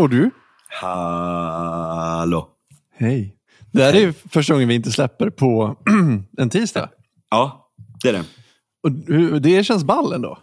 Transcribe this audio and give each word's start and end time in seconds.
Hallå 0.00 0.08
du. 0.08 0.30
Hallå. 0.68 2.48
Hej. 2.96 3.36
Det 3.72 3.82
här 3.82 3.94
är 3.94 4.14
första 4.28 4.52
gången 4.52 4.68
vi 4.68 4.74
inte 4.74 4.92
släpper 4.92 5.30
på 5.30 5.76
en 6.38 6.50
tisdag. 6.50 6.88
Ja, 7.30 7.70
det 8.02 8.08
är 8.08 8.12
det. 8.12 8.24
Och 8.82 9.40
det 9.40 9.64
känns 9.64 9.84
ball 9.84 10.12
ändå. 10.12 10.38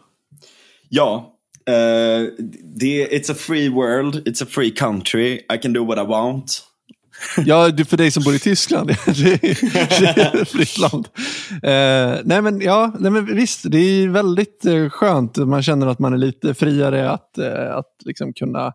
Ja, 0.89 1.33
eh, 1.67 2.27
det, 2.75 3.07
it's 3.07 3.31
a 3.31 3.35
free 3.37 3.69
world, 3.69 4.27
it's 4.27 4.43
a 4.43 4.47
free 4.49 4.71
country, 4.71 5.33
I 5.33 5.57
can 5.61 5.73
do 5.73 5.85
what 5.85 5.97
I 5.97 6.07
want. 6.07 6.63
Ja, 7.45 7.71
för 7.87 7.97
dig 7.97 8.11
som 8.11 8.23
bor 8.23 8.35
i 8.35 8.39
Tyskland. 8.39 8.87
det 9.05 9.43
är, 9.43 10.45
fritt 10.45 10.77
land. 10.77 11.07
Eh, 11.63 12.21
nej, 12.23 12.41
men, 12.41 12.61
ja, 12.61 12.93
nej, 12.99 13.11
men 13.11 13.35
visst, 13.35 13.71
det 13.71 13.77
är 13.77 14.07
väldigt 14.07 14.65
eh, 14.65 14.89
skönt. 14.89 15.37
Man 15.37 15.63
känner 15.63 15.87
att 15.87 15.99
man 15.99 16.13
är 16.13 16.17
lite 16.17 16.53
friare 16.53 17.11
att, 17.11 17.37
eh, 17.37 17.75
att 17.75 17.95
liksom 18.05 18.33
kunna 18.33 18.73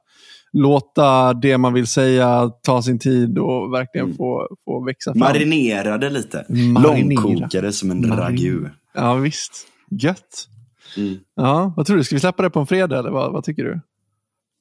låta 0.53 1.33
det 1.35 1.59
man 1.59 1.73
vill 1.73 1.87
säga 1.87 2.51
ta 2.63 2.83
sin 2.83 2.99
tid 2.99 3.39
och 3.39 3.73
verkligen 3.73 4.15
få, 4.15 4.49
få 4.65 4.85
växa 4.85 5.13
fram. 5.13 5.19
Marinerade 5.21 6.11
lite. 6.11 6.45
Marinera. 6.49 7.23
Långkokade 7.23 7.73
som 7.73 7.91
en 7.91 8.01
Marin- 8.07 8.17
ragu. 8.19 8.69
Ja, 8.95 9.15
visst. 9.15 9.53
Gött. 9.91 10.49
Mm. 10.97 11.17
Ja, 11.37 11.73
vad 11.77 11.87
tror 11.87 11.97
du? 11.97 12.05
Ska 12.05 12.17
vi 12.17 12.21
släppa 12.21 12.43
det 12.43 12.51
på 12.51 12.61
en 12.61 12.67
fredag 12.67 12.99
eller 12.99 13.11
vad, 13.11 13.33
vad 13.33 13.45
tycker 13.45 13.65
du? 13.65 13.81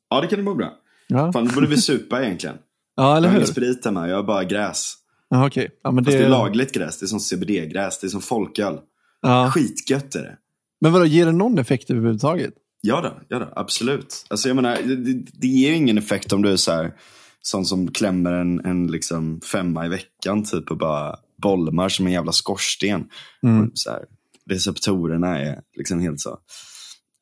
Ja, 0.10 0.22
det 0.22 0.28
kan 0.28 0.40
det 0.40 0.46
vara 0.46 0.56
bra. 0.56 0.74
Ja, 1.08 1.32
Fan, 1.34 1.48
då 1.48 1.54
borde 1.54 1.68
vi 1.68 1.78
supa 1.78 2.24
egentligen. 2.24 2.56
ja 2.96 3.04
Jag 3.10 3.18
eller 3.18 3.28
har 3.28 3.34
hur? 3.34 3.40
ingen 3.42 3.48
sprit 3.48 3.86
hemma, 3.86 4.08
jag 4.10 4.16
har 4.16 4.24
bara 4.24 4.44
gräs. 4.44 4.94
Ja, 5.30 5.48
okej. 5.48 5.70
Ja, 5.84 5.92
men 5.92 6.04
Fast 6.06 6.18
det 6.18 6.24
det, 6.24 6.26
är 6.26 6.30
lagligt 6.30 6.72
gräs, 6.74 7.00
det 7.00 7.06
är 7.06 7.08
som 7.08 7.20
CBD-gräs, 7.20 8.00
det 8.00 8.08
är 8.08 8.10
som 8.10 8.22
folköl. 8.22 8.78
ja. 9.22 9.52
Skitgött 9.52 10.16
är 10.16 10.22
det. 10.24 10.38
Men 10.82 10.92
vadå, 10.94 11.06
ger 11.06 11.26
det 11.26 11.32
någon 11.32 11.58
effekt 11.58 11.90
överhuvudtaget? 11.90 12.54
Ja 12.82 13.02
då, 13.02 13.22
ja 13.28 13.40
då, 13.40 13.54
absolut. 13.56 14.26
Alltså 14.30 14.48
jag 14.48 14.56
menar, 14.56 14.78
det, 14.82 15.14
det, 15.34 15.48
ger 15.48 15.70
ju 15.70 15.76
ingen 15.76 15.98
effekt 15.98 16.34
om 16.34 16.42
du 16.42 16.52
är 16.52 16.58
så 16.58 16.72
här, 16.72 16.94
sån 17.42 17.66
som 17.66 17.92
klämmer 17.92 18.32
en, 18.32 18.66
en 18.66 18.88
liksom 18.88 19.42
femma 19.42 19.86
i 19.86 19.90
veckan 19.90 20.44
typ 20.44 20.72
och 20.72 20.78
bara 20.78 21.16
bolmar 21.42 21.90
som 21.90 22.08
en 22.08 22.14
jävla 22.14 22.32
skorsten. 22.32 23.10
Mm. 23.44 23.72
Så 23.74 23.90
här, 23.90 24.06
receptorerna 24.50 25.40
är 25.40 25.62
liksom 25.78 26.00
helt 26.00 26.20
så. 26.20 26.40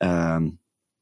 Ehm, 0.04 0.52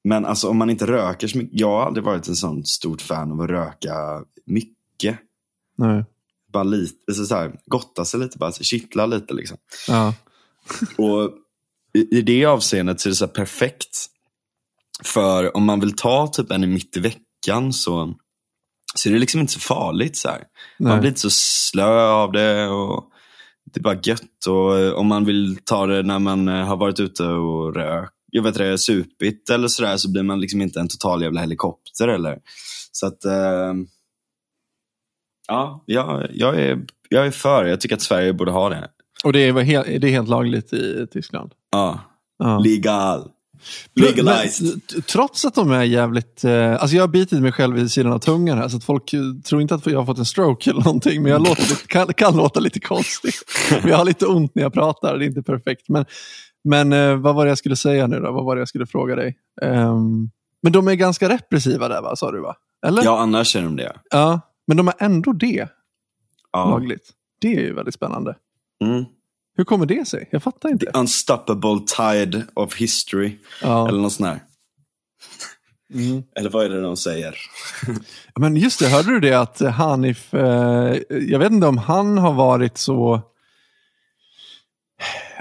men 0.04 0.26
alltså 0.26 0.50
om 0.50 0.58
man 0.58 0.70
inte 0.70 0.88
röker 0.88 1.28
så 1.28 1.38
mycket, 1.38 1.60
jag 1.60 1.68
har 1.68 1.86
aldrig 1.86 2.04
varit 2.04 2.28
en 2.28 2.36
sån 2.36 2.66
stort 2.66 3.02
fan 3.02 3.32
av 3.32 3.42
att 3.42 3.50
röka 3.50 4.24
mycket. 4.46 5.20
Nej. 5.78 6.06
Bara 6.54 6.64
lite, 6.64 6.96
alltså 7.08 7.26
så 7.26 7.36
här, 7.36 7.60
gotta 7.66 8.06
sig 8.06 8.20
lite, 8.20 8.38
bara 8.38 8.52
så 8.52 8.64
kittla 8.64 9.06
lite 9.06 9.34
liksom. 9.34 9.58
Ja. 9.88 10.14
Och 10.98 11.32
i, 11.94 12.18
i 12.18 12.22
det 12.22 12.46
avseendet 12.46 13.00
så 13.00 13.10
är 13.10 13.12
det 13.12 13.16
så 13.16 13.28
perfekt. 13.28 14.08
För 15.04 15.58
om 15.58 15.66
man 15.66 15.80
vill 15.80 15.96
ta 15.96 16.28
typ 16.28 16.52
en 16.52 16.74
mitt 16.74 16.98
i 16.98 17.00
veckan 17.00 17.74
så, 17.74 18.14
så 18.96 19.10
är 19.10 19.14
det 19.14 19.20
liksom 19.20 19.40
inte 19.42 19.54
så 19.54 19.60
farligt. 19.60 20.18
Så 20.18 20.30
här. 20.30 20.44
Man 20.80 21.00
blir 21.00 21.10
inte 21.10 21.22
så 21.22 21.30
slö 21.30 22.02
av 22.10 22.32
det. 22.32 22.68
och 22.68 23.10
Det 23.74 23.80
är 23.80 23.84
bara 23.84 24.00
gött. 24.04 24.46
Och 24.48 24.80
eh, 24.80 24.94
om 24.94 25.08
man 25.08 25.26
vill 25.26 25.58
ta 25.64 25.86
det 25.86 26.04
när 26.04 26.20
man 26.20 26.48
eh, 26.48 26.66
har 26.66 26.78
varit 26.78 27.00
ute 27.00 27.24
och 27.24 27.76
rök, 27.76 28.10
jag 28.32 28.44
vet 28.44 28.56
det, 28.56 28.78
supit 28.78 29.50
eller 29.50 29.68
sådär 29.68 29.98
så 29.98 30.12
blir 30.12 30.24
man 30.24 30.40
liksom 30.40 30.62
inte 30.62 30.80
en 30.80 30.88
total 30.88 31.22
jävla 31.22 31.42
helikopter. 31.42 32.08
Eller. 32.08 32.40
Så 32.92 33.08
att, 33.08 33.26
eh, 33.26 33.74
ja, 35.48 35.84
jag, 35.86 36.28
jag, 36.34 36.60
är, 36.60 36.86
jag 37.10 37.28
är 37.28 37.32
för. 37.32 37.66
Jag 37.66 37.82
tycker 37.82 37.96
att 37.96 38.02
Sverige 38.02 38.34
borde 38.34 38.52
ha 38.52 38.70
det. 38.70 38.90
Och 39.24 39.34
det 39.34 39.40
är, 39.40 39.54
det 40.00 40.08
är 40.08 40.12
helt 40.12 40.30
lagligt 40.30 40.74
i 40.74 41.08
Tyskland? 41.12 41.52
Ja, 41.72 42.00
Ja. 42.40 42.60
legal. 42.60 43.32
Legalized. 43.96 44.68
Men, 44.94 45.02
trots 45.02 45.46
att 45.46 45.56
de 45.56 45.72
är 45.72 45.84
jävligt... 45.84 46.44
Eh, 46.44 46.72
alltså 46.72 46.96
jag 46.96 47.04
har 47.04 47.08
bitit 47.08 47.42
mig 47.42 47.52
själv 47.52 47.78
i 47.78 47.90
sidan 47.90 48.14
av 48.14 48.20
tungan 48.20 48.58
här, 48.58 48.68
så 48.68 48.78
att 48.78 48.84
folk 48.84 49.14
eh, 49.14 49.22
tror 49.46 49.62
inte 49.62 49.76
att 49.76 49.86
jag 49.86 50.00
har 50.00 50.06
fått 50.06 50.18
en 50.18 50.26
stroke 50.26 50.70
eller 50.70 50.84
någonting. 50.84 51.22
Men 51.24 51.32
jag 51.32 51.42
låter 51.48 51.76
kan, 51.88 52.14
kan 52.14 52.38
låta 52.38 52.60
lite 52.60 52.80
konstig. 52.80 53.34
Men 53.82 53.90
jag 53.90 53.98
har 53.98 54.06
lite 54.06 54.26
ont 54.26 54.56
när 54.56 54.64
jag 54.64 54.74
pratar, 54.74 55.18
det 55.18 55.26
är 55.26 55.28
inte 55.28 55.44
perfekt. 55.44 55.90
Men, 55.90 56.06
men 56.64 56.94
eh, 56.94 57.16
vad 57.16 57.36
var 57.36 57.46
det 57.46 57.50
jag 57.52 57.58
skulle 57.58 57.76
säga 57.76 58.08
nu 58.08 58.20
då? 58.20 58.32
Vad 58.32 58.46
var 58.46 58.56
det 58.56 58.62
jag 58.62 58.70
skulle 58.70 58.86
fråga 58.86 59.16
dig? 59.16 59.38
Ehm, 59.62 60.30
men 60.64 60.72
de 60.72 60.88
är 60.88 60.94
ganska 60.96 61.30
repressiva 61.30 61.88
där, 61.88 62.02
va? 62.02 62.16
sa 62.16 62.32
du 62.32 62.40
va? 62.42 62.56
Eller? 62.88 63.04
Ja, 63.04 63.20
annars 63.20 63.56
är 63.56 63.62
de 63.62 63.76
det. 63.76 63.96
Ja, 64.12 64.40
Men 64.68 64.78
de 64.78 64.88
är 64.88 64.94
ändå 65.00 65.34
det 65.34 65.68
Ja. 66.52 66.70
lagligt. 66.70 67.10
Det 67.42 67.48
är 67.56 67.62
ju 67.62 67.74
väldigt 67.74 67.94
spännande. 67.96 68.36
Mm. 68.84 69.06
Hur 69.58 69.64
kommer 69.64 69.86
det 69.86 70.08
sig? 70.08 70.28
Jag 70.32 70.44
fattar 70.44 70.70
inte. 70.70 70.86
Unstoppable 70.94 71.80
tide 71.98 72.46
of 72.54 72.76
history. 72.76 73.38
Ja. 73.62 73.88
Eller 73.88 74.00
något 74.00 74.14
sånt 74.14 74.30
där. 74.30 74.40
Mm. 75.94 76.24
Eller 76.36 76.50
vad 76.50 76.66
är 76.66 76.70
det 76.70 76.82
de 76.82 76.98
säger? 76.98 77.36
Men 78.40 78.56
just 78.58 78.80
det, 78.80 78.88
hörde 78.88 79.10
du 79.12 79.20
det 79.20 79.34
att 79.34 79.60
Hanif, 79.60 80.34
eh, 80.34 80.96
jag 81.10 81.40
vet 81.40 81.52
inte 81.52 81.68
om 81.68 81.78
han 81.78 82.18
har 82.18 82.34
varit 82.34 82.78
så 82.78 83.22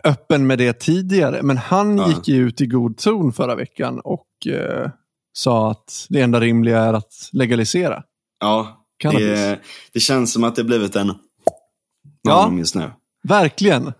öppen 0.04 0.46
med 0.46 0.58
det 0.58 0.72
tidigare, 0.80 1.42
men 1.42 1.56
han 1.56 1.98
Ja. 1.98 2.08
gick 2.08 2.28
ju 2.28 2.36
ut 2.48 2.60
i 2.60 2.66
god 2.66 2.96
ton 2.98 3.32
förra 3.32 3.54
veckan 3.54 4.00
och 4.04 4.26
eh, 4.46 4.90
sa 5.32 5.70
att 5.70 6.06
det 6.08 6.20
enda 6.20 6.40
rimliga 6.40 6.80
är 6.80 6.92
att 6.92 7.28
legalisera. 7.32 8.02
Ja, 8.40 8.84
Cannabis. 8.98 9.26
det, 9.28 9.58
det 9.92 10.00
känns 10.00 10.32
som 10.32 10.44
att 10.44 10.56
det 10.56 10.64
blivit 10.64 10.96
en 10.96 11.14
Ja. 12.22 12.52
just 12.58 12.74
nu. 12.74 12.90
Verkligen. 13.22 13.92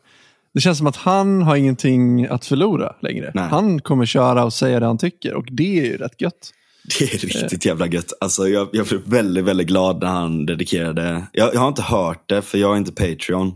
Det 0.57 0.61
känns 0.61 0.79
som 0.79 0.87
att 0.87 0.97
han 0.97 1.43
har 1.43 1.57
ingenting 1.57 2.27
att 2.27 2.45
förlora 2.45 2.97
längre. 3.03 3.31
Nej. 3.35 3.49
Han 3.49 3.81
kommer 3.81 4.07
köra 4.07 4.45
och 4.45 4.53
säga 4.53 4.81
det 4.81 4.87
han 4.87 4.99
tycker 4.99 5.35
och 5.35 5.45
det 5.51 5.79
är 5.79 5.85
ju 5.85 5.97
rätt 5.97 6.21
gött. 6.21 6.53
Det 6.99 7.05
är 7.05 7.19
riktigt 7.19 7.65
jävla 7.65 7.87
gött. 7.87 8.13
Alltså, 8.21 8.49
jag, 8.49 8.69
jag 8.73 8.87
blev 8.87 9.01
väldigt, 9.07 9.45
väldigt 9.45 9.67
glad 9.67 10.01
när 10.01 10.09
han 10.09 10.47
dedikerade. 10.47 11.27
Jag, 11.33 11.55
jag 11.55 11.61
har 11.61 11.69
inte 11.69 11.83
hört 11.83 12.29
det, 12.29 12.43
för 12.43 12.59
jag 12.59 12.73
är 12.73 12.77
inte 12.77 12.93
Patreon. 12.93 13.55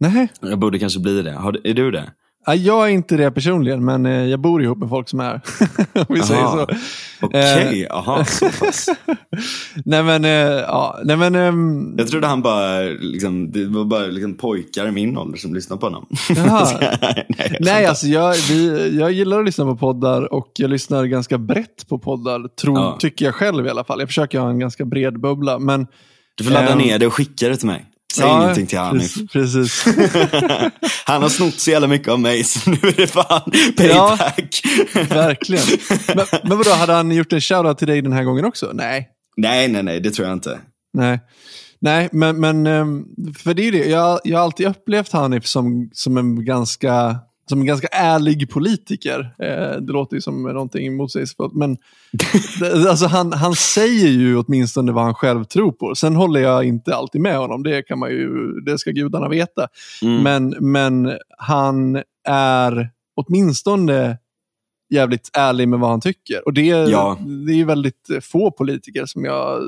Nej, 0.00 0.28
Jag 0.40 0.58
borde 0.58 0.78
kanske 0.78 1.00
bli 1.00 1.22
det. 1.22 1.32
Har, 1.32 1.60
är 1.64 1.74
du 1.74 1.90
det? 1.90 2.12
Ja, 2.46 2.54
Jag 2.54 2.84
är 2.84 2.88
inte 2.92 3.16
det 3.16 3.30
personligen, 3.30 3.84
men 3.84 4.06
eh, 4.06 4.12
jag 4.12 4.40
bor 4.40 4.62
ihop 4.62 4.78
med 4.78 4.88
folk 4.88 5.08
som 5.08 5.20
är. 5.20 5.32
Om 5.92 6.04
vi 6.08 6.22
säger 6.22 6.40
Aha. 6.42 6.66
så. 7.20 7.26
Okej, 7.26 7.88
aha, 7.90 8.24
så 8.24 8.48
pass. 8.48 8.88
Nej 9.84 10.02
men, 10.02 10.24
eh, 10.24 10.30
ja, 10.30 11.00
nej 11.04 11.16
men, 11.16 11.34
ehm, 11.34 11.94
Jag 11.98 12.08
trodde 12.08 12.26
han 12.26 12.42
bara, 12.42 12.80
liksom, 13.00 13.52
det 13.52 13.66
var 13.66 13.84
bara 13.84 14.06
liksom 14.06 14.34
pojkar 14.34 14.86
i 14.88 14.90
min 14.92 15.18
ålder 15.18 15.38
som 15.38 15.54
lyssnade 15.54 15.80
på 15.80 15.86
honom. 15.86 16.06
Jaha. 16.36 16.68
nej, 16.80 17.26
jag 17.38 17.56
nej 17.60 17.86
alltså 17.86 18.06
jag, 18.06 18.34
vi, 18.48 18.90
jag 18.98 19.12
gillar 19.12 19.38
att 19.40 19.46
lyssna 19.46 19.64
på 19.64 19.76
poddar 19.76 20.32
och 20.32 20.50
jag 20.58 20.70
lyssnar 20.70 21.04
ganska 21.04 21.38
brett 21.38 21.88
på 21.88 21.98
poddar, 21.98 22.48
tror, 22.48 22.78
Ja. 22.78 22.96
tycker 23.00 23.24
jag 23.24 23.34
själv 23.34 23.66
i 23.66 23.70
alla 23.70 23.84
fall. 23.84 24.00
Jag 24.00 24.08
försöker 24.08 24.38
ha 24.40 24.50
en 24.50 24.58
ganska 24.58 24.84
bred 24.84 25.20
bubbla. 25.20 25.58
Men, 25.58 25.86
Du 26.34 26.44
får 26.44 26.50
ladda 26.52 26.72
Ehm, 26.72 26.78
ner 26.78 26.98
det 26.98 27.06
och 27.06 27.14
skicka 27.14 27.48
det 27.48 27.56
till 27.56 27.66
mig. 27.66 27.84
Säg 28.14 28.26
ja, 28.26 28.42
ingenting 28.42 28.66
till 28.66 28.78
Hanif. 28.78 29.14
Precis. 29.32 29.84
Han 31.06 31.22
har 31.22 31.28
snott 31.28 31.60
så 31.60 31.70
jävla 31.70 31.86
mycket 31.88 32.08
av 32.08 32.20
mig 32.20 32.44
så 32.44 32.70
nu 32.70 32.76
är 32.82 32.96
det 32.96 33.06
fan 33.06 33.52
Ja. 33.76 34.18
payback. 34.18 34.62
Verkligen. 35.10 35.64
Men, 36.16 36.26
men 36.48 36.58
vadå, 36.58 36.70
hade 36.70 36.92
han 36.92 37.10
gjort 37.12 37.32
en 37.32 37.40
shoutout 37.40 37.78
till 37.78 37.88
dig 37.88 38.02
den 38.02 38.12
här 38.12 38.24
gången 38.24 38.44
också? 38.44 38.70
Nej. 38.74 39.08
nej, 39.36 39.68
nej, 39.68 39.82
nej, 39.82 40.00
det 40.00 40.10
tror 40.10 40.28
jag 40.28 40.36
inte. 40.36 40.60
Nej, 40.92 41.20
Nej 41.80 42.08
men, 42.12 42.40
men 42.40 42.66
ehm, 42.66 43.04
för 43.38 43.54
det 43.54 43.68
är 43.68 43.72
det. 43.72 43.88
Jag, 43.88 44.20
jag 44.24 44.38
har 44.38 44.44
alltid 44.44 44.66
upplevt 44.66 45.12
Hanif 45.12 45.46
som, 45.46 45.90
som, 45.92 46.16
en 46.16 46.44
ganska, 46.44 47.18
som 47.48 47.60
en 47.60 47.66
ganska 47.66 47.86
ärlig 47.86 48.50
politiker. 48.50 49.34
Eh, 49.38 49.80
det 49.80 49.92
låter 49.92 50.16
ju 50.16 50.20
som 50.20 50.42
någonting 50.42 50.96
motsägelsefullt. 50.96 51.54
Men 51.54 51.76
det- 52.60 52.90
alltså 52.90 53.06
han, 53.06 53.32
han 53.32 53.54
säger 53.54 54.08
ju 54.08 54.36
åtminstone 54.36 54.92
vad 54.92 55.04
han 55.04 55.14
själv 55.14 55.44
tror 55.44 55.72
på. 55.72 55.94
Sen 55.94 56.16
håller 56.16 56.40
jag 56.40 56.64
inte 56.64 56.94
alltid 56.96 57.20
med 57.20 57.38
honom. 57.38 57.62
Det, 57.62 57.82
kan 57.82 57.98
man 57.98 58.10
ju, 58.10 58.28
det 58.60 58.78
ska 58.78 58.90
gudarna 58.90 59.28
veta. 59.28 59.68
Mm. 60.02 60.22
Men, 60.22 60.48
men 60.72 61.18
han 61.38 62.02
är 62.28 62.90
åtminstone 63.16 64.18
jävligt 64.90 65.30
ärlig 65.32 65.68
med 65.68 65.78
vad 65.78 65.90
han 65.90 66.00
tycker. 66.00 66.46
Och 66.46 66.52
det, 66.54 66.62
Ja. 66.66 67.18
det 67.46 67.52
är 67.52 67.56
ju 67.56 67.64
väldigt 67.64 68.08
få 68.22 68.50
politiker 68.50 69.06
som 69.06 69.24
jag 69.24 69.60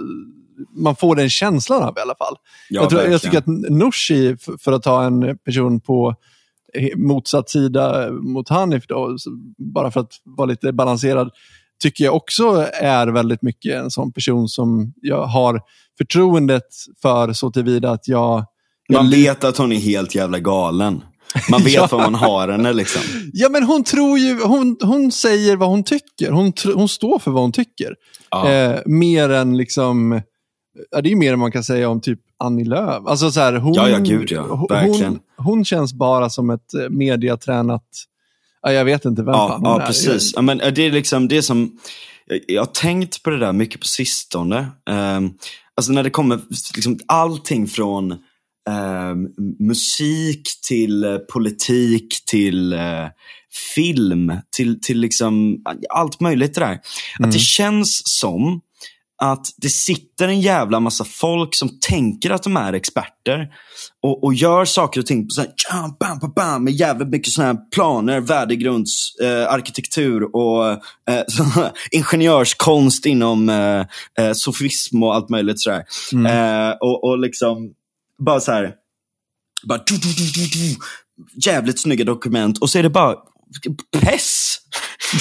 man 0.77 0.97
får 0.97 1.17
den 1.17 1.31
känslan 1.31 1.83
av 1.83 1.95
i 1.99 2.00
alla 2.00 2.15
fall. 2.15 2.35
Ja, 2.71 2.81
jag, 2.81 2.91
tror, 2.91 3.03
jag 3.03 3.23
tycker 3.23 3.39
att 3.39 3.47
Nooshi, 3.47 4.29
f- 4.31 4.55
för 4.61 4.73
att 4.73 4.83
ta 4.83 5.05
en 5.05 5.39
person 5.39 5.81
på 5.81 6.15
motsatt 6.96 7.50
sida 7.50 8.11
mot 8.11 8.49
Hanif, 8.49 8.87
då, 8.87 9.17
bara 9.75 9.90
för 9.90 10.00
att 10.00 10.12
vara 10.25 10.46
lite 10.46 10.73
balanserad, 10.73 11.31
tycker 11.82 12.05
jag 12.05 12.14
också 12.17 12.67
är 12.81 13.06
väldigt 13.06 13.43
mycket 13.43 13.75
en 13.75 13.90
sån 13.90 14.12
person 14.12 14.49
som 14.49 14.93
jag 14.96 15.25
har 15.26 15.61
förtroendet 15.99 16.67
för 17.02 17.32
så 17.32 17.50
tillvida 17.50 17.90
att 17.90 18.08
jag... 18.08 18.44
jag 18.88 19.02
Man 19.02 19.11
vet 19.11 19.44
att 19.44 19.56
hon 19.56 19.73
är 19.73 19.76
helt 19.76 20.14
jävla 20.14 20.38
galen. 20.38 21.02
Man 21.50 21.61
vet 21.64 21.73
Ja. 21.75 21.88
vad 21.90 22.00
man 22.00 22.14
har 22.14 22.49
henne 22.49 22.73
liksom. 22.73 23.02
Ja, 23.32 23.49
men 23.49 23.62
hon 23.62 23.84
tror 23.84 24.19
ju, 24.19 24.43
hon, 24.43 24.76
hon 24.82 25.12
säger 25.12 25.56
vad 25.56 25.69
hon 25.69 25.84
tycker. 25.84 26.31
Hon, 26.31 26.52
hon 26.75 26.88
står 26.88 27.19
för 27.19 27.31
vad 27.31 27.43
hon 27.43 27.52
tycker. 27.52 27.94
Ja. 28.31 28.50
Eh, 28.50 28.81
mer 28.87 29.31
än 29.31 29.56
liksom, 29.56 30.20
ja, 30.90 31.00
det 31.00 31.12
är 31.12 31.17
mer 31.17 31.32
än 31.32 31.38
man 31.38 31.52
kan 31.52 31.64
säga 31.64 31.88
om 31.88 32.00
typ 32.00 32.20
Annie 32.38 32.64
Lööf. 32.64 33.06
Alltså 33.06 33.31
så 33.31 33.40
här, 33.40 33.52
hon, 33.52 33.75
Ja, 33.75 33.88
ja, 33.88 33.99
gud, 33.99 34.31
ja. 34.31 34.67
Verkligen. 34.69 35.20
Hon, 35.37 35.46
hon 35.46 35.64
känns 35.64 35.93
bara 35.93 36.31
som 36.31 36.50
ett 36.50 36.75
eh, 36.75 36.88
mediatränat, 36.90 37.84
ja, 38.62 38.73
jag 38.73 38.84
vet 38.84 39.05
inte 39.05 39.23
vem 39.23 39.34
Ja, 39.34 39.49
fan 39.49 39.61
hon 39.61 39.70
ja 39.70 39.82
är. 39.82 39.87
precis. 39.87 40.32
Ja, 40.34 40.43
men 40.43 40.58
det 40.58 40.78
är 40.78 40.93
liksom 40.93 41.28
det 41.28 41.43
som, 41.43 41.78
jag, 42.46 42.62
har 42.62 42.67
tänkt 42.67 43.23
på 43.23 43.31
det 43.31 43.38
där 43.38 43.52
mycket 43.52 43.81
på 43.81 43.87
sistone. 43.87 44.69
Um, 44.90 45.34
alltså 45.75 45.93
när 45.93 46.02
det 46.02 46.11
kommer 46.11 46.40
liksom 46.76 46.99
allting 47.06 47.67
från 47.67 48.12
um, 48.12 49.28
musik 49.58 50.49
till 50.69 51.05
uh, 51.05 51.19
politik 51.19 52.25
till 52.26 52.75
uh, 52.75 53.06
film 53.75 54.32
till, 54.56 54.81
till 54.81 55.00
liksom 55.00 55.62
allt 55.90 56.20
möjligt 56.20 56.55
det 56.55 56.61
där. 56.61 56.67
Mm. 56.67 56.81
Att 57.28 57.32
det 57.32 57.38
känns 57.38 58.02
som 58.05 58.61
att 59.19 59.47
det 59.57 59.69
sitter 59.69 60.29
en 60.29 60.41
jävla 60.41 60.81
massa 60.81 61.05
folk 61.05 61.55
som 61.55 61.71
tänker 61.81 62.31
att 62.31 62.43
de 62.43 62.57
är 62.57 62.73
experter 62.73 63.49
och, 64.03 64.25
och 64.25 64.35
gör 64.35 64.65
saker 64.65 65.01
och 65.01 65.07
ting 65.07 65.27
på 65.27 65.31
så 65.31 65.41
här, 65.41 65.99
bam, 66.01 66.19
bam, 66.19 66.33
bam, 66.37 66.65
med 66.65 66.73
jävligt 66.73 67.09
mycket 67.09 67.33
såna 67.33 67.47
här 67.47 67.71
planer, 67.75 68.21
värdegrunds, 68.21 69.15
eh, 69.23 70.25
och 70.33 70.71
eh, 70.71 70.79
ingenjörskonst 71.91 73.07
inom 73.07 73.49
eh, 73.49 73.87
eh, 74.19 74.33
sofism 74.33 75.03
och 75.03 75.15
allt 75.15 75.29
möjligt 75.29 75.61
sådär. 75.61 75.85
Mm. 76.12 76.27
Eh, 76.27 76.77
och, 76.81 77.05
och 77.05 77.19
liksom 77.19 77.73
bara 78.19 78.41
så 78.41 78.53
här, 78.53 78.75
bara, 79.69 79.79
du, 79.87 79.97
du, 79.97 80.09
du, 80.09 80.77
jävligt 81.51 81.81
snygga 81.81 82.05
dokument 82.05 82.59
och 82.59 82.71
så 82.71 82.79
är 82.79 82.83
det 82.83 82.91
bara 82.91 83.17
press. 84.01 84.59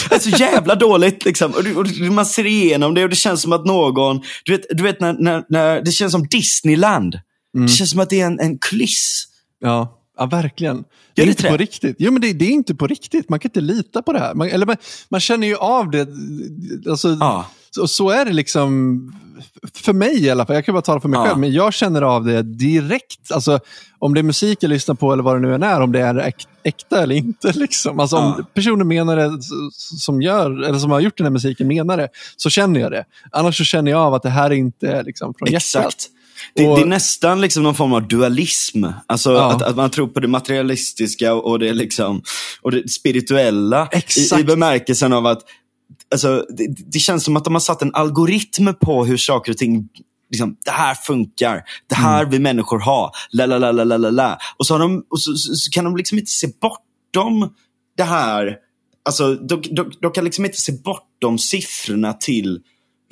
Det 0.10 0.16
är 0.16 0.20
så 0.20 0.30
jävla 0.30 0.76
dåligt 0.76 1.26
liksom. 1.26 1.52
Och, 1.52 2.12
man 2.12 2.26
ser 2.26 2.46
igenom 2.46 2.94
det 2.94 3.04
och 3.04 3.10
det 3.10 3.16
känns 3.16 3.42
som 3.42 3.54
att 3.54 3.66
någon, 3.66 4.22
du 4.46 4.52
vet, 4.52 4.66
du 4.70 4.84
vet 4.84 5.00
när, 5.00 5.14
när, 5.14 5.44
när 5.50 5.82
det 5.82 5.92
känns 5.92 6.12
som 6.12 6.28
Disneyland. 6.28 7.20
Mm. 7.56 7.68
Det 7.68 7.74
känns 7.74 7.90
som 7.90 8.00
att 8.00 8.10
det 8.10 8.22
är 8.22 8.26
en, 8.26 8.40
en 8.40 8.58
kuliss. 8.58 9.28
Ja. 9.60 10.02
Ja, 10.18 10.26
verkligen. 10.26 10.84
Det 11.14 11.22
är, 11.22 11.26
det 11.26 11.30
inte 11.30 11.44
det? 11.44 11.50
på 11.50 11.58
riktigt. 11.58 11.96
Jo, 12.00 12.12
men 12.12 12.22
det, 12.22 12.34
det, 12.34 12.46
är 12.46 12.52
inte 12.52 12.76
på 12.76 12.88
riktigt. 12.88 13.30
Man 13.30 13.40
kan 13.40 13.50
inte 13.50 13.62
lita 13.62 14.02
på 14.02 14.14
det 14.14 14.20
här. 14.20 14.34
Man, 14.34 14.50
eller 14.50 14.66
man, 14.66 14.76
man 15.10 15.20
känner 15.20 15.48
ju 15.48 15.56
av 15.56 15.92
det. 15.92 16.08
Alltså, 16.90 17.18
ja. 17.20 17.46
så, 17.72 17.88
så 17.88 18.10
är 18.10 18.26
det 18.26 18.34
liksom, 18.34 19.00
för 19.74 19.94
mig 19.94 20.24
i 20.24 20.30
alla 20.30 20.46
fall. 20.46 20.56
Jag 20.56 20.66
kan 20.66 20.74
bara 20.74 20.82
tala 20.82 21.02
för 21.02 21.10
mig 21.10 21.20
ja. 21.20 21.26
själv, 21.26 21.40
men 21.40 21.52
jag 21.52 21.74
känner 21.74 22.02
av 22.02 22.26
det 22.26 22.42
direkt. 22.42 23.32
Alltså, 23.32 23.60
om 24.00 24.14
det 24.14 24.22
är 24.22 24.24
musik 24.24 24.58
jag 24.62 24.70
lyssnar 24.70 24.96
på 24.96 25.14
eller 25.14 25.24
vad 25.24 25.36
det 25.36 25.48
nu 25.48 25.56
än 25.56 25.64
är, 25.64 25.82
om 25.82 25.92
det 25.92 26.02
är 26.02 26.16
äk, 26.16 26.48
äkta 26.66 27.04
eller 27.04 27.16
inte. 27.16 27.52
Liksom. 27.52 28.00
Alltså, 28.00 28.16
ja. 28.16 28.36
Om 28.36 28.46
personen 28.54 28.88
menar 28.88 29.16
det 29.16 29.42
som, 30.00 30.22
gör, 30.22 30.64
eller 30.64 30.80
som 30.80 30.92
har 30.92 31.00
gjort 31.00 31.18
den 31.18 31.26
här 31.26 31.32
musiken 31.32 31.68
menar 31.68 31.98
det, 31.98 32.10
så 32.38 32.50
känner 32.50 32.80
jag 32.80 32.92
det. 32.92 33.06
Annars 33.32 33.58
så 33.58 33.64
känner 33.64 33.92
jag 33.92 34.02
av 34.02 34.14
att 34.14 34.24
det 34.24 34.30
här 34.30 34.52
är 34.52 34.56
inte 34.56 35.04
liksom, 35.04 35.34
från 35.40 35.56
Exakt. 35.56 35.76
hjärtat. 35.76 36.10
Det, 36.54 36.68
och, 36.68 36.78
det, 36.78 36.84
är 36.84 36.88
nästan 36.88 37.42
liksom 37.42 37.64
någon 37.64 37.76
form 37.76 37.94
av 37.94 38.08
dualism. 38.08 38.86
Alltså 39.08 39.34
ja. 39.34 39.52
att, 39.52 39.62
att, 39.62 39.76
man 39.76 39.90
tror 39.90 40.08
på 40.08 40.20
det 40.20 40.28
materialistiska 40.28 41.34
och 41.34 41.60
det, 41.60 41.74
liksom, 41.74 42.22
och 42.62 42.72
det 42.72 42.90
spirituella. 42.90 43.90
I, 44.18 44.40
I 44.40 44.44
bemärkelsen 44.44 45.14
av 45.14 45.26
att 45.26 45.42
alltså, 46.12 46.46
det, 46.50 46.68
det, 46.92 47.00
känns 47.00 47.24
som 47.24 47.38
att 47.38 47.44
de 47.44 47.54
har 47.54 47.60
satt 47.60 47.82
en 47.82 47.96
algoritm 47.96 48.74
på 48.82 49.06
hur 49.06 49.18
saker 49.18 49.52
och 49.52 49.58
ting 49.58 49.90
Liksom, 50.32 50.58
det 50.66 50.72
här 50.72 50.96
funkar, 50.96 51.64
det 51.90 51.96
här 51.96 52.20
mm. 52.20 52.32
vill 52.32 52.42
människor 52.42 52.80
ha, 52.80 53.12
la 53.32 53.46
la 53.46 53.58
la 53.58 53.72
la 53.72 53.98
la 53.98 54.10
la. 54.10 54.38
Och, 54.58 54.68
så, 54.68 54.78
de, 54.78 55.06
och 55.10 55.22
så, 55.22 55.36
så, 55.36 55.54
så, 55.56 55.72
kan 55.72 55.84
de 55.84 55.98
liksom 55.98 56.18
inte 56.18 56.32
se 56.32 56.48
bortom 56.62 57.54
det 57.98 58.04
här. 58.04 58.58
Alltså, 59.06 59.36
de, 59.36 59.62
de, 59.62 59.92
de 60.02 60.12
kan 60.12 60.24
liksom 60.24 60.46
inte 60.46 60.62
se 60.62 60.72
bortom 60.72 61.38
siffrorna 61.38 62.14
till 62.14 62.60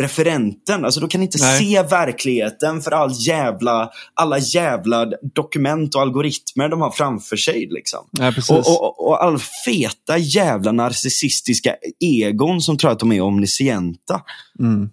referenten. 0.02 0.86
Alltså, 0.86 1.00
de 1.00 1.10
kan 1.10 1.22
inte 1.22 1.38
Nej. 1.42 1.60
se 1.60 1.84
verkligheten 1.84 2.82
för 2.82 2.92
all 2.92 3.12
jävla, 3.28 3.90
alla 4.14 4.38
jävla 4.40 5.06
dokument 5.34 5.96
och 5.96 6.02
algoritmer 6.02 6.70
de 6.70 6.82
har 6.82 6.92
framför 6.92 7.38
sig. 7.38 7.68
Liksom. 7.72 8.08
Ja, 8.12 8.34
och, 8.50 8.58
och, 8.58 9.08
och, 9.08 9.24
all 9.24 9.40
feta 9.66 10.18
jävla 10.18 10.72
narcissistiska 10.72 11.76
egon 12.00 12.62
som 12.62 12.78
tror 12.78 12.92
att 12.92 13.00
de 13.00 13.12
är 13.12 13.22
omniscienta. 13.22 14.22
Mm. 14.60 14.90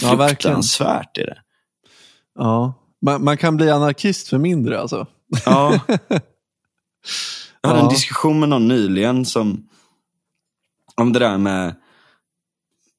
Ja, 0.00 0.28
Fruktansvärt 0.28 1.18
är 1.18 1.26
det. 1.26 1.38
Ja, 2.34 2.74
man, 3.02 3.24
man, 3.24 3.36
kan 3.36 3.56
bli 3.56 3.70
anarkist 3.70 4.28
för 4.28 4.38
mindre 4.38 4.80
alltså. 4.80 5.06
Ja. 5.44 5.80
Jag 7.60 7.68
hade 7.68 7.80
ja. 7.80 7.84
en 7.84 7.94
diskussion 7.94 8.40
med 8.40 8.48
någon 8.48 8.68
nyligen 8.68 9.24
som 9.24 9.68
om 10.96 11.12
det 11.12 11.18
där 11.18 11.38
med 11.38 11.74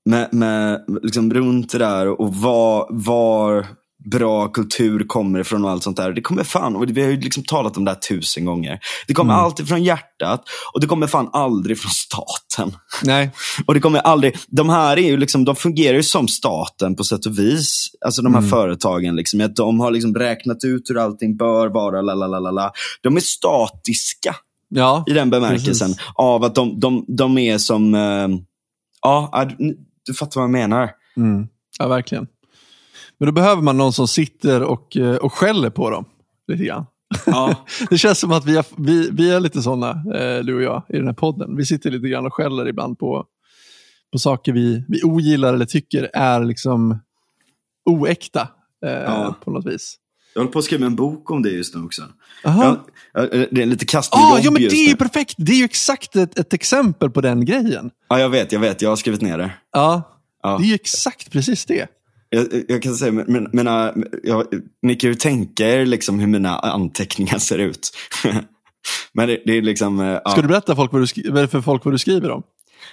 med, 0.06 0.34
med 0.34 0.86
liksom 1.04 1.34
runt 1.34 1.72
det 1.72 1.78
där 1.78 2.08
och 2.08 2.36
var, 2.36 2.88
var 2.90 3.68
bra 4.12 4.48
kultur 4.48 5.04
kommer 5.08 5.40
ifrån 5.40 5.66
och 5.66 5.72
allt 5.72 5.84
sånt 5.84 5.98
där. 5.98 6.14
Det 6.14 6.22
kommer 6.22 6.44
fan, 6.44 6.76
och 6.76 6.90
vi 6.90 7.02
har 7.02 7.10
ju 7.10 7.20
liksom 7.20 7.44
talat 7.44 7.78
om 7.78 7.86
det 7.86 7.92
här 7.92 8.00
tusen 8.00 8.46
gånger. 8.46 8.80
Det 9.08 9.14
kommer 9.14 9.34
mm. 9.34 9.46
alltid 9.46 9.68
från 9.68 9.84
hjärtat 9.84 10.44
och 10.74 10.82
det 10.82 10.88
kommer 10.88 11.08
fan 11.08 11.30
aldrig 11.34 11.80
från 11.80 11.92
staten. 11.92 12.80
Nej. 13.04 13.32
och 13.66 13.74
det 13.74 13.80
kommer 13.80 14.00
aldrig, 14.00 14.38
de 14.48 14.70
här 14.70 14.98
är 14.98 15.08
ju 15.08 15.18
liksom, 15.18 15.46
de 15.46 15.56
fungerar 15.56 15.98
ju 15.98 16.04
som 16.04 16.28
staten 16.28 16.96
på 16.96 17.04
sätt 17.04 17.26
och 17.26 17.40
vis. 17.40 17.88
Alltså 18.06 18.22
de 18.22 18.34
här 18.34 18.40
mm. 18.40 18.50
företagen, 18.50 19.16
liksom, 19.16 19.42
att 19.42 19.56
de 19.56 19.80
har 19.80 19.92
liksom 19.92 20.16
räknat 20.16 20.64
ut 20.64 20.90
hur 20.90 20.98
allting 20.98 21.38
bör 21.38 21.68
vara, 21.68 22.02
la 22.02 22.74
De 23.02 23.16
är 23.16 23.22
statiska. 23.22 24.36
Ja, 24.70 25.04
I 25.08 25.14
den 25.14 25.30
bemärkelsen. 25.30 25.88
Precis. 25.88 26.06
Av 26.16 26.44
att 26.44 26.56
de, 26.56 26.80
de, 26.80 27.06
de 27.08 27.38
är 27.38 27.58
som, 27.58 27.94
uh, 27.94 28.30
ja, 29.02 29.50
du 30.06 30.14
fattar 30.14 30.42
vad 30.42 30.44
jag 30.44 30.52
menar. 30.52 30.90
Mm. 31.18 31.48
Ja, 31.80 31.88
verkligen. 31.88 32.28
Men 33.20 33.26
då 33.26 33.32
behöver 33.32 33.62
man 33.62 33.78
någon 33.78 33.94
som 33.94 34.08
sitter 34.08 34.64
och, 34.64 34.98
eh, 34.98 35.16
och 35.16 35.34
skäller 35.34 35.70
på 35.70 35.90
dem 35.90 36.06
lite 36.48 36.64
grann. 36.64 36.86
Ja. 37.26 37.66
det 37.90 37.98
känns 37.98 38.20
som 38.20 38.32
att 38.32 38.46
vi, 38.46 38.56
har, 38.56 38.66
vi, 38.78 39.10
vi 39.12 39.32
är 39.32 39.40
lite 39.40 39.62
sådana, 39.62 39.90
eh, 39.90 40.44
du 40.44 40.56
och 40.56 40.62
jag, 40.62 40.84
i 40.90 40.98
den 40.98 41.06
här 41.06 41.14
podden. 41.14 41.58
Vi 41.58 41.66
sitter 41.66 41.92
lite 41.92 42.08
grann 42.08 42.26
och 42.26 42.34
skäller 42.34 42.68
ibland 42.68 43.00
på, 43.00 43.26
på 44.12 44.20
saker 44.20 44.54
vi, 44.54 44.86
vi 44.88 45.04
ogillar 45.04 45.54
eller 45.54 45.66
tycker 45.66 46.10
är 46.14 46.44
liksom 46.44 47.00
oäkta 47.86 48.48
eh, 48.86 48.92
ja. 48.92 49.36
på 49.44 49.52
något 49.52 49.66
vis. 49.66 49.98
Jag 50.34 50.42
håller 50.42 50.52
på 50.52 50.60
att 50.60 50.66
skriva 50.66 50.86
en 50.86 50.96
bok 50.96 51.32
om 51.32 51.42
det 51.42 51.50
just 51.50 51.76
nu 51.76 51.84
också. 51.84 52.04
Jag, 52.44 52.80
det 53.52 53.62
är 53.62 53.66
lite 53.66 53.86
kast 53.86 54.14
ah, 54.14 54.40
Ja, 54.44 54.52
men 54.52 54.62
det 54.62 54.74
är 54.74 54.90
ju 54.90 54.96
perfekt. 54.96 55.36
Det 55.38 55.52
är 55.52 55.56
ju 55.56 55.66
exakt 55.66 56.16
ett, 56.16 56.40
ett, 56.40 56.54
exempel 56.54 57.10
på 57.10 57.22
den 57.22 57.46
grejen. 57.46 57.92
Ja, 58.10 58.20
jag 58.20 58.30
vet, 58.30 58.52
jag 58.52 58.60
vet. 58.60 58.82
Jag 58.82 58.90
har 58.90 58.96
skrivit 58.96 59.22
ner 59.22 59.38
det. 59.38 59.52
Ja, 59.72 60.20
ja. 60.44 60.58
det 60.58 60.64
är 60.64 60.68
ju 60.68 60.76
exakt 60.76 61.32
precis 61.32 61.66
det. 61.66 61.88
Jag, 62.36 62.64
jag 62.68 62.84
kan 62.84 62.96
säga, 62.96 63.12
men, 63.12 63.50
mina, 63.54 63.94
jag, 64.24 64.46
ni 64.82 64.96
kan 64.96 65.10
ju 65.10 65.16
tänka 65.16 65.70
er 65.70 65.86
liksom 65.86 66.20
hur 66.20 66.28
mina 66.28 66.60
anteckningar 66.60 67.38
ser 67.38 67.58
ut. 67.58 67.92
men 69.14 69.28
det, 69.28 69.42
det, 69.46 69.58
är 69.58 69.62
liksom... 69.62 70.00
Eh, 70.00 70.20
ja. 70.24 70.30
Ska 70.30 70.42
du 70.42 70.48
berätta 70.48 70.76
folk 70.76 70.92
vad 70.94 71.02
du 71.02 71.48
för 71.48 71.62
folk 71.62 71.86
vad 71.86 71.94
du 71.94 71.98
skriver 71.98 72.32
om? 72.32 72.44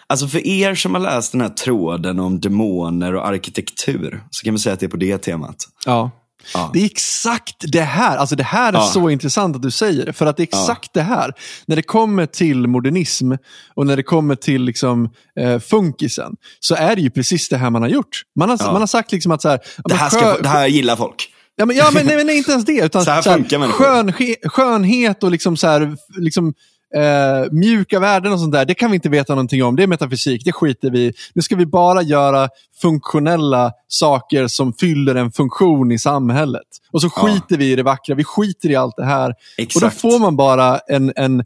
Alltså 0.06 0.28
för 0.28 0.46
er 0.46 0.74
som 0.74 0.94
har 0.94 1.00
läst 1.00 1.32
den 1.32 1.40
här 1.40 1.48
tråden 1.48 2.20
om 2.20 2.40
demoner 2.40 3.14
och 3.14 3.26
arkitektur 3.26 4.22
så 4.30 4.44
kan 4.44 4.54
man 4.54 4.58
säga 4.58 4.72
att 4.72 4.80
det 4.80 4.86
är 4.86 4.90
på 4.90 4.96
det 4.96 5.18
temat. 5.18 5.56
Ja. 5.86 6.10
Ja. 6.54 6.70
Det 6.72 6.80
är 6.80 6.84
exakt 6.84 7.56
det 7.72 7.80
här. 7.80 8.16
Alltså 8.16 8.36
det 8.36 8.42
här 8.42 8.72
är 8.72 8.76
ja. 8.76 8.86
så 8.86 9.10
intressant 9.10 9.56
att 9.56 9.62
du 9.62 9.70
säger 9.70 10.06
det. 10.06 10.12
För 10.12 10.26
att 10.26 10.36
det 10.36 10.42
är 10.42 10.44
exakt 10.44 10.90
ja. 10.92 11.00
det 11.00 11.02
här. 11.02 11.32
När 11.66 11.76
det 11.76 11.82
kommer 11.82 12.26
till 12.26 12.66
modernism 12.66 13.32
och 13.74 13.86
när 13.86 13.96
det 13.96 14.02
kommer 14.02 14.34
till 14.34 14.62
liksom, 14.62 15.10
eh, 15.40 15.58
funkisen 15.58 16.36
så 16.60 16.74
är 16.74 16.96
det 16.96 17.02
ju 17.02 17.10
precis 17.10 17.48
det 17.48 17.56
här 17.56 17.70
man 17.70 17.82
har 17.82 17.88
gjort. 17.88 18.22
Man 18.38 18.50
har, 18.50 18.72
man 18.72 18.82
har 18.82 18.86
sagt 18.86 19.12
liksom 19.12 19.32
att 19.32 19.42
så 19.42 19.48
här, 19.48 19.60
det, 19.84 19.94
här 19.94 20.10
ska, 20.10 20.38
det 20.38 20.48
här 20.48 20.66
gillar 20.66 20.96
folk. 20.96 21.28
Ja, 21.56 21.66
men, 21.66 21.76
ja, 21.76 21.90
men 21.94 22.06
nej, 22.06 22.24
nej, 22.24 22.36
inte 22.36 22.50
ens 22.50 22.64
det. 22.64 22.84
Utan, 22.84 23.04
så 23.04 23.10
här 23.10 23.22
funkar 23.22 23.58
så 23.58 23.64
här, 23.64 23.72
skön, 23.72 24.12
skönhet 24.44 25.22
och 25.22 25.30
liksom 25.30 25.56
så 25.56 25.66
här, 25.66 25.96
liksom, 26.18 26.54
eh, 26.94 27.52
mjuka 27.52 28.00
värden 28.00 28.32
och 28.32 28.40
sånt 28.40 28.52
där, 28.52 28.64
det 28.64 28.74
kan 28.74 28.90
vi 28.90 28.94
inte 28.94 29.08
veta 29.08 29.34
någonting 29.34 29.64
om. 29.64 29.76
Det 29.76 29.82
är 29.82 29.86
metafysik, 29.86 30.44
det 30.44 30.52
skiter 30.52 30.90
vi 30.90 31.00
i. 31.00 31.12
Nu 31.34 31.42
ska 31.42 31.56
vi 31.56 31.66
bara 31.66 32.02
göra 32.02 32.48
funktionella 32.80 33.72
saker 33.88 34.46
som 34.46 34.72
fyller 34.72 35.14
en 35.14 35.32
funktion 35.32 35.92
i 35.92 35.98
samhället. 35.98 36.66
Och 36.90 37.00
så 37.00 37.10
skiter 37.10 37.44
ja. 37.48 37.56
vi 37.56 37.72
i 37.72 37.76
det 37.76 37.82
vackra, 37.82 38.14
vi 38.14 38.24
skiter 38.24 38.70
i 38.70 38.76
allt 38.76 38.96
det 38.96 39.04
här. 39.04 39.34
Exakt. 39.58 39.76
Och 39.76 39.90
då 39.90 39.96
får 39.96 40.18
man 40.18 40.36
bara 40.36 40.78
en, 40.78 41.12
en 41.16 41.44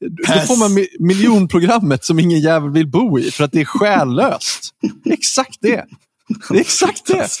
Då 0.00 0.40
får 0.46 0.58
man 0.58 0.86
miljonprogrammet 0.98 2.04
som 2.04 2.18
ingen 2.18 2.40
jävel 2.40 2.70
vill 2.70 2.86
bo 2.86 3.18
i 3.18 3.30
för 3.30 3.44
att 3.44 3.52
det 3.52 3.60
är 3.60 3.64
själlöst. 3.64 4.74
exakt 5.04 5.58
det. 5.60 5.84
Det 6.50 6.56
är 6.56 6.60
exakt 6.60 7.06
det. 7.06 7.28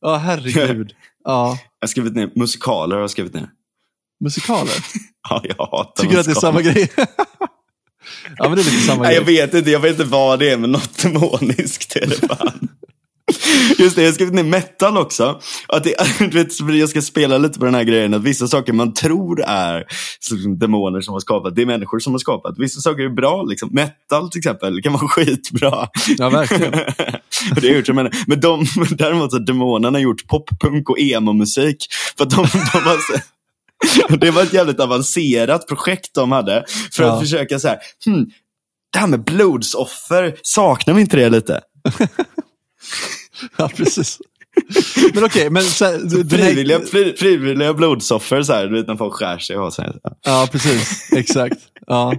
Ja, 0.00 0.14
oh, 0.14 0.18
herregud. 0.18 0.92
Ja. 1.24 1.58
Jag 1.80 1.86
har 1.86 1.88
skrivit 1.88 2.14
ner 2.14 2.30
musikaler. 2.34 2.94
Har 2.94 3.00
jag 3.00 3.10
skrivit 3.10 3.34
ner 3.34 3.48
musikaler? 4.24 4.74
ja, 5.28 5.42
jag 5.44 5.66
hatar 5.66 6.02
Tycker 6.02 6.14
du 6.14 6.20
att 6.20 6.26
det 6.26 6.32
är 6.32 6.34
samma 6.34 6.62
grej? 6.62 6.92
ja, 8.36 8.48
men 8.48 8.54
det 8.54 8.62
är 8.62 8.64
lite 8.64 8.86
samma 8.86 9.02
Nej, 9.02 9.10
grej. 9.10 9.36
Jag 9.36 9.46
vet 9.46 9.54
inte, 9.54 9.70
jag 9.70 9.80
vet 9.80 9.90
inte 9.90 10.04
vad 10.04 10.38
det 10.38 10.50
är, 10.50 10.56
men 10.56 10.72
något 10.72 11.02
demoniskt 11.02 11.96
är 11.96 12.06
det 12.06 12.28
fan. 12.28 12.68
Just 13.78 13.96
det, 13.96 14.02
jag 14.02 14.08
har 14.08 14.14
skrivit 14.14 14.34
ner 14.34 14.42
metal 14.42 14.96
också. 14.96 15.40
Att 15.68 15.84
det, 15.84 15.94
vet, 16.34 16.60
jag 16.60 16.88
ska 16.88 17.02
spela 17.02 17.38
lite 17.38 17.58
på 17.58 17.64
den 17.64 17.74
här 17.74 17.84
grejen 17.84 18.14
att 18.14 18.22
vissa 18.22 18.48
saker 18.48 18.72
man 18.72 18.94
tror 18.94 19.42
är 19.46 19.84
demoner 20.58 21.00
som 21.00 21.12
har 21.12 21.20
skapat, 21.20 21.56
det 21.56 21.62
är 21.62 21.66
människor 21.66 21.98
som 21.98 22.12
har 22.14 22.18
skapat. 22.18 22.58
Vissa 22.58 22.80
saker 22.80 23.02
är 23.02 23.08
bra, 23.08 23.42
liksom. 23.42 23.68
metal 23.72 24.30
till 24.30 24.38
exempel 24.38 24.82
kan 24.82 24.92
vara 24.92 25.08
skitbra. 25.08 25.88
Ja, 26.18 26.30
verkligen. 26.30 26.72
det 27.60 27.68
är 27.68 27.76
gjort, 27.76 27.88
men, 27.88 28.10
men 28.26 28.40
de, 28.40 28.66
däremot 28.90 29.32
har 29.32 29.40
demonerna 29.40 30.00
gjort 30.00 30.26
poppunk 30.26 30.90
och 30.90 30.98
emo-musik. 30.98 31.86
För 32.16 32.24
att 32.24 32.30
de, 32.30 32.36
de 32.72 32.78
har, 32.78 33.20
det 34.20 34.30
var 34.30 34.42
ett 34.42 34.52
jävligt 34.52 34.80
avancerat 34.80 35.68
projekt 35.68 36.14
de 36.14 36.32
hade. 36.32 36.64
För 36.92 37.02
ja. 37.02 37.12
att 37.12 37.20
försöka 37.20 37.58
så 37.58 37.68
här, 37.68 37.78
hmm, 38.04 38.26
det 38.92 38.98
här 38.98 39.06
med 39.06 39.24
blodsoffer, 39.24 40.36
saknar 40.42 40.94
vi 40.94 41.00
inte 41.00 41.16
det 41.16 41.28
lite? 41.28 41.60
Ja, 43.56 43.70
precis. 43.76 44.18
Men 45.14 45.24
okej, 45.24 45.50
men 45.50 45.62
så, 45.62 45.84
här, 45.84 45.98
du- 45.98 46.28
Frivilliga, 46.36 46.80
fri, 46.80 47.14
frivilliga 47.18 47.74
blodsoffer, 47.74 48.42
så 48.42 48.52
här, 48.52 48.66
du 48.66 48.74
vet 48.74 48.86
när 48.86 48.96
folk 48.96 49.14
skär 49.14 49.38
sig 49.38 49.56
och 49.56 49.72
så 49.72 49.82
här. 49.82 49.96
Ja, 50.24 50.48
precis. 50.52 51.12
Exakt. 51.12 51.56
Ja. 51.86 52.14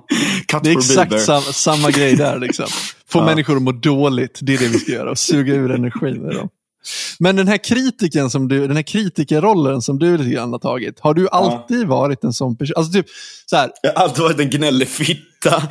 Cut 0.47 0.63
Det 0.63 0.69
är 0.69 0.77
exakt 0.77 1.21
sam, 1.21 1.41
samma 1.41 1.91
grej 1.91 2.15
där. 2.15 2.39
Liksom. 2.39 2.65
Få 3.09 3.19
Ja. 3.19 3.25
människor 3.25 3.55
att 3.55 3.61
må 3.61 3.71
dåligt. 3.71 4.39
Det 4.41 4.53
är 4.53 4.57
det 4.57 4.67
vi 4.67 4.79
ska 4.79 4.91
göra. 4.91 5.11
Och 5.11 5.17
suga 5.19 5.53
ur 5.53 5.71
energin 5.71 6.21
med 6.21 6.35
dem. 6.35 6.49
Men 7.19 7.35
den 7.35 7.47
här 7.47 7.57
kritiken 7.57 8.29
som 8.29 8.47
du, 8.47 8.67
den 8.67 8.75
här 8.75 8.83
kritikerrollen 8.83 9.81
som 9.81 9.99
du 9.99 10.17
lite 10.17 10.29
grann 10.29 10.51
har 10.51 10.59
tagit. 10.59 10.99
Har 10.99 11.13
du 11.13 11.29
alltid 11.29 11.87
varit 11.87 12.23
en 12.23 12.33
sån 12.33 12.57
person? 12.57 12.73
Alltså 12.77 12.93
typ 12.93 13.05
så 13.45 13.55
här. 13.55 13.71
Jag 13.81 13.93
har 13.93 14.03
alltid 14.03 14.23
varit 14.23 14.39
en 14.39 14.49
gnällig 14.49 14.87
fitta. 14.87 15.23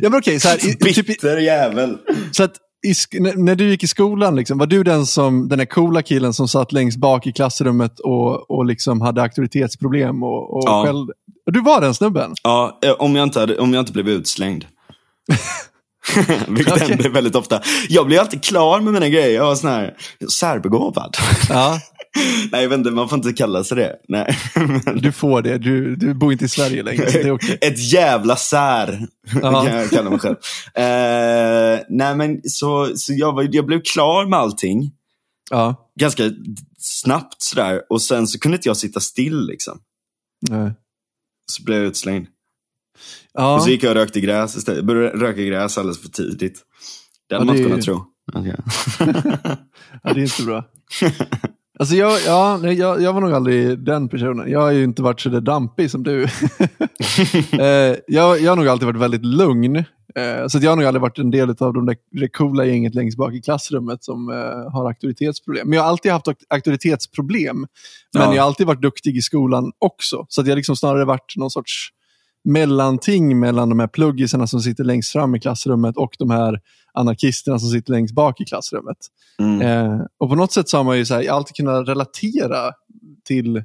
ja 0.00 0.08
men 0.10 0.14
okej, 0.14 0.40
så 0.40 0.48
här. 0.48 0.68
I, 0.68 0.74
typ, 0.74 1.06
Bitter 1.06 1.36
jävel. 1.36 1.98
så 2.32 2.42
att 2.42 2.52
i, 2.86 2.94
när, 3.36 3.54
du 3.54 3.68
gick 3.70 3.82
i 3.82 3.86
skolan, 3.86 4.36
liksom, 4.36 4.58
var 4.58 4.66
du 4.66 4.82
den 4.82 5.06
som, 5.06 5.48
den 5.48 5.58
här 5.58 5.66
coola 5.66 6.02
killen 6.02 6.32
som 6.32 6.48
satt 6.48 6.72
längst 6.72 6.98
bak 6.98 7.26
i 7.26 7.32
klassrummet 7.32 8.00
och, 8.00 8.50
och 8.50 8.64
liksom 8.64 9.00
hade 9.00 9.22
auktoritetsproblem? 9.22 10.22
Och, 10.22 10.56
och 10.56 10.62
Ja. 10.66 10.84
skällde? 10.86 11.12
Du 11.46 11.60
var 11.60 11.80
den 11.80 11.94
snubben? 11.94 12.34
Ja, 12.42 12.78
eh, 12.84 12.92
om 12.92 13.16
jag 13.16 13.22
inte, 13.22 13.40
hade, 13.40 13.58
om 13.58 13.74
jag 13.74 13.80
inte 13.82 13.92
blev 13.92 14.08
utslängd. 14.08 14.64
Vilket 16.48 16.72
Okej. 16.74 16.88
händer 16.88 17.08
väldigt 17.08 17.34
ofta. 17.34 17.62
Jag 17.88 18.06
blir 18.06 18.18
alltid 18.20 18.44
klar 18.44 18.80
med 18.80 18.92
mina 18.92 19.08
grejer. 19.08 19.30
Jag 19.34 19.44
var 19.44 19.54
sån 19.54 19.70
här 19.70 19.94
särbegåvad. 20.32 21.16
Ja, 21.48 21.80
Nej, 22.52 22.62
jag 22.62 22.68
vet 22.68 22.78
inte, 22.78 22.90
man 22.90 23.08
får 23.08 23.18
inte 23.18 23.32
kalla 23.32 23.64
sig 23.64 23.76
det. 23.76 23.96
Nej. 24.08 24.38
Du 25.02 25.12
får 25.12 25.42
det. 25.42 25.58
Du, 25.58 25.96
du 25.96 26.14
bor 26.14 26.32
inte 26.32 26.44
i 26.44 26.48
Sverige 26.48 26.82
längre, 26.82 27.10
så 27.10 27.18
det 27.18 27.24
är 27.24 27.30
okej. 27.32 27.58
Ett 27.60 27.92
jävla 27.92 28.36
sär, 28.36 29.06
Ja. 29.42 29.64
kan 29.64 29.76
jag 29.76 29.90
kalla 29.90 30.10
mig 30.10 30.18
själv. 30.18 30.36
Eh, 30.74 31.80
nej, 31.88 32.16
men 32.16 32.40
så, 32.44 32.92
så 32.96 33.12
jag, 33.16 33.32
var, 33.32 33.48
jag 33.52 33.66
blev 33.66 33.80
klar 33.82 34.26
med 34.26 34.38
allting 34.38 34.90
Ja. 35.50 35.90
ganska 36.00 36.22
snabbt 36.78 37.42
sådär. 37.42 37.80
Och 37.90 38.02
sen 38.02 38.26
så 38.26 38.38
kunde 38.38 38.56
inte 38.56 38.68
jag 38.68 38.76
sitta 38.76 39.00
still 39.00 39.46
liksom. 39.46 39.78
Nej. 40.50 40.72
Så 41.52 41.62
blev 41.64 41.78
jag 41.78 41.86
utslängd. 41.86 42.26
Ja. 43.32 43.54
Och 43.54 43.62
så 43.62 43.70
gick 43.70 43.82
jag 43.82 43.90
och 43.90 43.96
rökte 43.96 44.20
gräs 44.20 44.56
istället. 44.56 44.84
Började 44.84 45.18
röka 45.26 45.42
gräs 45.42 45.78
alldeles 45.78 46.02
för 46.02 46.08
tidigt. 46.08 46.60
Det 47.28 47.34
hade 47.34 47.42
Ja, 47.42 47.46
man 47.46 47.56
inte 47.56 47.66
är 47.66 47.70
kunnat 47.70 47.84
tro. 47.84 48.04
Okej. 48.34 48.56
ja, 50.02 50.12
det 50.14 50.20
är 50.20 50.24
inte 50.24 50.42
bra. 50.42 50.64
Alltså 51.78 51.94
jag, 51.94 52.20
ja, 52.26 52.58
nej, 52.62 52.74
jag, 52.74 53.02
jag 53.02 53.12
var 53.12 53.20
nog 53.20 53.32
aldrig 53.32 53.78
den 53.84 54.08
personen. 54.08 54.50
Jag 54.50 54.60
har 54.60 54.70
ju 54.70 54.84
inte 54.84 55.02
varit 55.02 55.20
så 55.20 55.28
där 55.28 55.40
dampig 55.40 55.90
som 55.90 56.02
du. 56.02 56.22
eh, 57.52 57.96
jag, 58.06 58.40
jag 58.40 58.50
har 58.50 58.56
nog 58.56 58.68
alltid 58.68 58.86
varit 58.86 59.00
väldigt 59.00 59.24
lugn. 59.24 59.76
Eh, 60.14 60.46
så 60.48 60.58
jag 60.58 60.70
har 60.70 60.76
nog 60.76 60.84
aldrig 60.86 61.00
varit 61.02 61.18
en 61.18 61.30
del 61.30 61.50
av 61.50 61.72
de 61.74 61.86
där, 61.86 61.96
det 62.20 62.28
coola 62.28 62.64
gänget 62.64 62.94
längst 62.94 63.18
bak 63.18 63.34
i 63.34 63.40
klassrummet 63.42 64.04
som 64.04 64.28
eh, 64.30 64.72
har 64.72 64.86
auktoritetsproblem. 64.88 65.68
Men 65.68 65.76
jag 65.76 65.82
har 65.82 65.90
alltid 65.90 66.12
haft 66.12 66.26
auk- 66.26 66.44
auktoritetsproblem. 66.50 67.56
Men 68.14 68.22
Ja. 68.22 68.34
jag 68.34 68.42
har 68.42 68.46
alltid 68.46 68.66
varit 68.66 68.82
duktig 68.82 69.16
i 69.16 69.22
skolan 69.22 69.72
också. 69.78 70.26
Så 70.28 70.40
att 70.40 70.46
jag 70.46 70.52
har 70.52 70.56
liksom 70.56 70.76
snarare 70.76 71.04
varit 71.04 71.34
någon 71.36 71.50
sorts 71.50 71.88
mellanting 72.44 73.40
mellan 73.40 73.68
de 73.68 73.80
här 73.80 73.86
pluggisarna 73.86 74.46
som 74.46 74.60
sitter 74.60 74.84
längst 74.84 75.12
fram 75.12 75.34
i 75.34 75.40
klassrummet 75.40 75.96
och 75.96 76.16
de 76.18 76.30
här 76.30 76.60
anarkisterna 76.92 77.58
som 77.58 77.68
sitter 77.68 77.92
längst 77.92 78.14
bak 78.14 78.40
i 78.40 78.44
klassrummet. 78.44 78.96
Mm. 79.38 79.60
Eh, 79.60 80.00
och 80.18 80.28
på 80.28 80.34
något 80.34 80.52
sätt 80.52 80.68
så 80.68 80.76
har 80.76 80.84
man 80.84 80.98
ju 80.98 81.04
så 81.04 81.14
här, 81.14 81.30
alltid 81.30 81.56
kunnat 81.56 81.88
relatera 81.88 82.72
till 83.24 83.64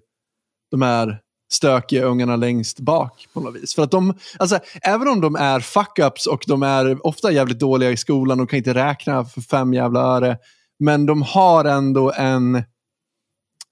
de 0.72 0.82
här 0.82 1.20
stökiga 1.52 2.06
ungarna 2.06 2.36
längst 2.36 2.80
bak 2.80 3.28
på 3.34 3.40
något 3.40 3.56
vis. 3.56 3.76
För 3.76 3.84
att 3.84 3.92
de, 3.92 4.14
alltså, 4.40 4.60
även 4.82 5.08
om 5.08 5.22
de 5.22 5.36
är 5.36 5.60
fuck-ups 5.60 6.28
och 6.28 6.44
de 6.48 6.64
är 6.64 7.08
ofta 7.08 7.32
jävligt 7.32 7.60
dåliga 7.60 7.92
i 7.92 7.98
skolan 7.98 8.40
och 8.40 8.50
kan 8.50 8.58
inte 8.58 8.74
räkna 8.74 9.26
för 9.26 9.42
fem 9.42 9.74
jävla 9.74 10.00
öre, 10.00 10.38
men 10.80 11.06
de 11.06 11.22
har 11.22 11.66
ändå 11.66 12.12
en, 12.12 12.64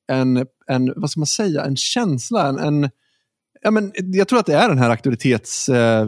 en, 0.08 0.46
en 0.68 0.94
vad 0.96 1.10
ska 1.10 1.20
man 1.20 1.28
säga, 1.28 1.66
en 1.66 1.78
känsla, 1.78 2.48
en, 2.48 2.60
en 2.60 2.90
ja, 3.66 3.72
men 3.72 3.92
jag 3.96 4.28
tror 4.28 4.40
att 4.40 4.46
det 4.46 4.54
är 4.56 4.70
den 4.70 4.78
här 4.78 4.90
auktoritets 4.90 5.70
eh, 5.70 6.08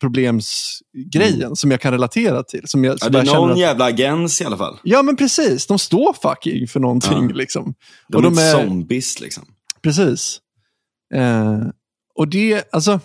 problemsgrejen 0.00 1.56
som 1.56 1.70
jag 1.70 1.80
kan 1.80 1.92
relatera 1.92 2.42
till. 2.42 2.68
Som 2.68 2.84
jag, 2.84 2.92
Ja, 2.94 2.98
som 2.98 3.12
det 3.12 3.18
är 3.18 3.24
någon 3.34 3.50
att- 3.50 3.58
jävla 3.58 3.84
agens 3.84 4.40
i 4.40 4.44
alla 4.44 4.56
fall. 4.56 4.78
Ja, 4.82 5.02
men 5.02 5.16
precis. 5.16 5.66
De 5.66 5.78
står 5.78 6.12
fucking 6.12 6.68
för 6.68 6.80
någonting. 6.80 7.28
Ja. 7.30 7.34
Liksom. 7.34 7.74
De, 8.08 8.16
Och 8.16 8.22
de 8.22 8.38
är 8.38 8.42
är- 8.42 8.54
inte 8.60 8.66
zombies 8.68 9.20
liksom. 9.20 9.44
Precis. 9.82 10.40
Eh, 11.14 11.60
och 12.14 12.28
det, 12.28 12.72
alltså, 12.72 13.00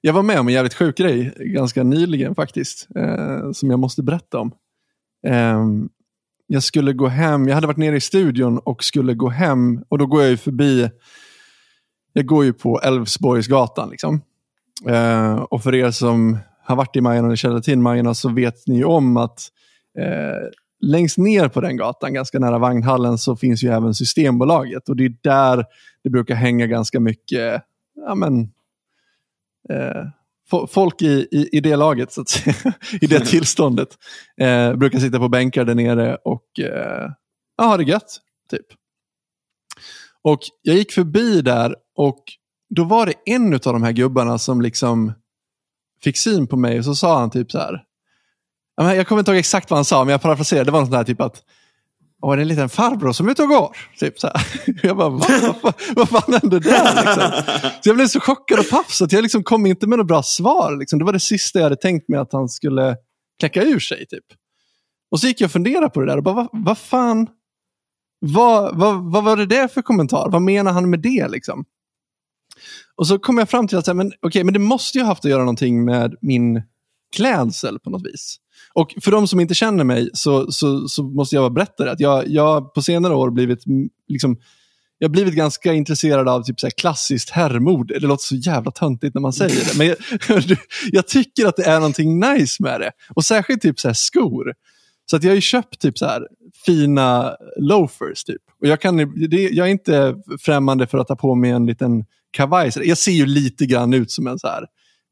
jag 0.00 0.12
var 0.12 0.22
med 0.22 0.40
om 0.40 0.48
en 0.48 0.54
jävligt 0.54 0.74
sjuk 0.74 0.96
grej 0.96 1.34
ganska 1.38 1.82
nyligen 1.82 2.34
faktiskt, 2.34 2.88
eh, 2.96 3.52
som 3.52 3.70
jag 3.70 3.78
måste 3.78 4.02
berätta 4.02 4.38
om. 4.38 4.52
Eh, 5.26 5.64
jag 6.46 6.62
skulle 6.62 6.92
gå 6.92 7.06
hem, 7.08 7.48
jag 7.48 7.54
hade 7.54 7.66
varit 7.66 7.76
nere 7.76 7.96
i 7.96 8.00
studion 8.00 8.58
och 8.58 8.84
skulle 8.84 9.14
gå 9.14 9.28
hem 9.28 9.82
och 9.88 9.98
då 9.98 10.06
går 10.06 10.22
jag 10.22 10.30
ju 10.30 10.36
förbi, 10.36 10.90
jag 12.12 12.26
går 12.26 12.44
ju 12.44 12.52
på 12.52 12.80
Älvsborgsgatan. 12.80 13.90
Liksom. 13.90 14.22
Eh, 14.88 15.34
och 15.34 15.62
för 15.62 15.74
er 15.74 15.90
som 15.90 16.38
har 16.64 16.76
varit 16.76 16.96
i 16.96 17.00
Majorna 17.00 17.26
eller 17.26 17.36
känner 17.36 17.60
till 17.60 17.78
Majorna 17.78 18.14
så 18.14 18.28
vet 18.28 18.66
ni 18.66 18.76
ju 18.76 18.84
om 18.84 19.16
att 19.16 19.40
eh, 19.98 20.48
längst 20.80 21.18
ner 21.18 21.48
på 21.48 21.60
den 21.60 21.76
gatan, 21.76 22.14
ganska 22.14 22.38
nära 22.38 22.58
vagnhallen, 22.58 23.18
så 23.18 23.36
finns 23.36 23.62
ju 23.62 23.68
även 23.68 23.94
Systembolaget. 23.94 24.88
Och 24.88 24.96
det 24.96 25.04
är 25.04 25.14
där 25.22 25.64
det 26.04 26.10
brukar 26.10 26.34
hänga 26.34 26.66
ganska 26.66 27.00
mycket 27.00 27.62
ja, 28.06 28.14
men, 28.14 28.40
eh, 29.70 30.04
fo- 30.50 30.66
folk 30.66 31.02
i, 31.02 31.28
i, 31.30 31.48
i 31.52 31.60
det 31.60 31.76
laget, 31.76 32.12
så 32.12 32.20
att 32.20 32.28
säga, 32.28 32.54
i 33.00 33.06
det 33.06 33.20
tillståndet, 33.26 33.88
eh, 34.40 34.74
brukar 34.74 34.98
sitta 34.98 35.18
på 35.18 35.28
bänkar 35.28 35.64
där 35.64 35.74
nere 35.74 36.16
och 36.16 36.60
eh, 36.60 37.10
ja, 37.56 37.64
ha 37.64 37.76
det 37.76 37.84
gött. 37.84 38.18
Typ. 38.50 38.66
Och 40.24 40.40
jag 40.62 40.76
gick 40.76 40.92
förbi 40.92 41.42
där 41.42 41.76
och 41.96 42.24
då 42.70 42.84
var 42.84 43.06
det 43.06 43.14
en 43.26 43.54
av 43.54 43.60
de 43.60 43.82
här 43.82 43.92
gubbarna 43.92 44.38
som 44.38 44.60
liksom 44.60 45.12
fick 46.02 46.16
syn 46.16 46.46
på 46.46 46.56
mig 46.56 46.78
och 46.78 46.84
så 46.84 46.94
sa 46.94 47.20
han 47.20 47.30
typ 47.30 47.50
så 47.50 47.58
här. 47.58 47.84
Jag 48.76 49.06
kommer 49.06 49.20
inte 49.20 49.30
ihåg 49.30 49.38
exakt 49.38 49.70
vad 49.70 49.78
han 49.78 49.84
sa, 49.84 50.04
men 50.04 50.12
jag 50.12 50.22
parafraserar. 50.22 50.64
Det 50.64 50.70
var 50.70 50.80
något 50.80 50.88
sånt 50.88 50.96
här 50.96 51.04
typ 51.04 51.20
att 51.20 51.42
Åh, 52.22 52.36
det 52.36 52.40
är 52.40 52.42
en 52.42 52.48
liten 52.48 52.68
farbror 52.68 53.12
som 53.12 53.26
är 53.26 53.30
ute 53.30 53.42
och 53.42 53.48
går. 53.48 53.76
Typ 53.98 54.20
så 54.20 54.26
här. 54.26 54.46
Jag 54.82 54.96
bara, 54.96 55.08
Va? 55.08 55.26
vad, 55.28 55.56
fan, 55.60 55.72
vad 55.96 56.08
fan 56.08 56.40
hände 56.40 56.60
där? 56.60 57.04
Liksom? 57.06 57.54
Så 57.80 57.88
jag 57.88 57.96
blev 57.96 58.06
så 58.06 58.20
chockad 58.20 58.58
och 58.58 58.68
paff 58.70 58.92
så 58.92 59.04
att 59.04 59.12
jag 59.12 59.22
liksom 59.22 59.42
kom 59.42 59.66
inte 59.66 59.86
med 59.86 59.98
något 59.98 60.06
bra 60.06 60.22
svar. 60.22 60.76
Liksom. 60.76 60.98
Det 60.98 61.04
var 61.04 61.12
det 61.12 61.20
sista 61.20 61.58
jag 61.58 61.64
hade 61.64 61.76
tänkt 61.76 62.08
mig 62.08 62.18
att 62.18 62.32
han 62.32 62.48
skulle 62.48 62.96
kläcka 63.40 63.62
ur 63.62 63.78
sig. 63.78 64.06
Typ. 64.06 64.24
Och 65.10 65.20
så 65.20 65.26
gick 65.26 65.40
jag 65.40 65.48
och 65.48 65.52
funderade 65.52 65.90
på 65.90 66.00
det 66.00 66.06
där 66.06 66.16
och 66.16 66.22
bara, 66.22 66.34
vad, 66.34 66.48
vad 66.52 66.78
fan, 66.78 67.26
vad, 68.20 68.78
vad, 68.78 69.12
vad 69.12 69.24
var 69.24 69.36
det 69.36 69.46
där 69.46 69.68
för 69.68 69.82
kommentar? 69.82 70.28
Vad 70.30 70.42
menar 70.42 70.72
han 70.72 70.90
med 70.90 71.00
det? 71.00 71.28
Liksom? 71.28 71.64
Och 72.96 73.06
så 73.06 73.18
kom 73.18 73.38
jag 73.38 73.48
fram 73.48 73.68
till 73.68 73.78
att 73.78 73.96
men, 73.96 74.12
okay, 74.22 74.44
men 74.44 74.54
det 74.54 74.60
måste 74.60 74.98
ju 74.98 75.04
ha 75.04 75.08
haft 75.08 75.24
att 75.24 75.30
göra 75.30 75.42
någonting 75.42 75.84
med 75.84 76.14
min 76.20 76.62
klädsel 77.16 77.78
på 77.78 77.90
något 77.90 78.06
vis. 78.06 78.36
Och 78.74 78.94
för 79.02 79.10
de 79.10 79.28
som 79.28 79.40
inte 79.40 79.54
känner 79.54 79.84
mig 79.84 80.10
så, 80.12 80.52
så, 80.52 80.88
så 80.88 81.02
måste 81.02 81.36
jag 81.36 81.52
berätta 81.52 81.84
det. 81.84 81.92
Att 81.92 82.00
jag, 82.00 82.28
jag 82.28 82.74
på 82.74 82.82
senare 82.82 83.14
år 83.14 83.30
blivit 83.30 83.66
mm, 83.66 83.88
liksom, 84.08 84.36
jag 84.98 85.08
har 85.08 85.12
blivit 85.12 85.34
ganska 85.34 85.72
intresserad 85.72 86.28
av 86.28 86.42
typ 86.42 86.60
så 86.60 86.66
här 86.66 86.70
klassiskt 86.70 87.30
herrmode. 87.30 87.98
Det 87.98 88.06
låter 88.06 88.24
så 88.24 88.34
jävla 88.34 88.70
töntigt 88.70 89.14
när 89.14 89.22
man 89.22 89.32
säger 89.32 89.64
det. 89.64 89.78
Men 89.78 89.86
jag, 89.86 89.96
jag 90.92 91.08
tycker 91.08 91.46
att 91.46 91.56
det 91.56 91.64
är 91.64 91.76
någonting 91.76 92.20
nice 92.20 92.62
med 92.62 92.80
det. 92.80 92.90
Och 93.14 93.24
särskilt 93.24 93.62
typ 93.62 93.80
så 93.80 93.88
här 93.88 93.94
skor. 93.94 94.54
Så 95.10 95.16
att 95.16 95.22
jag 95.22 95.30
har 95.30 95.34
ju 95.34 95.40
köpt 95.40 95.80
typ 95.80 95.98
så 95.98 96.06
här 96.06 96.26
fina 96.66 97.36
loafers. 97.56 98.24
Typ. 98.24 98.42
Och 98.60 98.68
jag, 98.68 98.80
kan, 98.80 98.96
det, 99.30 99.48
jag 99.48 99.66
är 99.66 99.70
inte 99.70 100.14
främmande 100.40 100.86
för 100.86 100.98
att 100.98 101.08
ta 101.08 101.16
på 101.16 101.34
mig 101.34 101.50
en 101.50 101.66
liten 101.66 102.04
kavaj. 102.30 102.70
Jag 102.74 102.98
ser 102.98 103.12
ju 103.12 103.26
lite 103.26 103.66
grann 103.66 103.94
ut 103.94 104.10
som 104.10 104.26
en 104.26 104.38
så 104.38 104.48
här 104.48 104.66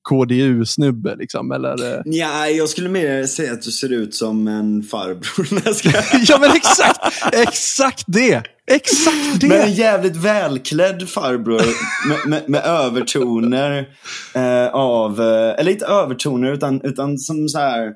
KDU-snubbe. 0.09 1.17
Liksom, 1.17 1.53
eller, 1.53 1.95
eh, 1.95 2.01
Ja, 2.05 2.49
jag 2.49 2.69
skulle 2.69 2.89
mer 2.89 3.27
säga 3.27 3.53
att 3.53 3.63
du 3.63 3.71
ser 3.71 3.93
ut 3.93 4.15
som 4.15 4.49
en 4.49 4.83
farbror. 4.83 5.47
Ja 6.29 6.39
men 6.41 6.51
exakt, 6.57 7.01
exakt 7.33 8.05
det. 8.07 8.43
Exakt 8.71 9.41
det. 9.41 9.49
Men 9.49 9.61
en 9.61 9.73
jävligt 9.73 10.17
välklädd 10.17 11.09
farbror 11.09 11.63
med, 12.09 12.19
med, 12.27 12.49
med 12.49 12.65
övertoner 12.65 13.89
eh, 14.35 14.67
av, 14.67 15.21
eh, 15.21 15.61
eller 15.61 15.71
inte 15.71 15.87
övertoner 15.87 16.53
utan, 16.53 16.81
utan 16.83 17.19
som 17.19 17.49
så 17.49 17.59
här 17.59 17.93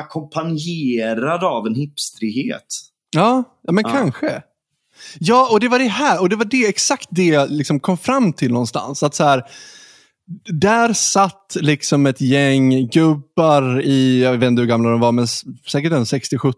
ackompanjerad 0.00 1.44
av 1.44 1.66
en 1.66 1.74
hipstrighet. 1.74 2.66
Ja, 3.10 3.44
men 3.72 3.84
Ja. 3.86 3.90
kanske. 3.90 4.42
Ja, 5.18 5.48
och 5.52 5.60
det 5.60 5.68
var 5.68 5.78
det 5.78 5.84
här, 5.84 6.20
och 6.20 6.28
det 6.28 6.36
var 6.36 6.44
det, 6.44 6.66
exakt 6.68 7.08
det 7.10 7.26
jag 7.26 7.50
liksom 7.50 7.80
kom 7.80 7.98
fram 7.98 8.32
till 8.32 8.52
någonstans. 8.52 9.02
Att 9.02 9.14
så 9.14 9.24
här, 9.24 9.42
där 10.44 10.92
satt 10.92 11.56
liksom 11.60 12.06
ett 12.06 12.20
gäng 12.20 12.88
gubbar 12.88 13.80
i, 13.82 14.22
jag 14.22 14.32
vet 14.38 14.46
inte 14.48 14.60
hur 14.62 14.68
gamla 14.68 14.90
de 14.90 15.00
var, 15.00 15.12
men 15.12 15.26
säkert 15.70 15.92
en 15.92 16.04
60-70. 16.04 16.52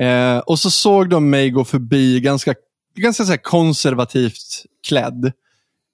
Eh, 0.00 0.38
och 0.38 0.58
så 0.58 0.70
såg 0.70 1.10
de 1.10 1.30
mig 1.30 1.50
gå 1.50 1.64
förbi 1.64 2.20
ganska, 2.20 2.54
ganska 2.96 3.24
så 3.24 3.38
konservativt 3.38 4.64
klädd. 4.88 5.32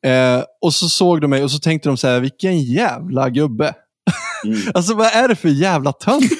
Eh, 0.07 0.45
och 0.61 0.75
så 0.75 0.89
såg 0.89 1.21
de 1.21 1.31
mig 1.31 1.45
och 1.45 1.51
så 1.51 1.59
tänkte 1.59 1.89
de 1.89 1.97
så 1.97 2.09
här, 2.09 2.21
vilken 2.21 2.63
jävla 2.63 3.31
gubbe. 3.31 3.75
Mm. 4.45 4.59
Alltså 4.75 4.95
vad 4.95 5.07
är 5.07 5.29
det 5.29 5.37
för 5.37 5.49
jävla 5.49 5.93
tönt? 5.93 6.31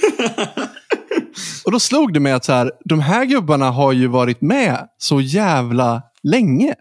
och 1.65 1.73
då 1.73 1.81
slog 1.81 2.13
det 2.15 2.21
mig 2.21 2.33
att 2.33 2.45
så 2.45 2.53
här, 2.53 2.73
de 2.85 3.01
här 3.01 3.25
gubbarna 3.25 3.71
har 3.71 3.93
ju 3.93 4.07
varit 4.07 4.41
med 4.41 4.87
så 4.99 5.21
jävla 5.21 6.03
länge. 6.23 6.75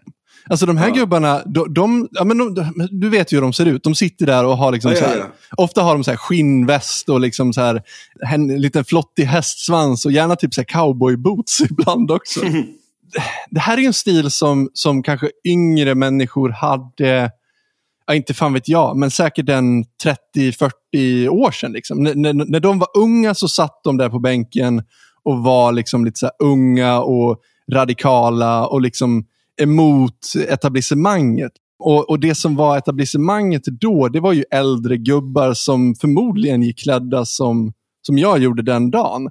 Alltså 0.50 0.66
de 0.66 0.76
här 0.76 0.88
Ja. 0.88 0.94
gubbarna, 0.94 1.42
de, 1.46 1.74
de, 1.74 2.08
ja, 2.10 2.24
men 2.24 2.38
de, 2.54 2.72
du 2.90 3.08
vet 3.08 3.32
ju 3.32 3.36
hur 3.36 3.42
de 3.42 3.52
ser 3.52 3.66
ut. 3.66 3.82
De 3.84 3.94
sitter 3.94 4.26
där 4.26 4.44
och 4.44 4.56
har 4.56 4.72
liksom 4.72 4.90
Ja, 4.92 4.96
så 4.98 5.04
här, 5.04 5.24
ofta 5.56 5.82
har 5.82 5.94
de 5.94 6.04
så 6.04 6.10
här 6.10 6.18
skinnväst 6.18 7.08
och 7.08 7.20
liksom 7.20 7.52
så 7.52 7.60
här, 7.60 7.82
en 8.32 8.48
liten 8.60 8.84
flottig 8.84 9.24
hästsvans 9.24 10.04
och 10.06 10.12
gärna 10.12 10.36
typ 10.36 10.54
så 10.54 10.64
cowboyboots 10.64 11.60
ibland 11.70 12.10
också. 12.10 12.40
Det 13.50 13.60
här 13.60 13.76
är 13.76 13.80
ju 13.80 13.86
en 13.86 13.92
stil 13.92 14.30
som, 14.30 14.70
som 14.72 15.02
kanske 15.02 15.30
yngre 15.46 15.94
människor 15.94 16.48
hade, 16.48 17.30
ja, 18.06 18.14
inte 18.14 18.34
fan 18.34 18.52
vet 18.52 18.68
jag, 18.68 18.96
men 18.96 19.10
säkert 19.10 19.48
en 19.48 19.84
30-40 20.36 21.28
år 21.28 21.50
sedan. 21.50 21.72
Liksom. 21.72 22.02
När, 22.02 22.32
när, 22.32 22.60
de 22.60 22.78
var 22.78 22.88
unga 22.96 23.34
så 23.34 23.48
satt 23.48 23.80
de 23.84 23.96
där 23.96 24.08
på 24.08 24.18
bänken 24.18 24.82
och 25.22 25.38
var 25.38 25.72
liksom 25.72 26.04
lite 26.04 26.18
så 26.18 26.26
här 26.26 26.46
unga 26.48 27.00
och 27.00 27.40
radikala 27.72 28.66
och 28.66 28.80
liksom 28.80 29.24
emot 29.62 30.18
etablissemanget. 30.48 31.52
Och, 31.78 32.10
och 32.10 32.20
det 32.20 32.34
som 32.34 32.56
var 32.56 32.78
etablissemanget 32.78 33.62
då, 33.64 34.08
det 34.08 34.20
var 34.20 34.32
ju 34.32 34.44
äldre 34.50 34.96
gubbar 34.96 35.54
som 35.54 35.94
förmodligen 35.94 36.62
gick 36.62 36.78
klädda 36.82 37.24
som, 37.24 37.72
som 38.02 38.18
jag 38.18 38.38
gjorde 38.38 38.62
den 38.62 38.90
dagen. 38.90 39.30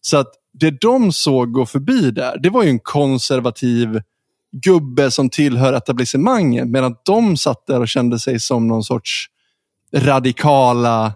Så 0.00 0.16
att 0.16 0.32
det 0.52 0.80
de 0.80 1.12
såg 1.12 1.52
gå 1.52 1.66
förbi 1.66 2.10
där, 2.10 2.38
det 2.38 2.50
var 2.50 2.62
ju 2.62 2.68
en 2.68 2.80
konservativ 2.80 4.00
gubbe 4.62 5.10
som 5.10 5.30
tillhör 5.30 5.72
etablissemanget. 5.72 6.68
Medan 6.68 6.96
de 7.04 7.36
satt 7.36 7.66
där 7.66 7.80
och 7.80 7.88
kände 7.88 8.18
sig 8.18 8.40
som 8.40 8.68
någon 8.68 8.84
sorts 8.84 9.26
radikala, 9.96 11.12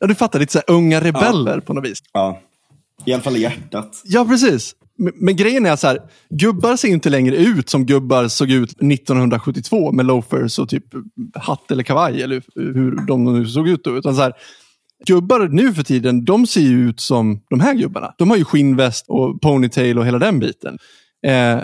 ja 0.00 0.06
du 0.06 0.14
fattar, 0.14 0.38
lite 0.38 0.52
så 0.52 0.58
här 0.66 0.74
unga 0.76 1.00
rebeller 1.00 1.60
på 1.60 1.74
något 1.74 1.84
vis. 1.84 1.98
Ja. 2.12 2.40
I 3.04 3.12
alla 3.12 3.22
fall 3.22 3.36
i 3.36 3.40
hjärtat. 3.40 4.02
Ja, 4.04 4.24
precis. 4.24 4.74
Men, 4.98 5.12
men 5.16 5.36
grejen 5.36 5.66
är 5.66 5.76
så 5.76 5.86
här, 5.86 5.98
gubbar 6.30 6.76
ser 6.76 6.88
inte 6.88 7.10
längre 7.10 7.36
ut 7.36 7.68
som 7.68 7.86
gubbar 7.86 8.28
såg 8.28 8.50
ut 8.50 8.70
1972 8.70 9.92
med 9.92 10.06
loafers 10.06 10.58
och 10.58 10.68
typ 10.68 10.84
hatt 11.34 11.70
eller 11.70 11.82
kavaj 11.82 12.22
eller 12.22 12.42
hur 12.54 13.06
de 13.06 13.24
nu 13.24 13.46
såg 13.46 13.68
ut 13.68 13.84
då. 13.84 13.96
Utan 13.96 14.14
så 14.14 14.22
här, 14.22 14.32
gubbar 15.06 15.48
nu 15.48 15.74
för 15.74 15.82
tiden, 15.82 16.24
de 16.24 16.46
ser 16.46 16.60
ju 16.60 16.88
ut 16.88 17.00
som 17.00 17.40
de 17.50 17.60
här 17.60 17.74
gubbarna. 17.74 18.14
De 18.18 18.30
har 18.30 18.36
ju 18.36 18.44
skinnväst 18.44 19.04
och 19.08 19.40
ponytail 19.40 19.98
och 19.98 20.06
hela 20.06 20.18
den 20.18 20.38
biten. 20.38 20.78
Eh, 21.26 21.60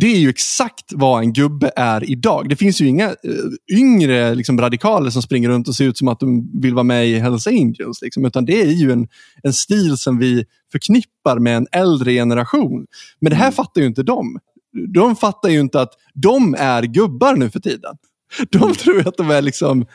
det 0.00 0.06
är 0.06 0.18
ju 0.18 0.28
exakt 0.28 0.92
vad 0.92 1.22
en 1.22 1.32
gubbe 1.32 1.70
är 1.76 2.10
idag. 2.10 2.48
Det 2.48 2.56
finns 2.56 2.80
ju 2.80 2.86
inga 2.86 3.04
eh, 3.04 3.78
yngre 3.78 4.34
liksom, 4.34 4.60
radikaler 4.60 5.10
som 5.10 5.22
springer 5.22 5.48
runt 5.48 5.68
och 5.68 5.74
ser 5.74 5.84
ut 5.84 5.98
som 5.98 6.08
att 6.08 6.20
de 6.20 6.60
vill 6.60 6.74
vara 6.74 6.84
med 6.84 7.08
i 7.08 7.18
Hells 7.18 7.46
Angels. 7.46 8.02
Liksom, 8.02 8.24
utan 8.24 8.44
det 8.44 8.62
är 8.62 8.72
ju 8.72 8.92
en, 8.92 9.08
en 9.42 9.52
stil 9.52 9.98
som 9.98 10.18
vi 10.18 10.44
förknippar 10.72 11.38
med 11.38 11.56
en 11.56 11.66
äldre 11.72 12.12
generation. 12.12 12.86
Men 13.20 13.30
det 13.30 13.36
här 13.36 13.50
fattar 13.50 13.80
ju 13.80 13.86
inte 13.86 14.02
de. 14.02 14.38
De 14.94 15.16
fattar 15.16 15.48
ju 15.48 15.60
inte 15.60 15.80
att 15.80 15.92
de 16.14 16.54
är 16.58 16.82
gubbar 16.82 17.36
nu 17.36 17.50
för 17.50 17.60
tiden. 17.60 17.96
De 18.50 18.74
tror 18.74 18.96
ju 18.96 19.08
att 19.08 19.16
de 19.16 19.30
är 19.30 19.42
liksom... 19.42 19.86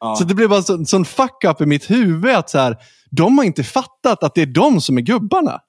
Ja. 0.00 0.16
Så 0.16 0.24
det 0.24 0.34
blev 0.34 0.48
bara 0.48 0.56
en 0.56 0.64
sån, 0.64 0.86
sån 0.86 1.04
fuck 1.04 1.44
up 1.44 1.60
i 1.60 1.66
mitt 1.66 1.90
huvud 1.90 2.34
att 2.34 2.50
så 2.50 2.58
här, 2.58 2.76
de 3.10 3.38
har 3.38 3.44
inte 3.44 3.64
fattat 3.64 4.22
att 4.22 4.34
det 4.34 4.42
är 4.42 4.46
de 4.46 4.80
som 4.80 4.98
är 4.98 5.02
gubbarna. 5.02 5.60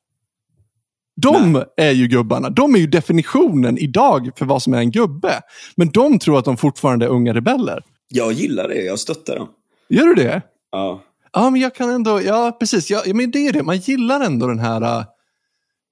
De 1.15 1.63
är 1.77 1.91
ju 1.91 2.07
gubbarna. 2.07 2.49
De 2.49 2.75
är 2.75 2.79
ju 2.79 2.87
definitionen 2.87 3.77
idag 3.77 4.29
för 4.35 4.45
vad 4.45 4.61
som 4.61 4.73
är 4.73 4.77
en 4.77 4.91
gubbe. 4.91 5.41
Men 5.75 5.89
de 5.89 6.19
tror 6.19 6.39
att 6.39 6.45
de 6.45 6.57
fortfarande 6.57 7.05
är 7.05 7.09
unga 7.09 7.33
rebeller. 7.33 7.83
Jag 8.09 8.33
gillar 8.33 8.67
det, 8.67 8.81
jag 8.81 8.99
stöttar 8.99 9.35
dem. 9.35 9.47
Gör 9.89 10.05
du 10.05 10.13
det? 10.13 10.41
Ja. 10.71 11.03
Ja, 11.33 11.49
men 11.49 11.61
jag 11.61 11.75
kan 11.75 11.89
ändå, 11.89 12.21
ja 12.21 12.57
precis, 12.59 12.91
ja, 12.91 13.01
men 13.05 13.31
det 13.31 13.47
är 13.47 13.53
det, 13.53 13.63
man 13.63 13.77
gillar 13.77 14.21
ändå 14.21 14.47
den 14.47 14.59
här, 14.59 14.81
äh, 14.81 15.05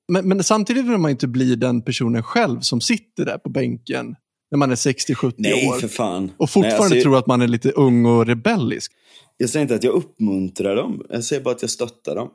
men, 0.07 0.27
men 0.27 0.43
samtidigt 0.43 0.86
vill 0.86 0.97
man 0.97 1.12
inte 1.12 1.27
bli 1.27 1.55
den 1.55 1.81
personen 1.81 2.23
själv 2.23 2.60
som 2.60 2.81
sitter 2.81 3.25
där 3.25 3.38
på 3.38 3.49
bänken 3.49 4.15
när 4.51 4.57
man 4.57 4.71
är 4.71 4.75
60-70 4.75 5.34
Nej, 5.38 5.67
år 5.67 5.73
för 5.73 5.88
fan. 5.88 6.31
och 6.38 6.49
fortfarande 6.49 6.77
Nej, 6.79 6.86
alltså, 6.86 7.01
tror 7.01 7.17
att 7.17 7.27
man 7.27 7.41
är 7.41 7.47
lite 7.47 7.71
ung 7.71 8.05
och 8.05 8.25
rebellisk. 8.25 8.91
Jag 9.38 9.49
säger 9.49 9.62
inte 9.62 9.75
att 9.75 9.84
jag 9.84 9.93
uppmuntrar 9.93 10.75
dem, 10.75 11.05
jag 11.10 11.23
säger 11.23 11.43
bara 11.43 11.55
att 11.55 11.62
jag 11.62 11.71
stöttar 11.71 12.15
dem. 12.15 12.29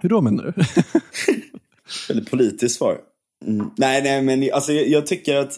Hur 0.00 0.08
då 0.08 0.20
menar 0.20 0.44
du? 0.44 0.52
Väldigt 2.08 2.30
politiskt 2.30 2.78
svar. 2.78 2.98
Mm. 3.46 3.70
Nej, 3.76 4.02
nej, 4.02 4.22
men 4.22 4.54
alltså, 4.54 4.72
jag, 4.72 4.88
jag 4.88 5.06
tycker 5.06 5.36
att 5.36 5.52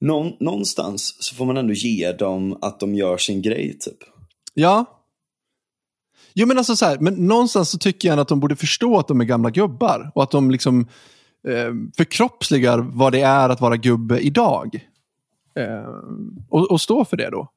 någon, 0.00 0.32
någonstans 0.40 1.16
så 1.18 1.34
får 1.34 1.44
man 1.46 1.56
ändå 1.56 1.72
ge 1.72 2.12
dem 2.12 2.58
att 2.60 2.80
de 2.80 2.94
gör 2.94 3.16
sin 3.16 3.42
grej, 3.42 3.78
typ. 3.80 3.98
ja. 4.54 4.84
Jo 6.34 6.46
men 6.46 6.58
alltså 6.58 6.76
så 6.76 6.84
här, 6.84 6.98
men 6.98 7.14
någonstans 7.14 7.70
så 7.70 7.78
tycker 7.78 8.08
jag 8.08 8.18
att 8.18 8.28
de 8.28 8.40
borde 8.40 8.56
förstå 8.56 8.98
att 8.98 9.08
de 9.08 9.20
är 9.20 9.24
gamla 9.24 9.50
gubbar 9.50 10.10
och 10.14 10.22
att 10.22 10.30
de 10.30 10.50
liksom 10.50 10.80
eh, 11.48 11.72
förkroppsligar 11.96 12.78
vad 12.78 13.12
det 13.12 13.20
är 13.20 13.48
att 13.48 13.60
vara 13.60 13.76
gubbe 13.76 14.20
idag. 14.20 14.88
Eh, 15.54 15.94
och, 16.48 16.70
och 16.70 16.80
stå 16.80 17.04
för 17.04 17.16
det 17.16 17.30
då. 17.30 17.48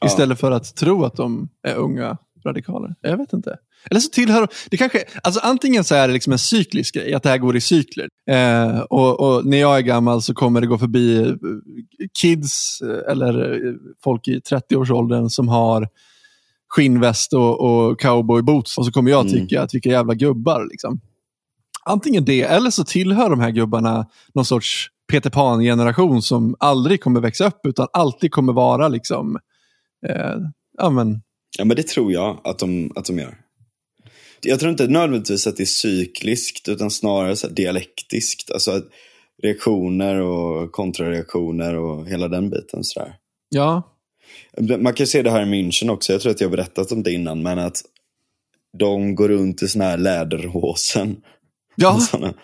Ja. 0.00 0.06
Istället 0.06 0.40
för 0.40 0.50
att 0.50 0.76
tro 0.76 1.04
att 1.04 1.16
de 1.16 1.48
är 1.62 1.74
unga 1.74 2.16
radikaler. 2.46 2.94
Jag 3.00 3.16
vet 3.16 3.32
inte. 3.32 3.56
Eller 3.90 4.00
så 4.00 4.08
tillhör 4.10 4.48
det 4.70 4.76
kanske, 4.76 5.04
alltså 5.22 5.40
antingen 5.42 5.84
så 5.84 5.94
är 5.94 6.08
det 6.08 6.14
liksom 6.14 6.32
en 6.32 6.38
cyklisk 6.38 6.94
grej, 6.94 7.14
att 7.14 7.22
det 7.22 7.28
här 7.28 7.38
går 7.38 7.56
i 7.56 7.60
cykler. 7.60 8.08
Eh, 8.30 8.78
och, 8.80 9.20
och 9.20 9.46
när 9.46 9.58
jag 9.58 9.76
är 9.76 9.80
gammal 9.80 10.22
så 10.22 10.34
kommer 10.34 10.60
det 10.60 10.66
gå 10.66 10.78
förbi 10.78 11.18
eh, 11.22 11.34
kids 12.20 12.80
eh, 12.82 13.12
eller 13.12 13.66
eh, 13.66 13.72
folk 14.04 14.28
i 14.28 14.38
30-årsåldern 14.38 15.30
som 15.30 15.48
har 15.48 15.88
skinnväst 16.68 17.32
och, 17.32 17.60
och 17.60 18.00
cowboyboots. 18.00 18.78
Och 18.78 18.86
så 18.86 18.92
kommer 18.92 19.10
jag 19.10 19.26
Mm. 19.26 19.32
tycka 19.32 19.62
att 19.62 19.74
vilka 19.74 19.90
jävla 19.90 20.14
gubbar. 20.14 20.68
Liksom. 20.70 21.00
Antingen 21.86 22.24
det, 22.24 22.42
eller 22.42 22.70
så 22.70 22.84
tillhör 22.84 23.30
de 23.30 23.40
här 23.40 23.50
gubbarna 23.50 24.06
någon 24.34 24.44
sorts 24.44 24.88
Peter 25.12 25.30
Pan-generation 25.30 26.22
som 26.22 26.56
aldrig 26.58 27.00
kommer 27.02 27.20
växa 27.20 27.46
upp 27.46 27.60
utan 27.66 27.86
alltid 27.92 28.32
kommer 28.32 28.52
vara 28.52 28.88
liksom, 28.88 29.38
eh, 30.08 30.36
ja 30.78 30.90
men, 30.90 31.22
Ja, 31.58 31.64
men 31.64 31.76
det 31.76 31.86
tror 31.88 32.12
jag 32.12 32.40
att 32.44 32.58
de, 32.58 32.92
att 32.96 33.04
de 33.04 33.18
gör. 33.18 33.34
Jag 34.42 34.60
tror 34.60 34.70
inte 34.70 34.86
nödvändigtvis 34.88 35.46
att 35.46 35.56
det 35.56 35.62
är 35.62 35.66
cykliskt, 35.66 36.68
utan 36.68 36.90
snarare 36.90 37.36
så 37.36 37.48
dialektiskt. 37.48 38.50
Alltså 38.50 38.82
reaktioner 39.42 40.20
och 40.20 40.72
kontrareaktioner 40.72 41.74
och 41.76 42.08
hela 42.08 42.28
den 42.28 42.50
biten. 42.50 42.84
Så 42.84 43.00
där. 43.00 43.14
ja, 43.48 43.82
Man 44.78 44.94
kan 44.94 45.06
se 45.06 45.22
det 45.22 45.30
här 45.30 45.42
i 45.42 45.44
München 45.44 45.90
också, 45.90 46.12
jag 46.12 46.20
tror 46.22 46.32
att 46.32 46.40
jag 46.40 46.48
har 46.48 46.56
berättat 46.56 46.92
om 46.92 47.02
det 47.02 47.12
innan, 47.12 47.42
men 47.42 47.58
att 47.58 47.82
de 48.78 49.14
går 49.14 49.28
runt 49.28 49.62
i 49.62 49.68
såna 49.68 49.84
här 49.84 49.98
läderhosen. 49.98 51.16
ja 51.76 51.98
Såna 52.10 52.26
men 52.26 52.34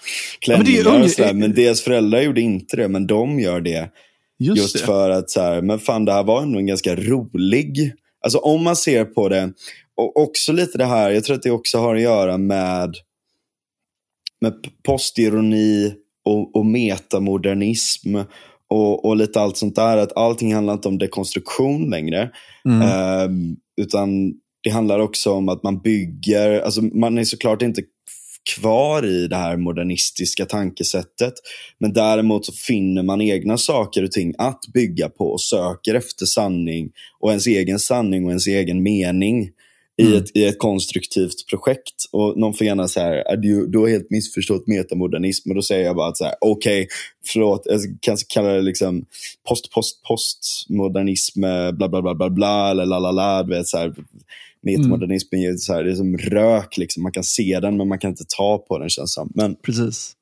klänningar 0.40 0.64
det 0.84 0.90
är 0.90 0.94
unge- 0.94 1.04
och 1.04 1.10
sådär. 1.10 1.34
Men 1.34 1.54
deras 1.54 1.80
föräldrar 1.80 2.20
gjorde 2.20 2.40
inte 2.40 2.76
det, 2.76 2.88
men 2.88 3.06
de 3.06 3.40
gör 3.40 3.60
det. 3.60 3.90
just, 4.38 4.56
Just, 4.62 4.72
det. 4.78 4.84
för 4.84 5.10
att 5.10 5.30
så 5.30 5.40
här, 5.40 5.62
men 5.62 5.78
fan 5.78 6.04
det 6.04 6.12
här 6.12 6.22
var 6.24 6.42
ändå 6.42 6.58
en 6.58 6.66
ganska 6.66 6.96
rolig, 6.96 7.92
alltså 8.20 8.38
om 8.38 8.64
man 8.64 8.76
ser 8.76 9.04
på 9.04 9.28
det, 9.28 9.52
och 9.96 10.16
också 10.16 10.52
lite 10.52 10.78
det 10.78 10.84
här, 10.84 11.10
jag 11.10 11.24
tror 11.24 11.36
att 11.36 11.42
det 11.42 11.50
också 11.50 11.78
har 11.78 11.96
att 11.96 12.02
göra 12.02 12.38
med, 12.38 12.94
med 14.40 14.54
postironi 14.82 15.94
och, 16.24 16.56
och 16.56 16.66
metamodernism 16.66 18.16
och, 18.68 19.04
och 19.04 19.16
lite 19.16 19.40
allt 19.40 19.56
sånt 19.56 19.76
där, 19.76 19.96
att 19.96 20.16
allting 20.16 20.54
handlar 20.54 20.74
inte 20.74 20.88
om 20.88 20.98
dekonstruktion 20.98 21.90
längre, 21.90 22.30
Mm. 22.64 22.82
Ehm, 22.82 23.56
utan 23.80 24.32
det 24.62 24.70
handlar 24.70 24.98
också 24.98 25.32
om 25.32 25.48
att 25.48 25.62
man 25.62 25.78
bygger, 25.78 26.60
alltså 26.60 26.82
man 26.82 27.18
är 27.18 27.24
såklart 27.24 27.62
inte 27.62 27.82
kvar 28.56 29.06
i 29.06 29.26
det 29.26 29.36
här 29.36 29.56
modernistiska 29.56 30.46
tankesättet. 30.46 31.34
Men 31.78 31.92
däremot 31.92 32.46
så 32.46 32.52
finner 32.52 33.02
man 33.02 33.20
egna 33.20 33.58
saker 33.58 34.04
och 34.04 34.12
ting 34.12 34.34
att 34.38 34.60
bygga 34.74 35.08
på 35.08 35.24
och 35.24 35.40
söker 35.40 35.94
efter 35.94 36.26
sanning 36.26 36.90
och 37.20 37.30
ens 37.30 37.46
egen 37.46 37.78
sanning 37.78 38.24
och 38.24 38.30
ens 38.30 38.46
egen 38.46 38.82
mening 38.82 39.50
i, 39.98 40.02
Mm. 40.02 40.18
ett, 40.18 40.36
i 40.36 40.44
ett 40.44 40.58
konstruktivt 40.58 41.46
projekt. 41.50 41.94
Och 42.12 42.38
någon 42.38 42.54
får 42.54 42.66
gärna 42.66 42.88
säga 42.88 43.06
här, 43.06 43.36
du, 43.36 43.66
du 43.66 43.78
har 43.78 43.88
helt 43.88 44.10
missförstått 44.10 44.66
metamodernism. 44.66 45.50
Och 45.50 45.54
då 45.54 45.62
säger 45.62 45.84
jag 45.84 45.96
bara 45.96 46.08
att 46.08 46.16
så 46.16 46.24
här, 46.24 46.34
okej, 46.40 46.88
förlåt, 47.26 47.62
jag 47.64 47.80
kanske 48.00 48.26
kallar 48.34 48.54
det 48.54 48.62
liksom 48.62 49.04
post, 49.48 49.70
post, 49.70 50.02
postmodernism, 50.02 51.40
bla, 51.72 51.88
bla, 51.88 52.02
bla, 52.02 52.14
bla, 52.14 52.30
bla, 52.30 52.70
eller 52.70 52.86
la, 52.86 52.98
la, 52.98 53.10
la, 53.10 53.42
du 53.42 53.54
vet 53.54 53.66
så 53.66 53.78
här. 53.78 53.94
Metamodernism 54.62 55.34
är, 55.34 55.56
så 55.56 55.72
här, 55.72 55.84
det 55.84 55.90
är 55.90 55.94
som 55.94 56.18
rök, 56.18 56.76
liksom. 56.76 57.02
man 57.02 57.12
kan 57.12 57.24
se 57.24 57.60
den 57.60 57.76
men 57.76 57.88
man 57.88 57.98
kan 57.98 58.10
inte 58.10 58.24
ta 58.36 58.58
på 58.58 58.78
den 58.78 58.88
känns 58.88 59.14
som. 59.14 59.32
Men, 59.34 59.54
Precis. 59.54 60.12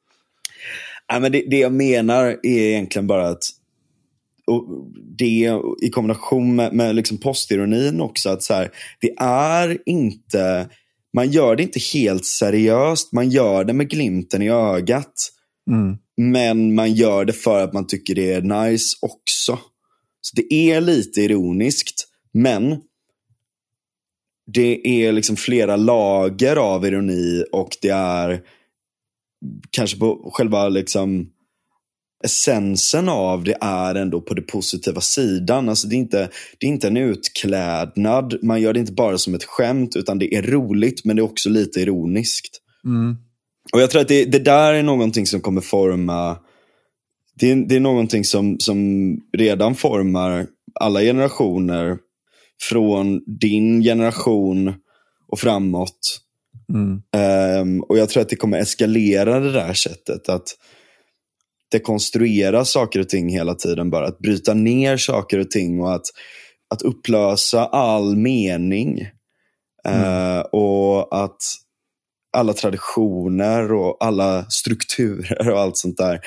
nej, 1.12 1.20
men 1.20 1.33
det, 1.33 1.44
det 1.51 1.59
jag 1.59 1.72
menar 1.72 2.24
är 2.24 2.59
egentligen 2.59 3.07
bara 3.07 3.29
att 3.29 3.42
och 4.46 4.66
det 5.18 5.53
i 5.83 5.90
kombination 5.90 6.57
med, 6.57 6.72
med 6.72 6.94
liksom 6.94 7.18
postironin 7.18 8.01
också, 8.01 8.31
att 8.31 8.42
så 8.42 8.55
här, 8.55 8.70
det 9.01 9.14
är 9.20 9.79
inte, 9.87 10.68
man 11.12 11.31
gör 11.31 11.57
det 11.57 11.62
inte 11.62 11.81
helt 11.94 12.24
seriöst, 12.24 13.12
man 13.12 13.31
gör 13.31 13.64
det 13.64 13.72
med 13.72 13.90
glimten 13.90 14.42
i 14.42 14.51
ögat. 14.51 15.12
Mm. 15.70 15.96
Men 16.16 16.74
man 16.74 16.94
gör 16.94 17.24
det 17.24 17.33
för 17.33 17.64
att 17.64 17.72
man 17.72 17.87
tycker 17.87 18.14
det 18.14 18.33
är 18.33 18.40
nice 18.42 18.96
också. 19.01 19.59
Så 20.20 20.37
det 20.37 20.55
är 20.55 20.81
lite 20.81 21.20
ironiskt 21.20 22.09
Men 22.33 22.81
det 24.52 25.04
är 25.04 25.12
liksom 25.12 25.37
flera 25.37 25.76
lager 25.76 26.56
av 26.56 26.87
ironi 26.87 27.44
och 27.52 27.76
det 27.82 27.88
är 27.88 28.40
kanske 29.70 29.98
på 29.98 30.30
själva 30.34 30.68
liksom 30.68 31.30
essensen 32.24 33.08
av 33.08 33.44
det 33.44 33.56
är 33.61 33.94
ändå 33.94 34.20
på 34.20 34.34
den 34.34 34.44
positiva 34.44 35.00
sidan. 35.00 35.68
Alltså 35.68 35.88
det, 35.88 35.94
är 35.94 35.98
inte, 35.98 36.30
det 36.58 36.66
är 36.66 36.70
inte 36.70 36.87
en 36.87 36.96
utklädnad. 36.96 38.38
Man 38.42 38.61
gör 38.61 38.72
det 38.72 38.80
inte 38.80 38.92
bara 38.92 39.18
som 39.18 39.34
ett 39.34 39.44
skämt 39.44 39.96
utan 39.96 40.18
det 40.18 40.34
är 40.34 40.42
roligt 40.42 41.04
men 41.04 41.16
det 41.16 41.20
är 41.20 41.24
också 41.24 41.50
lite 41.50 41.80
ironiskt. 41.80 42.61
Mm. 42.84 43.16
Och 43.72 43.80
jag 43.80 43.90
tror 43.90 44.02
att 44.02 44.08
det, 44.08 44.24
det 44.24 44.38
där 44.38 44.74
är 44.74 44.82
någonting 44.82 45.26
som 45.26 45.40
kommer 45.40 45.61
forma 45.61 46.38
det 47.40 47.50
är, 47.50 47.56
det 47.56 47.76
är 47.76 47.80
någonting 47.80 48.24
som, 48.24 48.58
som 48.58 48.78
redan 49.37 49.74
formar 49.74 50.46
alla 50.80 51.00
generationer 51.00 51.98
från 52.62 53.23
din 53.27 53.83
generation 53.83 54.75
och 55.29 55.38
framåt. 55.38 56.21
Mm. 56.75 57.03
Um, 57.61 57.83
och 57.83 57.99
jag 57.99 58.09
tror 58.09 58.23
att 58.23 58.29
det 58.29 58.37
kommer 58.37 58.59
eskalera 58.59 59.40
det 59.40 59.53
där 59.53 59.73
sättet. 59.73 60.29
Att 60.29 60.49
dekonstruera 61.71 62.64
saker 62.64 63.01
och 63.01 63.09
ting 63.09 63.29
hela 63.29 63.55
tiden. 63.55 63.90
Bara 63.90 64.07
att 64.07 64.18
bryta 64.18 64.55
ner 64.55 64.97
saker 64.97 65.38
och 65.38 65.51
ting 65.51 65.81
och 65.81 65.94
att, 65.94 66.07
att 66.71 66.83
upplösa 66.83 67.66
all 67.66 68.16
mening. 68.16 69.09
Mm. 69.88 70.03
Uh, 70.03 70.40
och 70.40 71.25
att 71.25 71.42
alla 72.33 72.53
traditioner 72.53 73.73
och 73.73 73.97
alla 74.01 74.47
strukturer 74.51 75.51
och 75.51 75.61
allt 75.61 75.77
sånt 75.77 75.97
där 75.97 76.21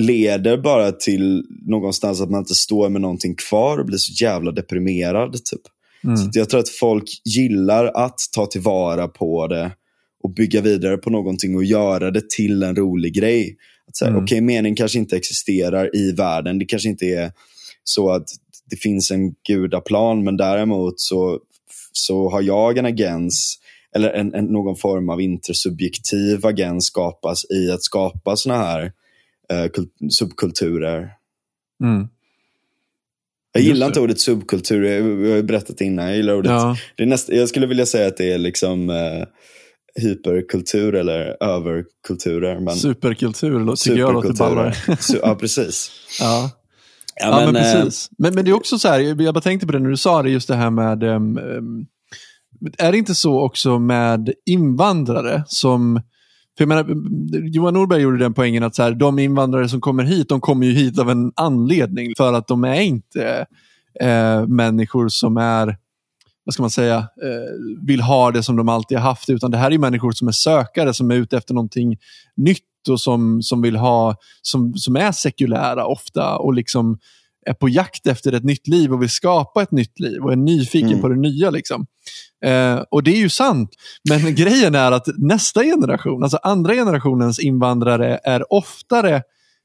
leder 0.00 0.56
bara 0.56 0.92
till 0.92 1.44
någonstans 1.66 2.20
att 2.20 2.30
man 2.30 2.40
inte 2.40 2.54
står 2.54 2.88
med 2.88 3.00
någonting 3.00 3.34
kvar 3.34 3.78
och 3.78 3.86
blir 3.86 3.98
så 3.98 4.24
jävla 4.24 4.52
deprimerad. 4.52 5.32
Typ. 5.32 5.60
Mm. 6.04 6.16
Så 6.16 6.30
jag 6.32 6.48
tror 6.48 6.60
att 6.60 6.68
folk 6.68 7.04
gillar 7.24 7.86
att 7.86 8.18
ta 8.32 8.46
tillvara 8.46 9.08
på 9.08 9.46
det 9.46 9.72
och 10.22 10.34
bygga 10.34 10.60
vidare 10.60 10.96
på 10.96 11.10
någonting 11.10 11.56
och 11.56 11.64
göra 11.64 12.10
det 12.10 12.30
till 12.30 12.62
en 12.62 12.76
rolig 12.76 13.14
grej. 13.14 13.56
Att 13.88 13.96
säga, 13.96 14.10
Mm. 14.10 14.24
Okej, 14.24 14.40
mening 14.40 14.74
kanske 14.74 14.98
inte 14.98 15.16
existerar 15.16 15.96
i 15.96 16.12
världen. 16.12 16.58
Det 16.58 16.64
kanske 16.64 16.88
inte 16.88 17.06
är 17.06 17.32
så 17.84 18.10
att 18.10 18.28
det 18.70 18.76
finns 18.76 19.10
en 19.10 19.34
gudaplan, 19.48 20.24
men 20.24 20.36
däremot 20.36 21.00
så, 21.00 21.38
så 21.92 22.30
har 22.30 22.42
jag 22.42 22.78
en 22.78 22.86
agens 22.86 23.58
eller 23.96 24.10
en, 24.10 24.34
en, 24.34 24.44
någon 24.44 24.76
form 24.76 25.08
av 25.08 25.20
intersubjektiv 25.20 26.46
agens 26.46 26.84
skapas 26.84 27.50
i 27.50 27.70
att 27.70 27.82
skapa 27.82 28.36
såna 28.36 28.56
här 28.56 28.92
subkulturer. 30.10 31.10
Mm. 31.84 32.08
Jag 33.52 33.62
gillar 33.64 33.86
inte 33.86 34.00
ordet 34.00 34.20
subkultur, 34.20 34.82
jag 34.84 35.34
har 35.34 35.42
berättat 35.42 35.80
innan. 35.80 36.06
Jag 36.06 36.16
gillar 36.16 36.34
ordet 36.34 36.50
Ja. 36.50 36.76
det 36.96 37.02
är 37.02 37.06
näst, 37.06 37.28
jag 37.28 37.48
skulle 37.48 37.66
vilja 37.66 37.86
säga 37.86 38.08
att 38.08 38.16
det 38.16 38.32
är 38.32 38.38
liksom 38.38 38.90
eh, 38.90 39.24
hyperkultur 40.02 40.94
eller 40.94 41.36
överkulturer. 41.42 42.60
Men 42.60 42.74
Superkultur 42.76 43.76
tycker 43.76 43.98
jag 43.98 44.12
låter 44.14 44.32
ballare. 44.32 44.74
Ja, 45.22 45.34
precis. 45.34 45.90
Ja. 46.20 46.50
Ja, 47.20 47.26
Ja, 47.30 47.44
men, 47.44 47.52
men, 47.52 47.62
eh, 47.76 47.82
precis. 47.82 48.10
Men, 48.18 48.34
men 48.34 48.44
det 48.44 48.50
är 48.50 48.54
också 48.54 48.78
så 48.78 48.88
här, 48.88 49.00
jag 49.00 49.34
bara 49.34 49.40
tänkte 49.40 49.66
på 49.66 49.72
det 49.72 49.78
när 49.78 49.90
du 49.90 49.96
sa 49.96 50.22
det, 50.22 50.30
just 50.30 50.48
det 50.48 50.54
här 50.54 50.70
med... 50.70 51.02
ehm, 51.02 51.38
är 52.78 52.92
det 52.92 52.98
inte 52.98 53.14
så 53.14 53.40
också 53.40 53.78
med 53.78 54.32
invandrare 54.46 55.44
som... 55.46 56.00
För 56.62 56.74
jag 56.74 56.86
menar, 56.86 57.48
Johan 57.48 57.74
Norberg 57.74 58.02
gjorde 58.02 58.18
den 58.18 58.34
poängen 58.34 58.62
att 58.62 58.74
så 58.74 58.82
här, 58.82 58.94
de 58.94 59.18
invandrare 59.18 59.68
som 59.68 59.80
kommer 59.80 60.04
hit, 60.04 60.28
de 60.28 60.40
kommer 60.40 60.66
ju 60.66 60.72
hit 60.72 60.98
av 60.98 61.10
en 61.10 61.32
anledning. 61.36 62.12
För 62.16 62.32
att 62.32 62.48
de 62.48 62.64
är 62.64 62.80
inte 62.80 63.46
eh, 64.00 64.46
människor 64.46 65.08
som 65.08 65.36
är, 65.36 65.76
vad 66.44 66.54
ska 66.54 66.62
man 66.62 66.70
säga, 66.70 66.96
eh, 66.96 67.86
vill 67.86 68.00
ha 68.00 68.30
det 68.30 68.42
som 68.42 68.56
de 68.56 68.68
alltid 68.68 68.98
har 68.98 69.04
haft. 69.04 69.30
Utan 69.30 69.50
det 69.50 69.56
här 69.56 69.70
är 69.70 69.78
människor 69.78 70.12
som 70.12 70.28
är 70.28 70.32
sökare, 70.32 70.94
som 70.94 71.10
är 71.10 71.14
ute 71.14 71.36
efter 71.36 71.54
någonting 71.54 71.96
nytt 72.36 72.88
och 72.90 73.00
som, 73.00 73.42
som 73.42 73.62
vill 73.62 73.76
ha, 73.76 74.16
som, 74.42 74.74
som 74.74 74.96
är 74.96 75.12
sekulära 75.12 75.86
ofta 75.86 76.36
och 76.36 76.54
liksom 76.54 76.98
är 77.46 77.52
på 77.54 77.68
jakt 77.68 78.06
efter 78.06 78.32
ett 78.32 78.44
nytt 78.44 78.68
liv 78.68 78.92
och 78.92 79.02
vill 79.02 79.10
skapa 79.10 79.62
ett 79.62 79.72
nytt 79.72 80.00
liv 80.00 80.22
och 80.22 80.32
är 80.32 80.36
nyfiken 80.36 80.88
Mm. 80.88 81.00
på 81.00 81.08
det 81.08 81.16
nya. 81.16 81.50
Liksom. 81.50 81.86
Eh, 82.44 82.82
och 82.90 83.02
det 83.02 83.10
är 83.10 83.18
ju 83.18 83.28
sant. 83.28 83.70
Men 84.08 84.34
grejen 84.34 84.74
är 84.74 84.92
att 84.92 85.06
nästa 85.18 85.64
generation, 85.64 86.22
alltså 86.22 86.38
andra 86.42 86.74
generationens 86.74 87.38
invandrare 87.38 88.20
är 88.24 88.52
oftare 88.52 89.22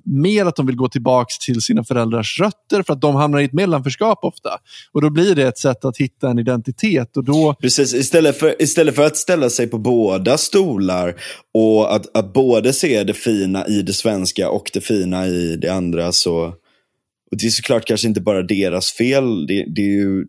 mer 0.09 0.45
att 0.45 0.55
de 0.55 0.65
vill 0.65 0.75
gå 0.75 0.89
tillbaka 0.89 1.27
till 1.45 1.61
sina 1.61 1.83
föräldrars 1.83 2.39
rötter 2.39 2.83
för 2.83 2.93
att 2.93 3.01
de 3.01 3.15
hamnar 3.15 3.39
i 3.39 3.45
ett 3.45 3.53
mellanförskap 3.53 4.19
ofta. 4.21 4.49
Och 4.91 5.01
då 5.01 5.09
blir 5.09 5.35
det 5.35 5.47
ett 5.47 5.57
sätt 5.57 5.85
att 5.85 5.97
hitta 5.97 6.29
en 6.29 6.39
identitet 6.39 7.17
och 7.17 7.23
då 7.23 7.53
Precis, 7.61 7.93
istället 7.93 8.37
för, 8.39 8.61
istället 8.61 8.95
för 8.95 9.05
att 9.05 9.17
ställa 9.17 9.49
sig 9.49 9.67
på 9.67 9.77
båda 9.77 10.37
stolar 10.37 11.15
och 11.53 11.95
att, 11.95 12.17
att 12.17 12.33
både 12.33 12.73
se 12.73 13.03
det 13.03 13.13
fina 13.13 13.67
i 13.67 13.81
det 13.81 13.93
svenska 13.93 14.49
och 14.49 14.69
det 14.73 14.81
fina 14.81 15.27
i 15.27 15.55
det 15.55 15.69
andra 15.69 16.11
så 16.11 16.53
och 17.31 17.37
Det 17.37 17.45
är 17.45 17.49
såklart 17.49 17.85
kanske 17.85 18.07
inte 18.07 18.21
bara 18.21 18.41
deras 18.43 18.91
fel. 18.91 19.47
Det, 19.47 19.65
det, 19.75 19.81
ju, 19.81 20.25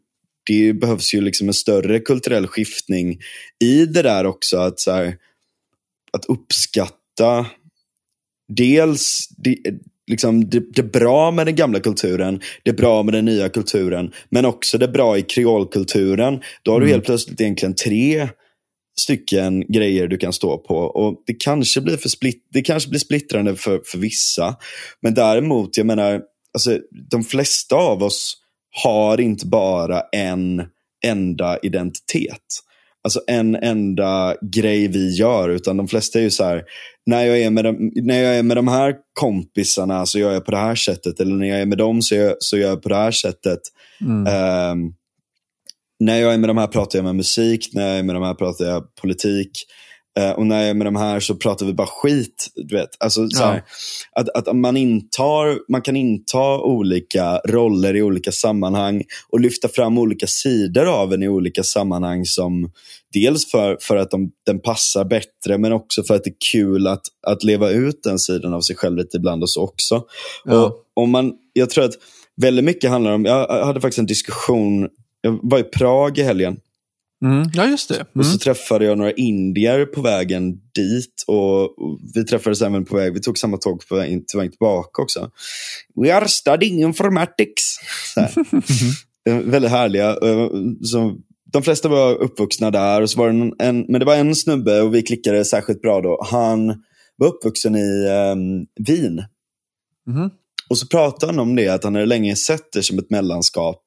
det 0.47 0.73
behövs 0.73 1.15
ju 1.15 1.21
liksom 1.21 1.49
en 1.49 1.55
större 1.55 2.01
kulturell 2.01 2.47
skiftning 2.47 3.19
i 3.65 3.87
det 3.87 4.03
där 4.03 4.27
också. 4.27 4.57
Att, 4.59 4.81
så 4.81 4.91
här, 4.93 5.17
att 6.13 6.25
uppskatta 6.25 7.47
dels 8.53 9.29
det, 9.37 9.57
liksom 10.11 10.51
det, 10.51 10.75
det 10.75 10.83
bra 10.83 11.31
med 11.31 11.47
den 11.47 11.57
gamla 11.57 11.81
kulturen, 11.81 12.41
det 12.63 12.73
bra 12.73 13.03
med 13.03 13.15
den 13.15 13.25
nya 13.25 13.49
kulturen, 13.49 14.13
men 14.31 14.45
också 14.45 14.79
det 14.79 14.89
bra 14.89 15.19
i 15.19 15.23
kreolkulturen. 15.23 16.41
Då 16.63 16.73
har 16.73 16.81
du 16.81 16.87
Mm. 16.87 16.95
helt 16.95 17.05
plötsligt 17.05 17.41
egentligen 17.41 17.75
tre 17.75 18.29
stycken 19.01 19.61
grejer 19.73 20.09
du 20.09 20.17
kan 20.17 20.33
stå 20.33 20.59
på. 20.59 20.77
Och 20.77 21.23
Det 21.27 21.35
kanske 21.35 21.81
blir, 21.81 21.97
för 21.97 22.09
split, 22.09 22.47
det 22.53 22.63
kanske 22.63 22.91
blir 22.91 23.01
splittrande 23.01 23.57
för, 23.57 23.81
för 23.85 23.99
vissa. 23.99 24.57
Men 25.03 25.15
däremot, 25.15 25.77
jag 25.77 25.87
menar, 25.87 26.23
alltså, 26.59 26.79
de 27.11 27.25
flesta 27.25 27.77
av 27.77 28.03
oss 28.03 28.35
har 28.83 29.21
inte 29.21 29.47
bara 29.47 30.03
en 30.13 30.63
enda 31.07 31.59
identitet. 31.59 32.43
Alltså 33.05 33.21
en 33.27 33.55
enda 33.55 34.35
grej 34.55 34.89
vi 34.89 35.15
gör, 35.15 35.49
utan 35.49 35.77
de 35.77 35.89
flesta 35.89 36.19
är 36.19 36.23
ju 36.23 36.31
så 36.31 36.45
här, 36.45 36.63
när 37.07 37.25
jag 37.25 37.41
är 37.41 37.51
med 37.51 37.65
de, 37.65 37.93
när 37.95 38.23
jag 38.23 38.39
är 38.39 38.43
med 38.43 38.57
de 38.57 38.69
här 38.69 38.95
kompisarna 39.21 40.07
så 40.07 40.19
gör 40.19 40.33
jag 40.33 40.45
på 40.45 40.51
det 40.51 40.57
här 40.57 40.75
sättet, 40.75 41.21
eller 41.21 41.35
när 41.35 41.47
jag 41.47 41.61
är 41.61 41.67
med 41.67 41.79
dem 41.79 42.03
så 42.03 42.15
gör, 42.15 42.37
så 42.39 42.57
gör 42.59 42.69
jag 42.69 42.83
på 42.83 42.89
det 42.89 42.97
här 42.97 43.11
sättet. 43.11 43.61
mm, 44.01 44.27
Ehm, 44.27 44.93
när 46.01 46.21
jag 46.21 46.35
är 46.35 46.39
med 46.39 46.51
de 46.51 46.59
här 46.59 46.67
pratar 46.67 46.99
jag 46.99 47.05
med 47.05 47.17
musik, 47.17 47.69
när 47.73 47.89
jag 47.89 47.99
är 47.99 48.03
med 48.03 48.15
de 48.15 48.23
här 48.23 48.35
pratar 48.35 48.65
jag 48.65 48.95
politik. 48.95 49.51
Eh, 50.19 50.31
och 50.31 50.47
när 50.47 50.61
jag 50.61 50.69
är 50.69 50.75
med 50.75 50.87
de 50.87 50.97
här 50.97 51.21
så 51.21 51.35
pratar 51.35 51.67
vi 51.67 51.73
bara 51.73 51.87
skit. 51.87 52.49
Du 52.55 52.77
vet. 52.77 52.89
Alltså, 53.01 53.29
så 53.29 53.43
Ja. 53.43 53.47
här, 53.47 53.63
att, 54.13 54.29
att 54.29 54.57
man, 54.57 54.77
intar, 54.77 55.71
man 55.73 55.83
kan 55.83 55.97
inta 55.97 56.59
olika 56.61 57.39
roller 57.39 57.97
i 57.97 58.03
olika 58.03 58.33
sammanhang 58.33 59.03
och 59.29 59.41
lyfta 59.41 59.69
fram 59.69 59.99
olika 59.99 60.27
sidor 60.27 60.87
av 60.87 61.13
en 61.13 61.23
i 61.23 61.29
olika 61.29 61.63
sammanhang. 61.63 62.25
som 62.25 62.71
Dels 63.13 63.51
för, 63.51 63.77
för 63.81 63.97
att 63.97 64.11
de, 64.11 64.31
den 64.47 64.61
passar 64.61 65.05
bättre 65.05 65.59
men 65.59 65.73
också 65.73 66.03
för 66.03 66.15
att 66.15 66.25
det 66.25 66.31
är 66.31 66.37
kul 66.53 66.87
att, 66.87 67.03
att 67.27 67.45
leva 67.45 67.71
ut 67.71 68.03
den 68.03 68.19
sidan 68.19 68.55
av 68.55 68.61
sig 68.61 68.77
själv 68.77 68.97
lite 68.97 69.17
ibland 69.17 69.43
och 69.43 69.51
så 69.51 69.63
också. 69.65 70.03
Ja. 70.45 70.65
Och, 70.67 70.83
om 70.95 71.11
man, 71.11 71.33
jag 71.53 71.71
tror 71.71 71.85
att 71.85 71.95
väldigt 72.37 72.65
mycket 72.65 72.91
handlar 72.91 73.13
om, 73.13 73.25
jag 73.25 73.65
hade 73.65 73.81
faktiskt 73.81 73.99
en 73.99 74.07
diskussion, 74.07 74.89
jag 75.21 75.39
var 75.43 75.59
i 75.59 75.63
Prag 75.63 76.19
i 76.19 76.23
helgen 76.23 76.57
mm, 77.25 77.51
ja, 77.55 77.67
just 77.67 77.89
det. 77.89 77.95
Mm. 77.95 78.07
och 78.19 78.27
så 78.27 78.39
träffade 78.39 78.85
jag 78.85 78.99
några 78.99 79.13
indier 79.13 79.85
på 79.85 80.01
vägen 80.03 80.53
dit 80.75 81.25
och, 81.27 81.63
och 81.79 81.99
vi 82.15 82.25
träffades 82.25 82.63
även 82.63 82.85
på 82.85 82.97
väg, 82.97 83.13
vi 83.15 83.21
tog 83.21 83.39
samma 83.39 83.57
tåg 83.57 83.89
på 83.89 83.95
väg, 83.97 84.29
till 84.29 84.39
väg 84.39 84.51
tillbaka 84.51 85.03
också. 85.03 85.31
We 86.03 86.15
are 86.17 86.29
studying 86.29 86.81
informatics. 86.83 87.63
Så 88.15 88.21
här. 88.21 88.33
Eh, 89.29 89.37
väldigt 89.39 89.71
härliga. 89.71 90.09
eh, 90.11 90.49
Så, 90.83 91.17
de 91.53 91.63
flesta 91.63 91.89
var 91.89 92.15
uppvuxna 92.15 92.71
där, 92.71 93.03
och 93.03 93.11
så 93.11 93.19
var 93.19 93.29
en, 93.29 93.53
en, 93.59 93.81
men 93.89 93.99
det 94.01 94.05
var 94.05 94.15
en 94.17 94.35
snubbe 94.35 94.81
och 94.81 94.95
vi 94.95 95.03
klickade 95.03 95.45
särskilt 95.45 95.83
bra 95.83 96.01
då. 96.01 96.27
Han 96.31 96.83
var 97.17 97.29
uppvuxen 97.29 97.77
i 97.77 98.07
um, 98.33 98.67
Wien. 98.87 99.23
Mhm. 100.07 100.31
Och 100.71 100.79
så 100.79 100.87
pratade 100.87 101.33
han 101.33 101.39
om 101.39 101.57
det, 101.57 101.69
att 101.69 101.85
han 101.85 101.95
hade 101.95 102.07
länge 102.07 102.37
sett 102.37 102.73
det 102.73 102.83
som 102.83 102.99
ett 102.99 103.11
mellanskap, 103.11 103.83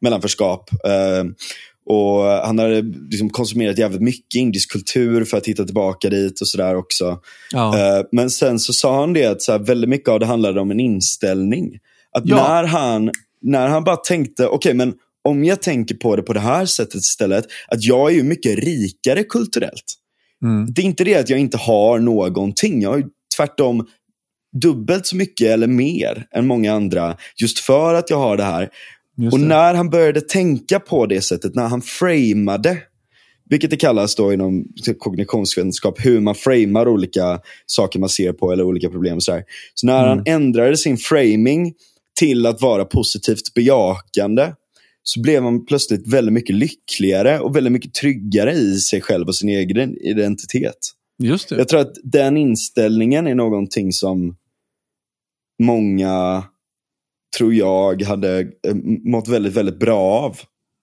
mellanförskap. 0.00 0.70
Eh, 0.84 1.24
och 1.90 2.24
han 2.24 2.58
hade 2.58 2.82
liksom 3.10 3.30
konsumerat 3.30 3.78
jävligt 3.78 4.00
mycket 4.00 4.34
indisk 4.34 4.72
kultur 4.72 5.24
för 5.24 5.36
att 5.36 5.46
hitta 5.46 5.64
tillbaka 5.64 6.08
dit 6.08 6.40
och 6.40 6.48
sådär 6.48 6.76
också. 6.76 7.18
Ja. 7.52 7.78
Eh, 7.78 8.04
men 8.12 8.30
sen 8.30 8.58
så 8.58 8.72
sa 8.72 9.00
han 9.00 9.12
det 9.12 9.26
att 9.26 9.42
så 9.42 9.52
här, 9.52 9.58
väldigt 9.58 9.90
mycket 9.90 10.08
av 10.08 10.20
det 10.20 10.26
handlade 10.26 10.60
om 10.60 10.70
en 10.70 10.80
inställning. 10.80 11.78
Att 12.12 12.22
Ja. 12.26 12.36
när, 12.36 12.64
han, 12.64 13.10
när 13.42 13.68
han 13.68 13.84
bara 13.84 13.96
tänkte, 13.96 14.46
okej 14.46 14.74
men 14.74 14.94
om 15.24 15.44
jag 15.44 15.62
tänker 15.62 15.94
på 15.94 16.16
det 16.16 16.22
på 16.22 16.32
det 16.32 16.40
här 16.40 16.66
sättet 16.66 16.94
istället, 16.94 17.44
att 17.68 17.84
jag 17.84 18.10
är 18.10 18.14
ju 18.14 18.22
mycket 18.22 18.58
rikare 18.58 19.24
kulturellt. 19.24 19.84
Mm. 20.42 20.66
Det 20.72 20.82
är 20.82 20.86
inte 20.86 21.04
det 21.04 21.14
att 21.14 21.30
jag 21.30 21.38
inte 21.38 21.56
har 21.56 21.98
någonting. 21.98 22.82
Jag 22.82 22.90
har 22.90 23.04
tvärtom 23.36 23.86
dubbelt 24.62 25.06
så 25.06 25.16
mycket 25.16 25.46
eller 25.46 25.66
mer 25.66 26.26
än 26.34 26.46
många 26.46 26.72
andra. 26.72 27.16
Just 27.36 27.58
för 27.58 27.94
att 27.94 28.10
jag 28.10 28.16
har 28.16 28.36
det 28.36 28.42
här. 28.42 28.68
Just 29.20 29.32
Och 29.34 29.40
det. 29.40 29.46
när 29.46 29.74
han 29.74 29.90
började 29.90 30.20
tänka 30.20 30.80
på 30.80 31.06
det 31.06 31.20
sättet, 31.20 31.54
när 31.54 31.68
han 31.68 31.82
framade, 31.82 32.78
vilket 33.50 33.70
det 33.70 33.76
kallas 33.76 34.14
då 34.14 34.32
inom 34.32 34.64
kognitionsvetenskap, 34.98 36.04
hur 36.04 36.20
man 36.20 36.34
framar 36.34 36.88
olika 36.88 37.40
saker 37.66 37.98
man 37.98 38.08
ser 38.08 38.32
på 38.32 38.52
eller 38.52 38.64
olika 38.64 38.90
problem. 38.90 39.20
Så, 39.20 39.32
här. 39.32 39.44
så 39.74 39.86
när 39.86 40.06
han 40.06 40.22
ändrade 40.26 40.76
sin 40.76 40.96
framing 40.96 41.72
till 42.18 42.46
att 42.46 42.62
vara 42.62 42.84
positivt 42.84 43.54
bejakande, 43.54 44.52
så 45.02 45.20
blev 45.20 45.42
han 45.42 45.66
plötsligt 45.66 46.12
väldigt 46.12 46.32
mycket 46.32 46.56
lyckligare 46.56 47.40
och 47.40 47.56
väldigt 47.56 47.72
mycket 47.72 47.94
tryggare 47.94 48.52
i 48.52 48.78
sig 48.78 49.00
själv 49.00 49.28
och 49.28 49.36
sin 49.36 49.48
egen 49.48 49.96
identitet. 49.98 50.78
Just 51.18 51.48
det. 51.48 51.56
Jag 51.56 51.68
tror 51.68 51.80
att 51.80 51.94
den 52.02 52.36
inställningen 52.36 53.26
är 53.26 53.34
någonting 53.34 53.92
som 53.92 54.36
många, 55.62 56.44
tror 57.38 57.54
jag, 57.54 58.02
hade 58.02 58.40
eh, 58.40 58.74
mått 59.04 59.28
väldigt, 59.28 59.52
väldigt 59.52 59.78
bra 59.78 60.00
av. 60.00 60.36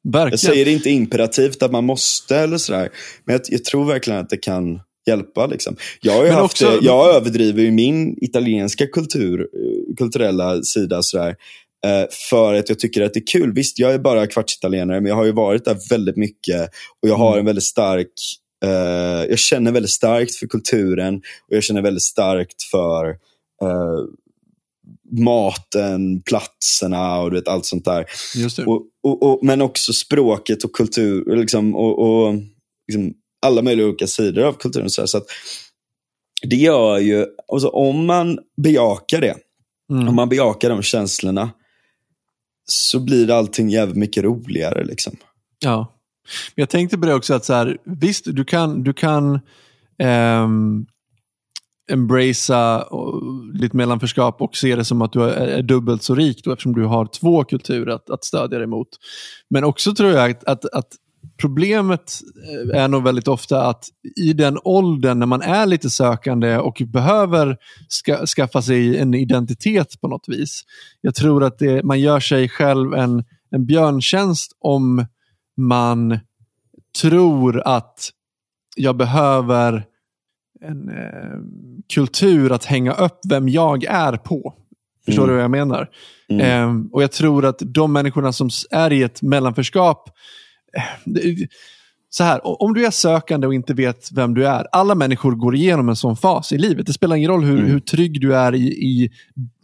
Jag 0.03 0.11
Verkligen. 0.11 0.37
säger 0.37 0.65
det 0.65 0.71
inte 0.71 0.89
imperativt 0.89 1.63
att 1.63 1.71
man 1.71 1.83
måste 1.85 2.37
eller 2.37 2.57
sådär. 2.57 2.89
Men 3.25 3.33
jag, 3.33 3.41
jag 3.47 3.63
tror 3.65 3.85
verkligen 3.85 4.19
att 4.19 4.29
det 4.29 4.37
kan 4.37 4.79
hjälpa. 5.07 5.45
Liksom. 5.47 5.75
Jag, 6.01 6.13
har 6.13 6.19
ju 6.23 6.29
Men 6.29 6.35
haft, 6.39 6.53
också- 6.63 6.79
det- 6.79 6.85
jag 6.85 7.15
överdriver 7.15 7.61
ju 7.63 7.71
min 7.71 8.17
italienska 8.23 8.87
kultur, 8.87 9.39
eh, 9.41 9.95
kulturella 9.97 10.61
sida 10.63 11.01
sådär. 11.01 11.35
eh, 11.85 12.05
För 12.29 12.53
att 12.53 12.69
jag 12.69 12.79
tycker 12.79 13.01
att 13.01 13.13
det 13.13 13.19
är 13.19 13.27
kul. 13.27 13.53
Visst, 13.53 13.79
jag 13.79 13.93
är 13.93 13.99
bara 13.99 14.27
kvartsitalienare, 14.27 15.01
men 15.01 15.09
jag 15.09 15.15
har 15.15 15.25
ju 15.25 15.31
varit 15.31 15.65
där 15.65 15.77
väldigt 15.89 16.17
mycket. 16.17 16.69
Och 17.03 17.09
jag 17.09 17.15
har 17.15 17.27
Mm. 17.31 17.39
en 17.39 17.45
väldigt 17.45 17.63
stark, 17.63 18.07
jag 19.29 19.39
känner 19.39 19.71
väldigt 19.71 19.91
starkt 19.91 20.35
för 20.35 20.47
kulturen. 20.47 21.15
Och 21.15 21.55
jag 21.55 21.63
känner 21.63 21.81
väldigt 21.81 22.03
starkt 22.03 22.63
för 22.63 23.15
maten, 25.11 26.21
platserna 26.21 27.19
och 27.19 27.31
du 27.31 27.37
vet, 27.37 27.47
allt 27.47 27.65
sånt 27.65 27.85
där. 27.85 28.05
Och, 28.65 28.81
och, 29.03 29.23
och, 29.23 29.39
men 29.45 29.61
också 29.61 29.93
språket 29.93 30.63
och 30.63 30.73
kultur 30.73 31.35
liksom, 31.35 31.75
och, 31.75 31.99
och 31.99 32.35
liksom, 32.87 33.13
alla 33.41 33.61
möjliga 33.61 33.87
olika 33.87 34.07
sidor 34.07 34.43
av 34.43 34.53
kulturen. 34.53 34.89
Så, 34.89 35.01
här, 35.01 35.05
så 35.05 35.17
att 35.17 35.25
det 36.41 36.55
gör 36.55 36.97
ju, 36.97 37.25
alltså, 37.51 37.67
om 37.67 38.05
man 38.05 38.39
bejakar 38.61 39.21
det, 39.21 39.35
Mm. 39.91 40.07
om 40.07 40.15
man 40.15 40.29
bejakar 40.29 40.69
de 40.69 40.81
känslorna, 40.81 41.49
så 42.65 42.99
blir 42.99 43.31
allting 43.31 43.69
jävligt 43.69 43.97
mycket 43.97 44.23
roligare. 44.23 44.85
Liksom. 44.85 45.15
Ja. 45.59 45.93
Men 46.55 46.61
jag 46.61 46.69
tänkte 46.69 46.97
på 46.97 47.05
det 47.05 47.13
också 47.13 47.33
att 47.33 47.45
så 47.45 47.53
här, 47.53 47.77
visst, 47.83 48.25
du 48.25 48.45
kan, 48.45 48.83
du 48.83 48.93
kan 48.93 49.39
ehm, 49.99 50.85
embracea 51.91 52.85
ditt 53.61 53.73
mellanförskap 53.73 54.41
och 54.41 54.55
se 54.55 54.75
det 54.75 54.85
som 54.85 55.01
att 55.01 55.11
du 55.11 55.23
är, 55.23 55.61
dubbelt 55.61 56.03
så 56.03 56.15
rik 56.15 56.43
då, 56.43 56.51
eftersom 56.51 56.73
du 56.73 56.85
har 56.85 57.05
två 57.05 57.43
kulturer 57.43 57.91
att, 57.91 58.09
att 58.09 58.23
stödja 58.23 58.57
dig 58.57 58.67
mot. 58.67 58.87
Men 59.49 59.63
också 59.63 59.93
tror 59.95 60.11
jag 60.11 60.31
att, 60.31 60.43
att, 60.43 60.65
att 60.65 60.87
problemet 61.41 62.19
eh, 62.73 62.81
är 62.81 62.87
nog 62.87 63.03
väldigt 63.03 63.27
ofta 63.27 63.67
att 63.67 63.85
i 64.15 64.33
den 64.33 64.57
åldern 64.63 65.19
när 65.19 65.25
man 65.25 65.41
är 65.41 65.65
lite 65.65 65.89
sökande 65.89 66.57
och 66.57 66.81
behöver 66.87 67.57
ska, 67.87 68.25
skaffa 68.25 68.61
sig 68.61 68.97
en 68.97 69.13
identitet 69.13 70.01
på 70.01 70.07
något 70.07 70.25
vis. 70.27 70.63
Jag 71.01 71.15
tror 71.15 71.43
att 71.43 71.59
det, 71.59 71.83
man 71.83 71.99
gör 71.99 72.19
sig 72.19 72.49
själv 72.49 72.93
en, 72.93 73.23
en 73.51 73.65
björntjänst 73.65 74.51
om 74.59 75.05
man 75.57 76.19
tror 77.01 77.61
att 77.67 78.09
jag 78.75 78.97
behöver 78.97 79.85
en 80.61 80.89
eh, 80.89 81.39
kultur 81.93 82.51
att 82.51 82.65
hänga 82.65 82.93
upp 82.93 83.19
vem 83.29 83.49
jag 83.49 83.83
är 83.83 84.17
på. 84.17 84.53
Förstår 85.05 85.23
Mm. 85.23 85.29
du 85.29 85.35
vad 85.35 85.43
jag 85.43 85.51
menar? 85.51 85.89
Mm. 86.29 86.45
Ehm, 86.45 86.89
och 86.91 87.03
Jag 87.03 87.11
tror 87.11 87.45
att 87.45 87.59
de 87.65 87.93
människorna 87.93 88.33
som 88.33 88.49
är 88.71 88.93
i 88.93 89.03
ett 89.03 89.21
mellanförskap 89.21 90.09
eh, 90.77 91.33
så 92.09 92.23
här, 92.23 92.39
om 92.63 92.73
du 92.73 92.85
är 92.85 92.91
sökande 92.91 93.47
och 93.47 93.53
inte 93.53 93.73
vet 93.73 94.09
vem 94.11 94.33
du 94.33 94.47
är. 94.47 94.67
Alla 94.71 94.95
människor 94.95 95.31
går 95.31 95.55
igenom 95.55 95.89
en 95.89 95.95
sån 95.95 96.17
fas 96.17 96.51
i 96.51 96.57
livet. 96.57 96.85
Det 96.85 96.93
spelar 96.93 97.15
ingen 97.15 97.31
roll 97.31 97.43
hur, 97.43 97.59
Mm. 97.59 97.71
hur 97.71 97.79
trygg 97.79 98.21
du 98.21 98.35
är 98.35 98.55
i, 98.55 98.67
i 98.67 99.09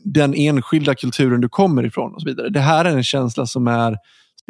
den 0.04 0.34
enskilda 0.34 0.96
kulturen 0.96 1.42
du 1.42 1.50
kommer 1.50 1.86
ifrån. 1.86 2.14
och 2.14 2.22
så 2.22 2.28
vidare. 2.28 2.50
Det 2.50 2.60
här 2.60 2.86
är 2.86 2.90
en 2.90 3.04
känsla 3.04 3.46
som 3.46 3.68
är 3.68 3.98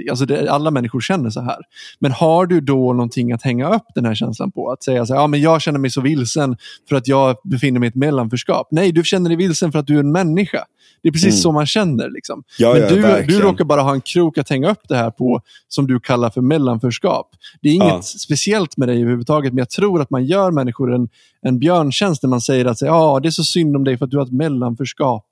Alltså 0.09 0.25
det, 0.25 0.51
alla 0.51 0.71
människor 0.71 1.01
känner 1.01 1.29
så 1.29 1.41
här. 1.41 1.57
Men 1.99 2.11
har 2.11 2.45
du 2.45 2.61
då 2.61 2.93
någonting 2.93 3.31
att 3.31 3.41
hänga 3.43 3.75
upp 3.75 3.83
den 3.95 4.05
här 4.05 4.15
känslan 4.15 4.51
på? 4.51 4.71
Att 4.71 4.83
säga 4.83 5.05
så 5.05 5.13
här, 5.13 5.21
ja, 5.21 5.27
men 5.27 5.41
jag 5.41 5.61
känner 5.61 5.79
mig 5.79 5.89
så 5.91 6.01
vilsen 6.01 6.57
för 6.89 6.95
att 6.95 7.07
jag 7.07 7.35
befinner 7.43 7.79
mig 7.79 7.87
i 7.87 7.89
ett 7.89 7.95
mellanförskap. 7.95 8.67
Nej, 8.71 8.91
du 8.91 9.03
känner 9.03 9.29
dig 9.29 9.37
vilsen 9.37 9.71
för 9.71 9.79
att 9.79 9.87
du 9.87 9.95
är 9.95 9.99
en 9.99 10.11
människa. 10.11 10.65
Det 11.01 11.09
är 11.09 11.11
precis 11.13 11.25
Mm. 11.33 11.37
så 11.37 11.51
man 11.51 11.65
känner. 11.65 12.09
Liksom. 12.09 12.43
Ja, 12.59 12.73
Men 12.73 12.81
ja, 12.81 12.89
du, 12.89 13.25
du 13.27 13.39
råkar 13.39 13.65
bara 13.65 13.81
ha 13.81 13.93
en 13.93 14.01
krok 14.01 14.37
att 14.37 14.49
hänga 14.49 14.71
upp 14.71 14.81
det 14.89 14.95
här 14.95 15.11
på 15.11 15.41
som 15.67 15.87
du 15.87 15.99
kallar 15.99 16.29
för 16.29 16.41
mellanförskap. 16.41 17.29
Det 17.61 17.69
är 17.69 17.73
inget 17.73 17.87
Ja. 17.87 18.01
speciellt 18.01 18.77
med 18.77 18.87
dig 18.87 19.01
överhuvudtaget, 19.01 19.53
men 19.53 19.57
jag 19.57 19.69
tror 19.69 20.01
att 20.01 20.09
man 20.09 20.25
gör 20.25 20.51
människor 20.51 20.93
en, 20.95 21.09
en 21.41 21.59
björntjänst 21.59 22.23
när 22.23 22.29
man 22.29 22.41
säger 22.41 22.65
att 22.65 22.81
ja, 22.81 23.19
det 23.23 23.29
är 23.29 23.31
så 23.31 23.43
synd 23.43 23.75
om 23.75 23.83
dig 23.83 23.97
för 23.97 24.05
att 24.05 24.11
du 24.11 24.17
har 24.17 24.25
ett 24.25 24.31
mellanförskap. 24.31 25.25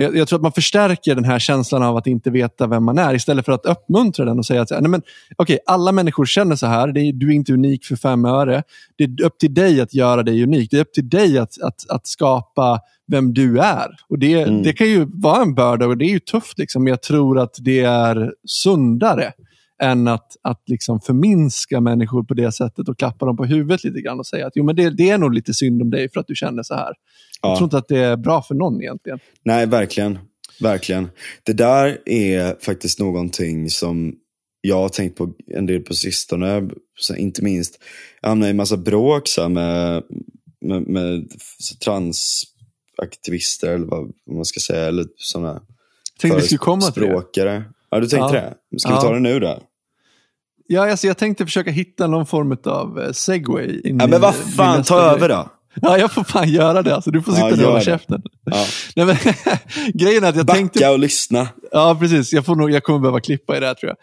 Jag, 0.00 0.16
jag 0.16 0.28
tror 0.28 0.38
att 0.38 0.42
man 0.42 0.52
förstärker 0.52 1.14
den 1.14 1.24
här 1.24 1.38
känslan 1.38 1.82
av 1.82 1.96
att 1.96 2.06
inte 2.06 2.30
veta 2.30 2.66
vem 2.66 2.84
man 2.84 2.98
är 2.98 3.14
istället 3.14 3.44
för 3.44 3.52
att 3.52 3.66
uppmuntra 3.66 4.24
den 4.24 4.38
och 4.38 4.46
säga 4.46 4.62
att 4.62 4.70
nej 4.70 4.82
men, 4.90 5.02
okej, 5.36 5.58
alla 5.66 5.92
människor 5.92 6.24
känner 6.24 6.56
så 6.56 6.66
här. 6.66 6.88
Det 6.88 7.00
är, 7.00 7.12
du 7.12 7.28
är 7.28 7.32
inte 7.34 7.52
unik 7.52 7.84
för 7.84 7.96
fem 7.96 8.24
öre. 8.24 8.62
Det 8.96 9.04
är 9.04 9.22
upp 9.22 9.38
till 9.38 9.54
dig 9.54 9.80
att 9.80 9.94
göra 9.94 10.22
dig 10.22 10.42
unik. 10.42 10.70
Det 10.70 10.76
är 10.76 10.80
upp 10.80 10.92
till 10.92 11.08
dig 11.08 11.38
att, 11.38 11.62
att, 11.62 11.90
att 11.90 12.06
skapa 12.06 12.80
vem 13.06 13.34
du 13.34 13.58
är. 13.58 13.86
Och 14.08 14.18
det, 14.18 14.42
Mm. 14.42 14.62
det 14.62 14.72
kan 14.72 14.86
ju 14.86 15.06
vara 15.12 15.42
en 15.42 15.54
börda 15.54 15.86
och 15.86 15.98
det 15.98 16.04
är 16.04 16.10
ju 16.10 16.18
tufft. 16.20 16.58
Liksom. 16.58 16.84
Men 16.84 16.90
jag 16.90 17.02
tror 17.02 17.38
att 17.38 17.54
det 17.60 17.80
är 17.80 18.32
sundare 18.46 19.32
än 19.82 20.08
att, 20.08 20.36
att 20.42 20.62
liksom 20.66 21.00
förminska 21.00 21.80
människor 21.80 22.22
på 22.22 22.34
det 22.34 22.52
sättet 22.52 22.88
och 22.88 22.98
klappa 22.98 23.26
dem 23.26 23.36
på 23.36 23.44
huvudet 23.44 23.84
lite 23.84 24.00
grann 24.00 24.18
och 24.18 24.26
säga 24.26 24.46
att 24.46 24.52
jo, 24.56 24.64
men 24.64 24.76
det, 24.76 24.90
det 24.90 25.10
är 25.10 25.18
nog 25.18 25.34
lite 25.34 25.54
synd 25.54 25.82
om 25.82 25.90
dig 25.90 26.10
för 26.12 26.20
att 26.20 26.26
du 26.26 26.34
känner 26.34 26.62
så 26.62 26.74
här. 26.74 26.92
Jag 27.42 27.50
Ja. 27.50 27.56
tror 27.56 27.66
inte 27.66 27.78
att 27.78 27.88
det 27.88 27.98
är 27.98 28.16
bra 28.16 28.42
för 28.42 28.54
någon 28.54 28.82
egentligen. 28.82 29.18
Nej, 29.44 29.66
verkligen. 29.66 30.18
Verkligen. 30.60 31.10
Det 31.42 31.52
där 31.52 31.98
är 32.08 32.56
faktiskt 32.60 32.98
någonting 33.00 33.70
som 33.70 34.14
jag 34.60 34.76
har 34.76 34.88
tänkt 34.88 35.16
på 35.18 35.32
en 35.46 35.66
del 35.66 35.80
på 35.82 35.94
sistone. 35.94 36.68
Så 36.98 37.16
inte 37.16 37.44
minst, 37.44 37.78
jag 38.20 38.28
hamnade 38.28 38.48
i 38.48 38.50
en 38.50 38.56
massa 38.56 38.76
bråk 38.76 39.28
så 39.28 39.48
med, 39.48 40.02
med, 40.60 40.82
med 40.82 41.28
transaktivister 41.84 43.74
eller 43.74 43.86
vad 43.86 44.12
man 44.36 44.44
ska 44.44 44.60
säga. 44.60 44.86
Eller 44.86 45.06
sådana 45.16 45.48
Jag 45.48 46.20
tänkte 46.20 46.40
vi 46.40 46.46
skulle 46.46 46.58
komma 46.58 46.82
till 46.82 47.02
det. 47.02 47.64
Ja, 47.90 48.00
du 48.00 48.06
tänkte 48.06 48.36
Ja. 48.36 48.42
det? 48.70 48.78
Ska 48.80 48.94
vi 48.94 49.00
ta 49.00 49.12
det 49.12 49.20
nu 49.20 49.40
då? 49.40 49.58
Ja, 50.66 50.90
alltså, 50.90 51.06
jag 51.06 51.18
tänkte 51.18 51.44
försöka 51.44 51.70
hitta 51.70 52.06
någon 52.06 52.26
form 52.26 52.56
av 52.64 53.00
eh, 53.00 53.12
segway. 53.12 53.80
In 53.84 53.98
Ja, 54.00 54.06
men 54.06 54.20
vad 54.20 54.34
fan, 54.34 54.82
ta 54.82 55.00
grej. 55.00 55.10
över 55.10 55.28
då. 55.28 55.48
Ja, 55.74 55.98
jag 55.98 56.12
får 56.12 56.24
fan 56.24 56.48
göra 56.48 56.82
det. 56.82 56.94
Alltså, 56.94 57.10
du 57.10 57.22
får 57.22 57.32
sitta 57.32 57.50
Ja, 57.50 57.56
där 57.56 57.64
och 57.64 57.70
hålla 57.70 57.84
käften. 57.84 58.22
Ja. 58.44 58.66
Nej, 58.96 59.06
men, 59.06 59.16
grejen 59.94 60.24
är 60.24 60.28
att 60.28 60.36
jag 60.36 60.46
Backa 60.46 60.58
tänkte... 60.58 60.88
och 60.88 60.98
lyssna. 60.98 61.48
Ja, 61.72 61.96
precis. 62.00 62.32
Jag, 62.32 62.46
får 62.46 62.56
nog, 62.56 62.70
jag 62.70 62.82
kommer 62.82 62.98
behöva 62.98 63.20
klippa 63.20 63.56
i 63.56 63.60
det 63.60 63.66
här 63.66 63.74
tror 63.74 63.94
jag. 63.94 63.98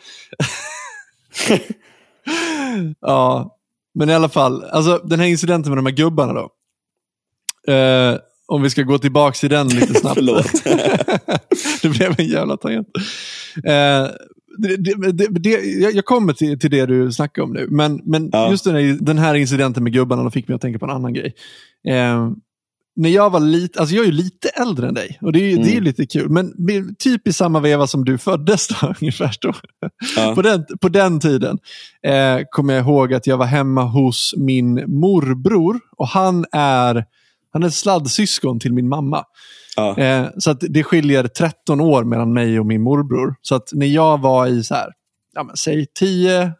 ja, 3.02 3.58
men 3.94 4.10
i 4.10 4.14
alla 4.14 4.30
fall. 4.30 4.64
Alltså, 4.64 4.98
den 4.98 5.20
här 5.20 5.28
incidenten 5.28 5.72
med 5.72 5.78
de 5.78 5.86
här 5.86 5.94
gubbarna 5.96 6.34
då. 6.34 6.50
Eh, 7.74 8.18
om 8.48 8.62
vi 8.62 8.70
ska 8.70 8.82
gå 8.84 8.98
tillbaka 8.98 9.36
till 9.36 9.50
den 9.50 9.68
lite 9.68 9.94
snabbt. 9.94 10.16
Förlåt. 10.20 10.46
det 11.82 11.90
blev 11.90 12.16
en 12.20 12.28
jävla 12.28 12.58
tangent. 12.58 12.88
Eh, 13.64 14.08
det, 14.58 14.76
det, 15.12 15.28
det, 15.28 15.50
jag 15.94 16.06
kommer 16.06 16.34
till, 16.34 16.60
till 16.60 16.72
det 16.72 16.86
du 16.86 17.12
snackar 17.12 17.42
om 17.42 17.54
nu, 17.54 17.68
men, 17.70 18.02
men 18.04 18.30
Ja. 18.34 18.52
just 18.52 18.64
den 18.64 18.76
här, 18.76 18.98
den 19.02 19.18
här 19.18 19.36
incidenten 19.36 19.84
med 19.84 19.94
gubbarna 19.94 20.32
fick 20.32 20.48
mig 20.48 20.56
att 20.56 20.62
tänka 20.62 20.80
på 20.80 20.86
en 20.86 20.92
annan 20.92 21.14
grej. 21.14 21.34
Eh, 21.88 22.30
när 22.98 23.10
jag 23.10 23.30
var 23.30 23.40
lite, 23.40 23.80
alltså 23.80 23.96
jag 23.96 24.02
är 24.04 24.08
ju 24.08 24.12
lite 24.16 24.50
äldre 24.50 24.88
än 24.88 24.94
dig 24.94 25.18
och 25.22 25.34
det 25.34 25.40
är, 25.40 25.50
ju- 25.50 25.56
det 25.56 25.70
är 25.70 25.72
Mm. 25.72 25.84
lite 25.84 26.06
kul, 26.06 26.30
men 26.30 26.54
typ 27.00 27.28
i 27.28 27.34
samma 27.34 27.60
veva 27.60 27.88
som 27.88 28.06
du 28.06 28.18
föddes 28.18 28.68
då, 28.68 28.94
ungefär 29.02 29.36
då. 29.42 29.54
Ja. 30.18 30.36
På, 30.36 30.42
den, 30.42 30.66
på 30.82 30.90
den 30.90 31.20
tiden 31.20 31.58
eh, 32.08 32.40
kommer 32.52 32.74
jag 32.74 32.84
ihåg 32.84 33.14
att 33.14 33.28
jag 33.28 33.38
var 33.38 33.46
hemma 33.46 33.84
hos 33.84 34.34
min 34.38 34.74
morbror 35.00 35.80
och 35.98 36.08
han 36.08 36.46
är, 36.52 37.06
han 37.56 37.64
är 37.64 37.70
sladdsyskon 37.70 38.60
till 38.60 38.74
min 38.74 38.90
mamma. 38.90 39.24
Ja. 39.76 39.98
Eh, 39.98 40.28
så 40.38 40.52
att 40.52 40.60
det 40.70 40.84
skiljer 40.84 41.28
13 41.28 41.82
år 41.82 42.04
mellan 42.04 42.34
mig 42.34 42.60
och 42.60 42.66
min 42.66 42.82
morbror. 42.82 43.36
Så 43.42 43.56
att 43.56 43.70
när 43.74 43.86
jag 43.88 44.22
var 44.22 44.48
i 44.48 44.64
så 44.64 44.76
här, 44.76 44.90
ja, 45.36 45.44
men, 45.44 45.58
säg 45.58 45.86
10, 46.00 46.52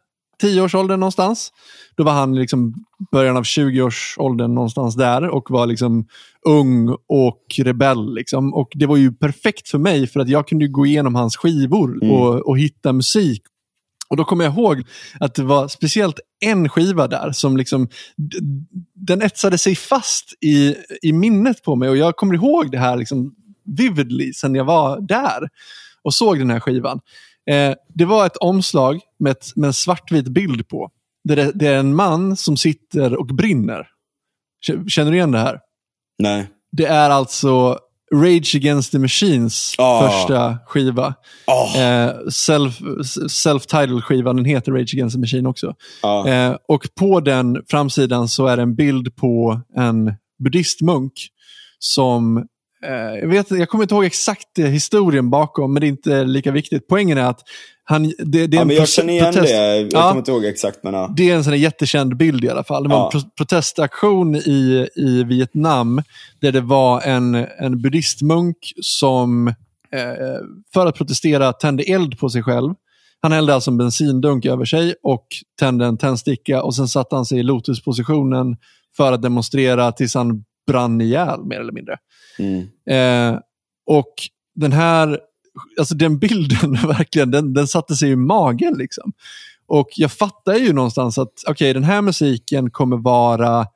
10-årsåldern 0.44 1.00
någonstans, 1.00 1.50
då 1.98 2.04
var 2.04 2.12
han 2.12 2.36
liksom 2.36 2.74
början 3.12 3.38
av 3.38 3.44
20-årsåldern 3.44 4.56
någonstans 4.56 4.96
där 4.96 5.30
och 5.30 5.52
var 5.52 5.66
liksom 5.66 6.06
ung 6.48 6.90
och 7.10 7.46
rebell. 7.58 8.16
Liksom. 8.16 8.54
Och 8.54 8.70
Det 8.74 8.86
var 8.86 8.98
ju 8.98 9.14
perfekt 9.14 9.70
för 9.70 9.78
mig 9.78 10.08
för 10.08 10.20
att 10.20 10.30
jag 10.30 10.48
kunde 10.48 10.68
gå 10.68 10.86
igenom 10.86 11.16
hans 11.16 11.38
skivor 11.38 12.04
Mm. 12.04 12.16
och, 12.16 12.48
och 12.50 12.60
hitta 12.60 12.94
musik 12.94 13.42
och 14.08 14.18
Då 14.18 14.24
kommer 14.24 14.44
jag 14.44 14.54
ihåg 14.54 14.84
att 15.20 15.36
det 15.36 15.44
var 15.44 15.68
speciellt 15.68 16.20
en 16.40 16.70
skiva 16.70 17.08
där 17.08 17.32
som 17.32 17.58
liksom, 17.58 17.88
den 18.96 19.22
etsade 19.22 19.58
sig 19.58 19.76
fast 19.76 20.34
i, 20.42 20.76
i 21.02 21.14
minnet 21.14 21.64
på 21.64 21.76
mig. 21.76 21.90
Och 21.90 21.98
Jag 21.98 22.16
kommer 22.16 22.36
ihåg 22.36 22.72
det 22.72 22.78
här 22.78 22.98
liksom 22.98 23.36
vividly 23.66 24.34
sen 24.34 24.56
jag 24.56 24.66
var 24.66 25.02
där 25.02 25.50
och 26.02 26.14
såg 26.14 26.40
den 26.40 26.50
här 26.50 26.60
skivan. 26.60 27.00
Eh, 27.50 27.74
det 27.94 28.06
var 28.06 28.26
ett 28.26 28.38
omslag 28.38 29.00
med, 29.20 29.32
ett, 29.32 29.56
med 29.56 29.68
en 29.68 29.74
svartvit 29.74 30.28
bild 30.28 30.68
på. 30.68 30.92
Det 31.24 31.42
är, 31.42 31.52
det 31.56 31.68
är 31.68 31.78
en 31.78 31.96
man 31.96 32.38
som 32.38 32.58
sitter 32.58 33.16
och 33.16 33.28
brinner. 33.28 33.88
Känner 34.88 35.12
du 35.12 35.18
igen 35.18 35.32
det 35.32 35.40
här? 35.40 35.60
Nej. 36.20 36.50
Det 36.72 36.86
är 36.86 37.10
alltså 37.10 37.80
Rage 38.14 38.56
Against 38.56 38.92
the 38.92 39.00
Machines 39.00 39.76
Ah. 39.78 40.10
första 40.10 40.58
skiva. 40.66 41.14
Åh, 41.48 41.82
Eh, 41.82 42.12
self, 42.32 42.80
self-titled 43.30 44.02
skivan, 44.04 44.36
den 44.36 44.46
heter 44.46 44.72
Rage 44.72 44.94
Against 44.94 45.16
the 45.16 45.20
Machine 45.20 45.48
också. 45.50 45.74
ja. 46.02 46.28
Eh, 46.28 46.56
och 46.68 46.88
på 47.00 47.20
den 47.20 47.58
framsidan 47.70 48.28
så 48.28 48.48
är 48.48 48.58
det 48.58 48.64
en 48.64 48.76
bild 48.76 49.16
på 49.16 49.62
en 49.78 50.14
buddhistmunk 50.44 51.12
som, 51.80 52.46
jag, 52.94 53.28
vet, 53.28 53.52
jag 53.52 53.70
kommer 53.70 53.84
inte 53.84 53.96
ihåg 53.96 54.06
exakt 54.06 54.60
eh, 54.60 54.66
historien 54.66 55.30
bakom, 55.30 55.74
men 55.74 55.82
det 55.82 55.88
är 55.88 55.90
inte 55.90 56.24
lika 56.24 56.52
viktigt. 56.52 56.88
Poängen 56.88 57.18
är 57.18 57.24
att 57.26 57.40
han, 57.84 58.04
det, 58.04 58.14
det 58.26 58.44
är 58.44 58.50
ja, 58.56 58.62
en 58.62 58.68
men 58.68 58.76
jag 58.76 58.90
känner 58.90 59.14
igen 59.14 59.34
protest. 59.34 59.54
det. 59.54 59.76
Jag 59.78 59.90
Ja. 59.94 60.08
kommer 60.08 60.18
inte 60.18 60.32
ihåg 60.32 60.46
exakt, 60.46 60.80
men 60.84 60.94
ja. 60.94 61.14
Det 61.18 61.30
är 61.32 61.36
en 61.36 61.44
sån 61.44 61.60
jättekänd 61.60 62.18
bild 62.18 62.44
i 62.44 62.50
alla 62.50 62.64
fall. 62.64 62.84
Det 62.84 62.90
var 62.90 62.98
Ja. 62.98 63.06
en 63.14 63.22
pro- 63.22 63.30
protestaktion 63.38 64.36
i, 64.36 64.88
i 64.96 65.24
Vietnam 65.24 66.02
där 66.42 66.52
det 66.52 66.62
var 66.62 67.02
en, 67.02 67.36
en 67.60 67.82
buddhistmunk 67.82 68.58
som 68.82 69.48
eh, 69.48 69.54
för 70.74 70.86
att 70.86 70.96
protestera 70.96 71.54
tände 71.54 71.84
eld 71.84 72.20
på 72.20 72.30
sig 72.30 72.44
själv. 72.44 72.74
Han 73.22 73.32
hällde 73.32 73.54
alltså 73.54 73.72
en 73.72 73.78
bensindunk 73.78 74.46
över 74.46 74.66
sig 74.66 74.96
och 75.04 75.26
tände 75.60 75.86
en 75.86 75.98
tändsticka 75.98 76.64
och 76.64 76.76
sen 76.76 76.88
satte 76.88 77.16
han 77.16 77.26
sig 77.26 77.40
i 77.40 77.44
lotuspositionen 77.44 78.58
för 78.98 79.12
att 79.12 79.22
demonstrera 79.22 79.92
tills 79.92 80.16
han 80.16 80.44
brann 80.68 81.02
ihjäl 81.02 81.46
mer 81.46 81.60
eller 81.60 81.74
mindre. 81.74 81.98
Mm. 82.40 82.68
Eh, 82.90 83.40
och 83.86 84.14
den 84.56 84.72
här, 84.72 85.20
alltså 85.80 85.96
den 85.96 86.20
bilden 86.20 86.72
verkligen, 86.88 87.32
den, 87.32 87.54
den 87.54 87.68
satte 87.68 87.96
sig 87.96 88.10
i 88.12 88.16
magen 88.16 88.74
liksom. 88.78 89.14
Och 89.68 89.88
jag 89.96 90.12
fattar 90.12 90.56
ju 90.56 90.74
någonstans 90.74 91.18
att 91.18 91.34
okej, 91.48 91.74
den 91.74 91.84
här 91.84 92.02
musiken 92.02 92.72
kommer 92.72 92.98
vara, 92.98 93.68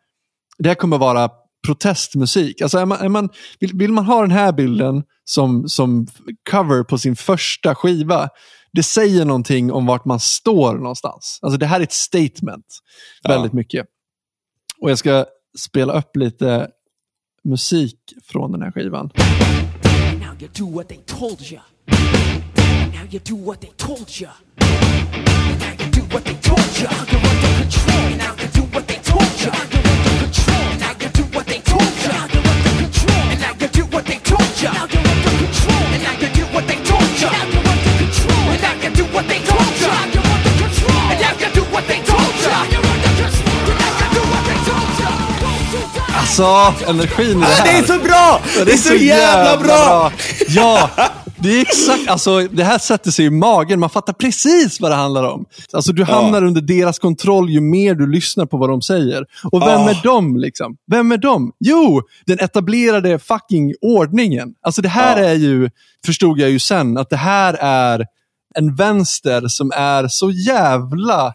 det 0.57 0.69
här 0.69 0.75
kommer 0.75 0.97
vara 0.97 1.29
protestmusik. 1.67 2.61
Alltså 2.61 2.77
är 2.77 2.85
man, 2.85 2.97
är 3.01 3.09
man, 3.09 3.29
vill, 3.59 3.71
vill 3.73 3.91
man 3.91 4.05
ha 4.05 4.21
den 4.21 4.31
här 4.31 4.51
bilden 4.51 5.03
som, 5.25 5.69
som 5.69 6.07
cover 6.51 6.83
på 6.83 6.97
sin 6.97 7.15
första 7.15 7.75
skiva, 7.75 8.29
det 8.73 8.83
säger 8.83 9.25
någonting 9.25 9.71
om 9.71 9.85
vart 9.85 10.05
man 10.05 10.19
står 10.19 10.75
någonstans. 10.75 11.39
Alltså 11.41 11.57
det 11.57 11.65
här 11.65 11.79
är 11.79 11.83
ett 11.83 11.91
statement, 11.93 12.65
Ja. 13.21 13.29
väldigt 13.29 13.53
mycket. 13.53 13.85
Och 14.81 14.91
jag 14.91 14.97
ska 14.97 15.25
spela 15.57 15.93
upp 15.97 16.15
lite 16.15 16.67
musik 17.43 17.95
från 18.27 18.51
den 18.51 18.61
här 18.61 18.71
skivan. 18.71 19.09
Now 20.19 20.33
you 20.39 20.47
do 20.53 20.65
what 20.65 20.87
they 20.89 20.97
told 21.05 21.41
you. 21.51 21.59
Now 22.93 23.05
you 23.11 23.19
do 23.19 23.35
what 23.35 23.61
they 23.61 23.71
told 23.77 24.09
you. 24.21 24.27
Now 25.59 25.73
you 25.79 25.91
do 25.91 26.01
what 26.13 26.23
they 26.25 26.35
told 26.35 26.79
you. 26.79 26.87
Now 26.87 27.05
you're 27.11 27.21
under 27.31 27.51
control. 27.61 28.09
Now 28.17 28.33
you 28.41 28.47
do 28.53 28.61
what 28.73 28.87
they 28.87 28.99
told 29.11 29.41
you. 29.41 29.51
Now 29.51 29.65
you're 29.71 29.87
under 29.91 30.15
control. 30.23 30.69
Now 30.79 30.93
you 31.01 31.09
do 31.19 31.23
what 31.35 31.45
they 31.47 31.59
told 31.71 31.93
you. 32.03 32.09
Now 32.11 32.27
you're 32.33 32.47
under 32.51 32.73
control. 32.81 33.25
And 33.31 33.39
now 33.41 33.53
you 33.61 33.67
do 33.77 33.83
what 33.93 34.05
they 34.05 34.19
told 34.31 34.61
you. 34.61 34.69
Now 34.69 34.85
you're 34.93 35.07
under 35.11 35.33
control. 35.41 35.85
And 35.93 36.01
now 36.05 36.15
you 36.21 36.29
do 36.39 36.43
what 36.53 36.65
they 36.67 36.79
told 36.89 37.11
you. 37.21 37.29
Now 37.35 37.45
you're 37.53 37.67
under 37.73 37.93
control. 38.01 38.45
And 38.53 38.61
now 38.65 38.75
you 38.83 38.89
do 38.99 39.05
what 39.15 39.27
they 39.27 39.39
told 39.39 39.58
you. 39.58 39.58
Alltså, 46.45 46.89
energin 46.89 47.37
i 47.37 47.41
det 47.41 47.45
här. 47.45 47.65
Det 47.73 47.77
är 47.79 47.83
så 47.97 48.03
bra! 48.03 48.41
Ja, 48.57 48.65
Det 48.65 48.71
är 48.71 48.77
så 48.77 48.93
jävla 48.93 49.63
bra! 49.63 50.11
Ja, 50.47 50.89
det 51.37 51.49
är 51.57 51.61
exakt, 51.61 52.09
alltså 52.09 52.39
det 52.51 52.63
här 52.63 52.77
sätter 52.77 53.11
sig 53.11 53.25
i 53.25 53.29
magen. 53.29 53.79
Man 53.79 53.89
fattar 53.89 54.13
precis 54.13 54.81
vad 54.81 54.91
det 54.91 54.95
handlar 54.95 55.23
om. 55.23 55.45
Alltså 55.73 55.93
du 55.93 56.03
hamnar 56.03 56.43
under 56.43 56.61
deras 56.61 56.99
kontroll 56.99 57.49
ju 57.49 57.61
mer 57.61 57.95
du 57.95 58.07
lyssnar 58.11 58.45
på 58.45 58.57
vad 58.57 58.69
de 58.69 58.81
säger. 58.81 59.25
Och 59.51 59.61
vem 59.61 59.81
Ah. 59.81 59.89
är 59.89 59.99
de 60.03 60.37
liksom? 60.37 60.75
Vem 60.91 61.11
är 61.11 61.17
de? 61.17 61.51
Jo, 61.59 62.01
den 62.25 62.39
etablerade 62.39 63.19
fucking 63.19 63.73
ordningen. 63.81 64.49
Alltså 64.61 64.81
det 64.81 64.89
här 64.89 65.17
Ja. 65.21 65.25
är 65.29 65.33
ju, 65.33 65.69
förstod 66.05 66.39
jag 66.39 66.49
ju 66.49 66.59
sen, 66.59 66.97
att 66.97 67.09
det 67.09 67.17
här 67.17 67.53
är 67.61 68.05
en 68.55 68.75
vänster 68.75 69.47
som 69.47 69.71
är 69.75 70.07
så 70.07 70.31
jävla 70.31 71.33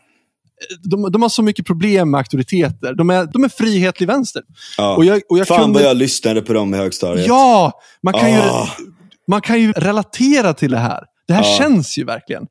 de, 0.85 1.13
de 1.13 1.23
har 1.23 1.29
så 1.29 1.43
mycket 1.43 1.67
problem 1.67 2.11
med 2.11 2.19
auktoriteter. 2.19 2.95
De 2.95 3.11
är, 3.11 3.29
de 3.33 3.45
är 3.45 3.49
frihetlig 3.49 4.07
vänster. 4.07 4.43
Ja. 4.79 4.97
Och 4.97 5.05
jag, 5.05 5.21
och 5.29 5.39
jag 5.39 5.49
Fan 5.49 5.61
kunde... 5.63 5.79
vad 5.79 5.89
jag 5.89 5.97
lyssnade 5.97 6.43
på 6.43 6.53
dem 6.53 6.75
i 6.75 6.77
högstadiet. 6.77 7.27
Ja, 7.27 7.73
man 8.03 8.15
kan, 8.15 8.33
ju, 8.33 8.39
Ah. 8.39 8.69
man 9.29 9.41
kan 9.41 9.61
ju 9.61 9.73
relatera 9.73 10.55
till 10.55 10.71
det 10.71 10.79
här. 10.79 11.05
Det 11.27 11.33
här 11.35 11.43
Ja. 11.45 11.59
känns 11.59 11.99
ju 11.99 12.05
verkligen. 12.05 12.47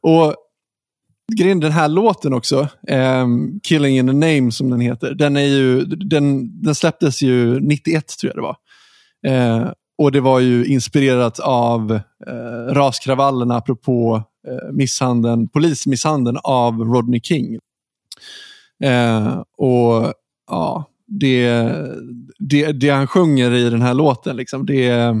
Och 0.00 0.34
grejen, 1.38 1.60
den 1.60 1.72
här 1.72 1.88
låten 1.88 2.32
också, 2.34 2.68
ehm, 2.88 3.60
Killing 3.62 3.98
in 3.98 4.06
the 4.06 4.12
name 4.12 4.52
som 4.52 4.70
den 4.70 4.80
heter, 4.80 5.14
den, 5.14 5.36
är 5.36 5.40
ju, 5.46 5.84
den, 5.84 6.50
den 6.62 6.74
släpptes 6.74 7.22
ju 7.22 7.60
91 7.60 8.04
tror 8.20 8.32
jag 8.34 8.36
det 8.36 8.42
var. 8.42 8.56
Eh, 9.26 9.70
och 9.98 10.12
det 10.12 10.20
var 10.20 10.40
ju 10.40 10.64
inspirerat 10.66 11.38
av 11.40 11.92
eh, 12.26 12.72
raskravallerna 12.74 13.56
apropå 13.56 14.22
misshandeln, 14.72 15.48
polismisshandeln 15.48 16.38
av 16.44 16.80
Rodney 16.80 17.20
King. 17.20 17.58
Eh, 18.84 19.42
och 19.58 20.12
ja, 20.50 20.84
det, 21.20 21.62
det, 22.38 22.72
det 22.72 22.88
han 22.90 23.06
sjunger 23.06 23.52
i 23.54 23.70
den 23.70 23.82
här 23.82 23.94
låten, 23.94 24.36
liksom, 24.36 24.66
det 24.66 25.14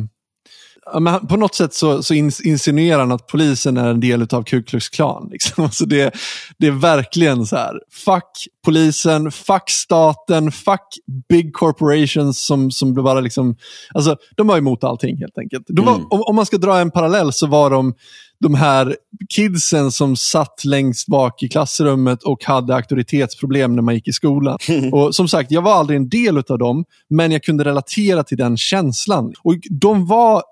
ja, 0.92 1.20
på 1.28 1.36
något 1.36 1.54
sätt 1.54 1.74
så, 1.74 2.02
så 2.02 2.14
ins- 2.14 2.42
insinuerar 2.44 2.98
han 2.98 3.12
att 3.12 3.26
polisen 3.26 3.76
är 3.76 3.88
en 3.90 4.00
del 4.00 4.22
av 4.32 4.42
Ku 4.42 4.62
Klux 4.62 4.88
Klan. 4.88 5.28
Liksom. 5.32 5.64
Alltså 5.64 5.84
det, 5.86 6.14
det 6.58 6.66
är 6.66 6.70
verkligen 6.70 7.46
så 7.46 7.56
här, 7.56 7.80
fuck 8.04 8.46
polisen, 8.64 9.30
fuck 9.30 9.70
staten, 9.70 10.52
fuck 10.52 10.80
big 11.28 11.52
corporations 11.52 12.46
som, 12.46 12.70
som 12.70 12.94
bara 12.94 13.20
liksom, 13.20 13.56
alltså 13.94 14.16
de 14.36 14.46
var 14.46 14.58
emot 14.58 14.84
allting 14.84 15.16
helt 15.16 15.38
enkelt. 15.38 15.64
Var, 15.68 15.92
Mm. 15.94 16.06
om, 16.10 16.22
om 16.22 16.36
man 16.36 16.46
ska 16.46 16.56
dra 16.58 16.78
en 16.78 16.90
parallell 16.90 17.32
så 17.32 17.46
var 17.46 17.70
de 17.70 17.94
de 18.40 18.54
här 18.54 18.96
kidsen 19.28 19.90
som 19.92 20.16
satt 20.16 20.64
längst 20.64 21.06
bak 21.08 21.42
i 21.42 21.48
klassrummet 21.48 22.22
och 22.22 22.44
hade 22.44 22.74
auktoritetsproblem 22.74 23.76
när 23.76 23.82
man 23.82 23.94
gick 23.94 24.08
i 24.08 24.12
skolan. 24.12 24.58
Och 24.92 25.14
som 25.14 25.28
sagt, 25.28 25.50
jag 25.50 25.62
var 25.62 25.72
aldrig 25.74 25.96
en 25.96 26.08
del 26.08 26.38
av 26.38 26.58
dem, 26.58 26.84
men 27.08 27.32
jag 27.32 27.42
kunde 27.42 27.64
relatera 27.64 28.22
till 28.24 28.36
den 28.38 28.56
känslan. 28.56 29.32
Och 29.42 29.54
de 29.70 30.06
var, 30.06 30.42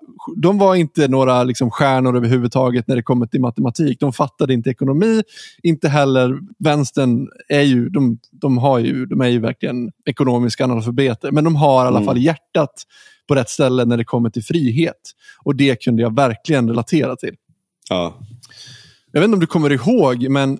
de 0.41 0.57
var 0.57 0.75
inte 0.75 1.07
några 1.07 1.43
liksom, 1.43 1.71
stjärnor 1.71 2.17
överhuvudtaget 2.17 2.87
när 2.87 2.95
det 2.95 3.03
kommer 3.03 3.25
till 3.25 3.41
matematik. 3.41 3.99
De 3.99 4.13
fattade 4.13 4.53
inte 4.53 4.69
ekonomi, 4.69 5.21
inte 5.63 5.89
heller 5.89 6.39
vänstern 6.59 7.27
är 7.47 7.61
ju, 7.61 7.89
de, 7.89 8.19
de, 8.31 8.57
har 8.57 8.79
ju, 8.79 9.05
de 9.05 9.21
är 9.21 9.27
ju 9.27 9.39
verkligen 9.39 9.91
ekonomiska 10.05 10.63
analfabeter, 10.63 11.31
men 11.31 11.43
de 11.43 11.55
har 11.55 11.85
i 11.85 11.87
alla 11.87 11.99
Mm. 11.99 12.05
fall 12.05 12.17
hjärtat 12.17 12.73
på 13.27 13.35
rätt 13.35 13.49
ställe 13.49 13.85
när 13.85 13.97
det 13.97 14.03
kommer 14.03 14.29
till 14.29 14.43
frihet. 14.43 14.95
Och 15.43 15.55
det 15.55 15.83
kunde 15.83 16.01
jag 16.01 16.15
verkligen 16.15 16.69
relatera 16.69 17.15
till. 17.15 17.35
Ja. 17.89 18.19
Jag 19.11 19.21
vet 19.21 19.25
inte 19.27 19.33
om 19.35 19.39
du 19.39 19.47
kommer 19.47 19.71
ihåg, 19.71 20.29
men 20.29 20.59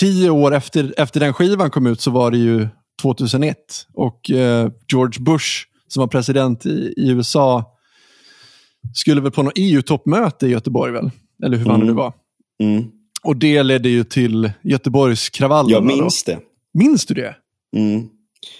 tio 0.00 0.30
år 0.30 0.54
efter, 0.54 0.94
efter 0.96 1.20
den 1.20 1.32
skivan 1.34 1.70
kom 1.70 1.86
ut 1.86 2.00
så 2.00 2.10
var 2.10 2.30
det 2.30 2.38
ju 2.38 2.68
2001. 3.02 3.56
Och 3.94 4.30
eh, 4.30 4.70
George 4.92 5.20
Bush, 5.24 5.46
som 5.88 6.00
var 6.00 6.06
president 6.06 6.66
i, 6.66 6.94
i 6.96 7.10
USA, 7.10 7.64
skulle 8.94 9.20
väl 9.20 9.30
på 9.32 9.42
något 9.42 9.52
EU-toppmöte 9.56 10.46
i 10.46 10.50
Göteborg, 10.50 10.92
väl? 10.92 11.10
Eller 11.44 11.56
hur 11.56 11.64
fan 11.64 11.74
Mm. 11.74 11.86
det 11.86 11.92
var. 11.92 12.12
Mm. 12.62 12.84
Och 13.22 13.36
det 13.36 13.62
ledde 13.62 13.88
ju 13.88 14.04
till 14.04 14.52
Göteborgskravallerna. 14.62 15.72
Jag 15.72 15.82
då. 15.82 15.86
minns 15.86 16.24
det. 16.24 16.38
Minns 16.74 17.06
du 17.06 17.14
det? 17.14 17.36
Mm. 17.76 18.08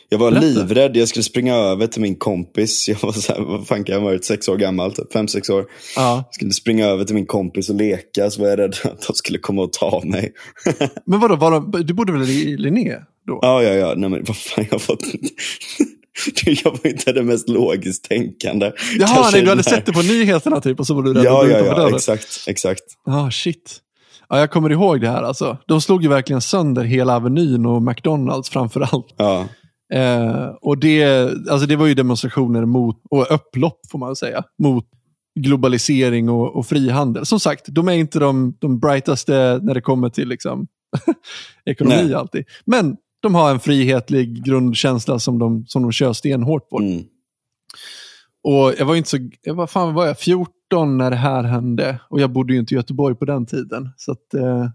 Jag 0.09 0.19
var 0.19 0.31
Berätta. 0.31 0.47
livrädd. 0.47 0.97
Jag 0.97 1.09
skulle 1.09 1.23
springa 1.23 1.55
över 1.55 1.87
till 1.87 2.03
min 2.03 2.17
kompis. 2.17 2.89
Jag 2.89 2.97
var 3.03 3.13
så 3.13 3.33
här, 3.33 3.41
vad 3.41 3.67
fan 3.67 3.85
kan 3.85 3.93
jag 3.95 4.01
ha 4.01 4.09
varit? 4.09 4.25
Sex 4.25 4.49
år 4.49 4.57
gammal, 4.57 4.93
typ. 4.93 5.13
fem, 5.13 5.29
sex 5.29 5.51
år. 5.51 5.65
Ja. 5.97 6.15
Jag 6.27 6.35
skulle 6.35 6.51
springa 6.53 6.87
över 6.87 7.05
till 7.05 7.15
min 7.15 7.27
kompis 7.27 7.69
och 7.71 7.77
leka. 7.77 8.31
Så 8.31 8.43
var 8.43 8.49
jag 8.49 8.59
rädd 8.59 8.75
att 8.85 9.07
de 9.07 9.15
skulle 9.15 9.39
komma 9.39 9.63
och 9.63 9.73
ta 9.73 10.03
mig. 10.05 10.33
Men 11.07 11.21
vadå, 11.21 11.37
var 11.37 11.51
de, 11.51 11.83
du 11.87 11.95
bodde 11.95 12.13
väl 12.13 12.23
i 12.31 12.57
Linné 12.57 12.97
då? 13.27 13.39
Ja, 13.43 13.63
ja, 13.63 13.73
ja. 13.75 13.95
Nej, 13.97 14.11
men 14.11 14.25
vad 14.25 14.37
fan, 14.37 14.65
jag 14.71 14.81
var... 14.89 14.99
jag 16.65 16.71
var 16.71 16.87
inte 16.87 17.13
det 17.13 17.23
mest 17.23 17.49
logiskt 17.49 18.05
tänkande. 18.09 18.73
Jaha, 18.99 19.09
Kanske 19.15 19.33
nej, 19.33 19.43
du 19.43 19.49
hade 19.49 19.63
den 19.63 19.65
sett 19.65 19.87
det 19.87 19.93
på 19.93 20.03
nyheterna 20.03 20.61
typ 20.61 20.81
och 20.81 20.87
så 20.87 20.95
var 20.95 21.03
du 21.03 21.15
rädd 21.15 21.25
Ja, 21.25 21.47
ja, 21.49 21.59
ja. 21.59 21.75
dörren. 21.75 21.95
Exakt, 21.95 22.45
exakt. 22.47 22.83
Ah, 23.07 23.31
shit. 23.31 23.81
Ja, 24.29 24.39
jag 24.39 24.51
kommer 24.51 24.73
ihåg 24.73 25.01
det 25.01 25.09
här. 25.09 25.23
Alltså. 25.23 25.59
De 25.69 25.81
slog 25.81 26.03
ju 26.03 26.09
verkligen 26.09 26.41
sönder 26.41 26.85
hela 26.85 27.17
Avenyn 27.17 27.67
och 27.67 27.83
McDonalds 27.83 28.51
framför 28.51 28.81
allt. 28.81 29.15
Ja. 29.17 29.47
Eh, 29.95 30.47
och 30.61 30.79
det, 30.79 31.05
alltså 31.51 31.67
det 31.67 31.77
var 31.77 31.87
ju 31.87 31.95
demonstrationer 31.95 32.65
mot, 32.65 32.97
och 33.11 33.27
upplopp 33.35 33.81
får 33.91 33.99
man 33.99 34.17
säga, 34.17 34.45
mot 34.59 34.87
globalisering 35.41 36.29
och, 36.29 36.57
och 36.57 36.67
frihandel. 36.67 37.27
Som 37.27 37.41
sagt, 37.41 37.65
de 37.69 37.89
är 37.89 37.93
inte 37.93 38.19
de, 38.19 38.57
de 38.61 38.79
brightaste 38.79 39.61
när 39.63 39.75
det 39.75 39.81
kommer 39.81 40.09
till 40.09 40.29
liksom, 40.29 40.67
ekonomi 41.65 42.03
Nej. 42.03 42.15
alltid. 42.15 42.45
Men 42.65 42.97
de 43.23 43.35
har 43.35 43.51
en 43.51 43.61
frihetlig 43.61 44.45
grundkänsla 44.45 45.19
som 45.19 45.39
de, 45.39 45.65
som 45.67 45.83
de 45.83 45.93
kör 45.93 46.13
stenhårt 46.13 46.69
på. 46.69 46.79
Mm. 46.79 47.05
Och 48.45 48.75
jag 48.79 48.87
var 48.87 48.95
inte 48.95 49.11
så, 49.11 49.19
jag 49.43 49.55
var, 49.55 49.67
fan 49.67 49.95
var 49.95 50.07
jag, 50.07 50.19
14 50.19 50.55
14 50.75 50.99
när 50.99 51.11
det 51.11 51.17
här 51.17 51.43
hände 51.43 52.01
och 52.11 52.21
jag 52.21 52.31
bodde 52.31 52.53
ju 52.53 52.59
inte 52.59 52.75
i 52.75 52.77
Göteborg 52.77 53.15
på 53.15 53.25
den 53.25 53.47
tiden. 53.47 53.91
Så 53.97 54.13
att, 54.13 54.35
eh, 54.35 54.69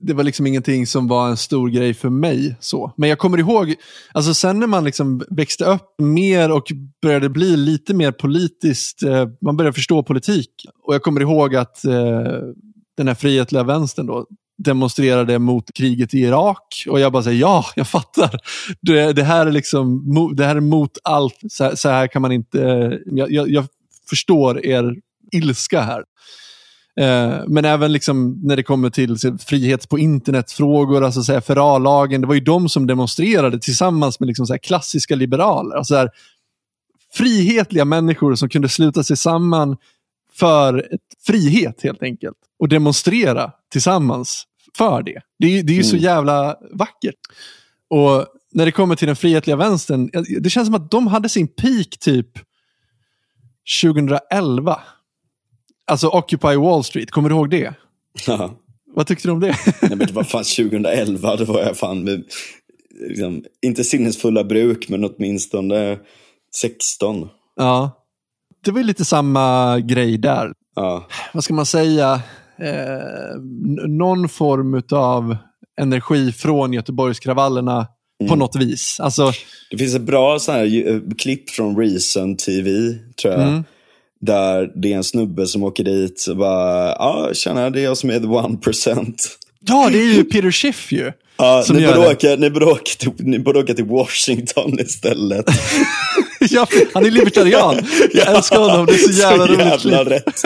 det 0.00 0.12
var 0.12 0.24
liksom 0.24 0.46
ingenting 0.46 0.86
som 0.86 1.08
var 1.08 1.28
en 1.28 1.36
stor 1.36 1.68
grej 1.68 1.94
för 1.94 2.08
mig. 2.10 2.56
så. 2.60 2.92
Men 2.96 3.08
jag 3.08 3.18
kommer 3.18 3.38
ihåg, 3.38 3.74
alltså 4.12 4.34
sen 4.34 4.58
när 4.60 4.66
man 4.66 4.84
liksom 4.84 5.22
växte 5.30 5.64
upp 5.64 5.94
mer 6.02 6.50
och 6.52 6.66
började 7.02 7.28
bli 7.28 7.56
lite 7.56 7.94
mer 7.94 8.12
politiskt, 8.12 9.02
eh, 9.02 9.26
man 9.40 9.56
började 9.56 9.74
förstå 9.74 10.02
politik. 10.02 10.50
Och 10.86 10.94
jag 10.94 11.02
kommer 11.02 11.20
ihåg 11.20 11.56
att 11.56 11.84
eh, 11.84 11.92
den 12.96 13.08
här 13.08 13.14
frihetliga 13.14 13.62
vänstern 13.62 14.06
då, 14.06 14.26
demonstrerade 14.64 15.38
mot 15.38 15.72
kriget 15.74 16.14
i 16.14 16.18
Irak. 16.18 16.84
Och 16.88 17.00
jag 17.00 17.12
bara 17.12 17.22
säger 17.22 17.40
ja, 17.40 17.64
jag 17.76 17.88
fattar. 17.88 18.30
Det, 18.80 19.12
det, 19.12 19.22
här 19.24 19.46
är 19.46 19.52
liksom, 19.52 20.04
det 20.36 20.44
här 20.44 20.56
är 20.56 20.60
mot 20.60 20.90
allt. 21.04 21.38
Så, 21.48 21.64
här- 21.64 21.74
så 21.74 21.88
här 21.88 22.06
kan 22.06 22.22
man 22.22 22.32
inte... 22.32 22.62
Eh, 22.62 22.92
jag, 23.06 23.32
jag, 23.32 23.48
jag 23.50 23.64
förstår 24.10 24.66
er 24.66 24.94
ilska 25.32 25.80
här. 25.80 26.04
Eh, 26.98 27.42
men 27.46 27.64
även 27.64 27.92
liksom 27.92 28.40
när 28.42 28.56
det 28.56 28.62
kommer 28.62 28.90
till 28.90 29.18
så, 29.18 29.38
frihet 29.38 29.88
på 29.88 29.98
internetfrågor, 29.98 31.04
alltså 31.04 31.22
så 31.22 31.32
här, 31.32 31.40
FRA-lagen, 31.40 32.20
det 32.20 32.26
var 32.26 32.34
ju 32.34 32.40
de 32.40 32.68
som 32.68 32.86
demonstrerade 32.86 33.58
tillsammans 33.58 34.20
med 34.20 34.26
liksom, 34.26 34.46
så 34.46 34.52
här, 34.52 34.58
klassiska 34.58 35.14
liberaler. 35.16 35.76
Alltså, 35.76 35.94
så 35.94 35.98
här, 35.98 36.10
frihetliga 37.12 37.84
människor 37.84 38.34
som 38.34 38.48
kunde 38.48 38.68
sluta 38.68 39.02
sig 39.04 39.16
samman 39.16 39.76
för 40.32 40.86
frihet 41.26 41.82
helt 41.82 42.02
enkelt. 42.02 42.36
Och 42.58 42.68
demonstrera 42.68 43.52
tillsammans 43.72 44.44
för 44.76 45.02
det. 45.02 45.20
Det 45.38 45.58
är, 45.58 45.62
det 45.62 45.72
är 45.72 45.76
ju 45.76 45.84
så 45.84 45.96
Mm. 45.96 46.04
jävla 46.04 46.56
vackert. 46.72 47.14
Och 47.90 48.26
när 48.52 48.64
det 48.64 48.72
kommer 48.72 48.96
till 48.96 49.06
den 49.06 49.16
frihetliga 49.16 49.56
vänstern, 49.56 50.10
det 50.40 50.50
känns 50.50 50.66
som 50.68 50.74
att 50.74 50.90
de 50.90 51.06
hade 51.06 51.28
sin 51.28 51.48
peak 51.48 51.98
typ 52.00 52.28
2011. 53.82 54.80
Alltså 55.88 56.08
Occupy 56.08 56.56
Wall 56.56 56.84
Street, 56.84 57.10
kommer 57.10 57.28
du 57.28 57.34
ihåg 57.34 57.50
det? 57.50 57.74
Ja. 58.26 58.50
Vad 58.94 59.06
tyckte 59.06 59.28
du 59.28 59.32
om 59.32 59.40
det? 59.40 59.56
Nej, 59.82 59.90
men 59.96 59.98
det 59.98 60.12
var 60.12 60.24
fan 60.24 60.44
2011, 60.70 61.36
då 61.36 61.44
var 61.44 61.60
jag 61.60 61.76
fan 61.76 62.04
med, 62.04 62.24
liksom, 63.08 63.44
inte 63.62 63.84
sinnesfulla 63.84 64.44
bruk, 64.44 64.88
men 64.88 65.04
åtminstone 65.04 65.98
16. 66.60 67.28
ja. 67.56 68.04
Det 68.64 68.70
var 68.70 68.78
ju 68.78 68.84
lite 68.86 69.04
samma 69.04 69.78
grej 69.80 70.18
där. 70.18 70.52
Ja, 70.76 71.06
Vad 71.32 71.44
ska 71.44 71.54
man 71.54 71.66
säga? 71.66 72.20
Eh, 72.60 73.40
någon 73.88 74.28
form 74.28 74.82
av 74.92 75.36
energi 75.80 76.32
från 76.32 76.72
Göteborgskravallerna 76.72 77.86
på 78.28 78.36
något 78.36 78.56
vis. 78.56 79.00
Alltså, 79.00 79.32
det 79.70 79.78
finns 79.78 79.94
ett 79.94 80.02
bra 80.02 80.38
så 80.38 80.52
här, 80.52 80.88
eh, 80.88 81.00
klipp 81.18 81.50
från 81.50 81.76
Reason 81.76 82.36
TV, 82.36 82.70
tror 83.22 83.34
jag. 83.34 83.42
Mm. 83.42 83.64
Där 84.20 84.70
det 84.74 84.92
är 84.92 84.96
en 84.96 85.04
snubbe 85.04 85.46
som 85.46 85.62
åker 85.62 85.84
dit 85.84 86.26
och 86.30 86.36
bara, 86.36 86.88
ja, 86.88 87.30
tjena, 87.34 87.70
det 87.70 87.80
är 87.80 87.84
jag 87.84 87.96
som 87.96 88.10
är 88.10 88.20
the 88.20 88.26
one 88.26 88.56
percent. 88.56 89.28
ja, 89.66 89.88
det 89.92 89.98
är 89.98 90.14
ju 90.14 90.24
Peter 90.24 90.50
Schiff 90.50 90.92
ju. 90.92 91.12
Ja, 91.40 91.62
Som 91.66 91.76
ni, 91.76 91.82
gör 91.82 91.94
borde 91.96 92.08
åka, 92.10 92.36
ni, 92.38 92.50
borde 92.50 92.66
åka 92.66 92.82
till, 92.98 93.10
ni 93.18 93.38
borde 93.38 93.58
åka 93.58 93.74
till 93.74 93.84
Washington 93.84 94.78
istället. 94.80 95.46
ja, 96.50 96.66
han 96.94 97.06
är 97.06 97.10
libertarian. 97.10 97.76
Jag 98.12 98.36
älskar 98.36 98.58
honom, 98.58 98.86
det 98.86 98.92
är 98.92 98.98
så 98.98 99.12
jävla 99.12 99.46
roligt. 99.46 99.84
jävla 99.84 100.04
klipp. 100.04 100.26
rätt. 100.26 100.42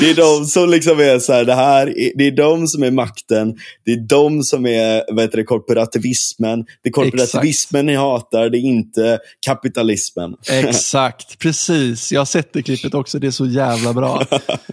Det 0.00 0.10
är 0.10 0.14
de 0.14 0.44
som 0.46 0.68
liksom 0.70 1.00
är 1.00 1.18
så 1.18 1.32
här, 1.32 1.44
det 1.44 1.54
här, 1.54 1.86
är- 1.98 2.12
det 2.18 2.26
är 2.26 2.30
de 2.30 2.66
som 2.68 2.82
är 2.82 2.90
makten, 2.90 3.56
det 3.84 3.92
är 3.92 3.96
de 4.08 4.42
som 4.42 4.66
är 4.66 5.12
vad 5.14 5.24
heter 5.24 5.36
det, 5.36 5.44
korporativismen. 5.44 6.64
Det 6.82 6.88
är 6.88 6.92
korporativismen 6.92 7.86
ni 7.86 7.94
hatar, 7.94 8.48
det 8.50 8.58
är 8.58 8.60
inte 8.60 9.18
kapitalismen. 9.46 10.34
Exakt, 10.50 11.38
precis. 11.38 12.12
Jag 12.12 12.20
har 12.20 12.24
sett 12.26 12.52
det 12.52 12.62
klippet 12.62 12.94
också, 12.94 13.18
det 13.18 13.26
är 13.26 13.30
så 13.30 13.46
jävla 13.46 13.92
bra. 13.92 14.22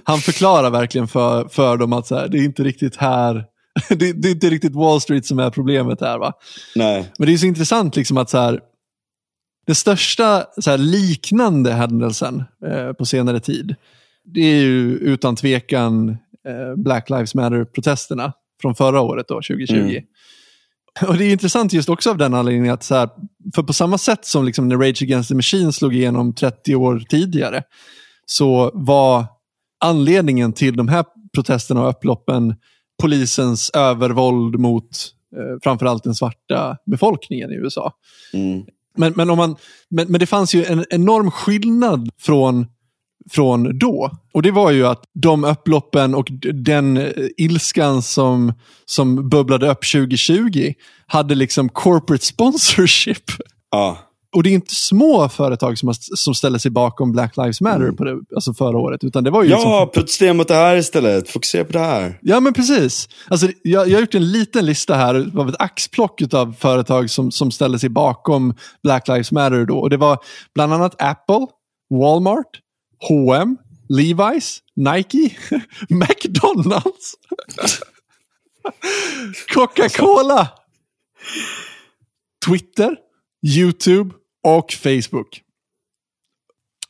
Han 0.04 0.20
förklarar 0.20 0.70
verkligen 0.70 1.08
för, 1.08 1.48
för 1.50 1.78
dem 1.78 1.94
att 1.94 2.08
så 2.08 2.16
här, 2.16 2.28
det 2.28 2.38
är 2.38 2.44
inte 2.44 2.64
riktigt 2.64 2.96
här, 2.96 3.46
det, 3.90 4.14
det 4.14 4.28
är 4.28 4.32
inte 4.32 4.50
riktigt 4.50 4.76
Wall 4.76 5.02
Street 5.02 5.26
som 5.26 5.40
är 5.40 5.50
problemet 5.50 6.02
här. 6.02 6.18
Va? 6.18 6.34
Nej. 6.76 7.12
Men 7.18 7.28
det 7.28 7.34
är 7.34 7.38
så 7.38 7.46
intressant 7.46 7.96
liksom 7.96 8.18
att 8.18 8.30
så 8.30 8.38
här, 8.38 8.60
den 9.68 9.76
största 9.76 10.46
så 10.62 10.72
här, 10.72 10.78
liknande 10.78 11.72
händelsen 11.72 12.44
eh, 12.68 12.94
på 12.94 13.06
senare 13.06 13.40
tid, 13.40 13.76
det 14.34 14.42
är 14.42 14.62
ju 14.62 14.98
utan 14.98 15.36
tvekan 15.36 16.10
eh, 16.48 16.76
Black 16.78 17.10
Lives 17.10 17.36
Matter-protesterna 17.36 18.34
från 18.62 18.76
förra 18.76 19.02
året, 19.02 19.28
då, 19.28 19.36
2020. 19.36 19.74
Mm. 19.76 20.04
Och 21.08 21.18
Det 21.18 21.26
är 21.26 21.32
intressant 21.32 21.74
just 21.74 21.90
också 21.90 22.10
av 22.10 22.18
den 22.18 22.34
anledningen 22.34 22.74
att, 22.74 22.84
så 22.84 22.96
här, 22.96 23.10
för 23.56 23.64
på 23.64 23.74
samma 23.74 23.98
sätt 23.98 24.26
som 24.26 24.46
liksom 24.46 24.68
när 24.68 24.78
Rage 24.78 25.04
Against 25.04 25.30
the 25.30 25.36
Machine 25.36 25.74
slog 25.74 25.96
igenom 25.96 26.36
30 26.36 26.76
år 26.76 27.04
tidigare, 27.10 27.64
så 28.26 28.72
var 28.74 29.26
anledningen 29.84 30.54
till 30.54 30.76
de 30.76 30.88
här 30.88 31.06
protesterna 31.34 31.84
och 31.84 31.90
upploppen 31.90 32.56
polisens 33.02 33.70
övervåld 33.70 34.60
mot 34.60 34.90
eh, 35.38 35.60
framförallt 35.64 36.04
den 36.04 36.16
svarta 36.16 36.78
befolkningen 36.86 37.52
i 37.52 37.56
USA. 37.56 37.94
Mm. 38.34 38.64
Men, 38.98 39.14
men, 39.16 39.30
om 39.30 39.38
man, 39.38 39.56
men, 39.90 40.12
men 40.12 40.20
det 40.20 40.26
fanns 40.26 40.56
ju 40.56 40.66
en 40.66 40.86
enorm 40.90 41.32
skillnad 41.32 42.10
från, 42.20 42.68
från 43.32 43.80
då. 43.80 44.12
Och 44.34 44.42
det 44.42 44.52
var 44.52 44.72
ju 44.72 44.88
att 44.88 45.04
de 45.14 45.44
upploppen 45.44 46.16
och 46.16 46.28
den 46.54 46.98
eh, 46.98 47.12
ilskan 47.38 48.02
som, 48.02 48.54
som 48.86 49.30
bubblade 49.30 49.72
upp 49.72 49.92
2020 49.92 50.74
hade 51.08 51.36
liksom 51.36 51.70
corporate 51.70 52.26
sponsorship. 52.26 53.24
Ja. 53.72 53.98
Och 54.36 54.44
det 54.44 54.50
är 54.50 54.54
inte 54.54 54.76
små 54.76 55.30
företag 55.30 55.78
som, 55.78 55.94
som 55.94 56.34
ställer 56.34 56.60
sig 56.60 56.72
bakom 56.72 57.12
Black 57.12 57.38
Lives 57.38 57.62
Matter 57.62 57.92
på 57.92 58.04
det, 58.04 58.20
alltså 58.36 58.54
förra 58.54 58.78
året. 58.78 59.04
Utan 59.04 59.24
det 59.24 59.30
var 59.30 59.44
ju 59.44 59.50
liksom 59.50 59.72
ja, 59.72 59.92
protestera 59.94 60.34
mot 60.34 60.48
det 60.48 60.54
här 60.54 60.76
istället. 60.76 61.30
Fokusera 61.30 61.64
på 61.64 61.72
det 61.72 61.80
här. 61.80 62.20
Ja, 62.22 62.40
men 62.40 62.54
precis. 62.54 63.10
Alltså, 63.28 63.48
jag, 63.64 63.88
jag 63.88 63.96
har 63.96 64.02
gjort 64.02 64.16
en 64.16 64.32
liten 64.32 64.66
lista 64.66 64.96
här 64.96 65.32
av 65.38 65.50
ett 65.50 65.56
axplock 65.60 66.22
av 66.34 66.56
företag 66.60 67.10
som, 67.10 67.32
som 67.32 67.52
ställer 67.52 67.78
sig 67.78 67.90
bakom 67.90 68.54
Black 68.84 69.08
Lives 69.08 69.32
Matter. 69.32 69.66
Då. 69.66 69.80
Och 69.80 69.90
det 69.90 69.98
var 69.98 70.18
bland 70.56 70.74
annat 70.74 71.02
Apple, 71.02 71.48
Walmart, 71.90 72.60
H&M, 73.02 73.58
Levi's, 73.90 74.60
Nike, 74.76 75.38
McDonalds, 75.90 77.16
Coca-Cola, 79.54 80.48
Twitter, 82.46 82.98
YouTube 83.48 84.16
och 84.44 84.74
Facebook. 84.74 85.42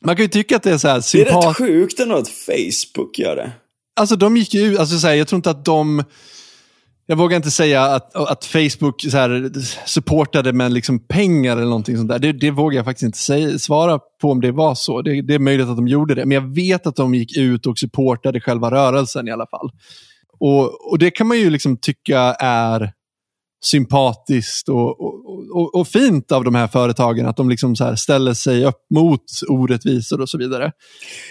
Man 0.04 0.16
kan 0.16 0.24
ju 0.24 0.28
tycka 0.28 0.56
att 0.56 0.62
det 0.62 0.70
är 0.70 0.78
så 0.78 0.88
här 0.88 1.12
Det 1.12 1.28
är 1.28 1.46
rätt 1.46 1.56
sjukt 1.56 2.00
ändå 2.00 2.16
att 2.16 2.28
Facebook 2.28 3.18
gör 3.18 3.36
det. 3.36 3.52
Alltså 3.96 4.16
de 4.16 4.36
gick 4.36 4.54
ju 4.54 4.60
ut, 4.60 4.78
alltså, 4.78 4.98
så 4.98 5.06
här, 5.06 5.14
jag 5.14 5.28
tror 5.28 5.36
inte 5.36 5.50
att 5.50 5.64
de... 5.64 6.04
Jag 7.12 7.16
vågar 7.16 7.36
inte 7.36 7.50
säga 7.50 7.82
att, 7.82 8.16
att 8.16 8.44
Facebook 8.44 9.02
så 9.10 9.16
här, 9.16 9.50
supportade 9.86 10.52
med 10.52 10.72
liksom 10.72 11.06
pengar 11.06 11.52
eller 11.56 11.64
någonting 11.64 11.96
sånt 11.96 12.08
där. 12.08 12.18
Det, 12.18 12.32
det 12.32 12.50
vågar 12.50 12.76
jag 12.76 12.84
faktiskt 12.84 13.02
inte 13.02 13.18
säga, 13.18 13.58
svara 13.58 13.98
på 14.20 14.30
om 14.30 14.40
det 14.40 14.52
var 14.52 14.74
så. 14.74 15.02
Det, 15.02 15.22
det 15.22 15.34
är 15.34 15.38
möjligt 15.38 15.68
att 15.68 15.76
de 15.76 15.88
gjorde 15.88 16.14
det. 16.14 16.26
Men 16.26 16.34
jag 16.34 16.54
vet 16.54 16.86
att 16.86 16.96
de 16.96 17.14
gick 17.14 17.36
ut 17.36 17.66
och 17.66 17.78
supportade 17.78 18.40
själva 18.40 18.70
rörelsen 18.70 19.28
i 19.28 19.30
alla 19.30 19.46
fall. 19.46 19.70
Och, 20.40 20.90
och 20.90 20.98
det 20.98 21.10
kan 21.10 21.26
man 21.26 21.38
ju 21.38 21.50
liksom 21.50 21.76
tycka 21.76 22.18
är 22.40 22.92
sympatiskt 23.64 24.68
och, 24.68 25.00
och, 25.00 25.14
och, 25.52 25.74
och 25.74 25.88
fint 25.88 26.32
av 26.32 26.44
de 26.44 26.54
här 26.54 26.68
företagen. 26.68 27.26
Att 27.26 27.36
de 27.36 27.50
liksom 27.50 27.76
så 27.76 27.96
ställer 27.96 28.34
sig 28.34 28.64
upp 28.64 28.80
mot 28.94 29.24
orättvisor 29.48 30.20
och 30.20 30.28
så 30.28 30.38
vidare. 30.38 30.72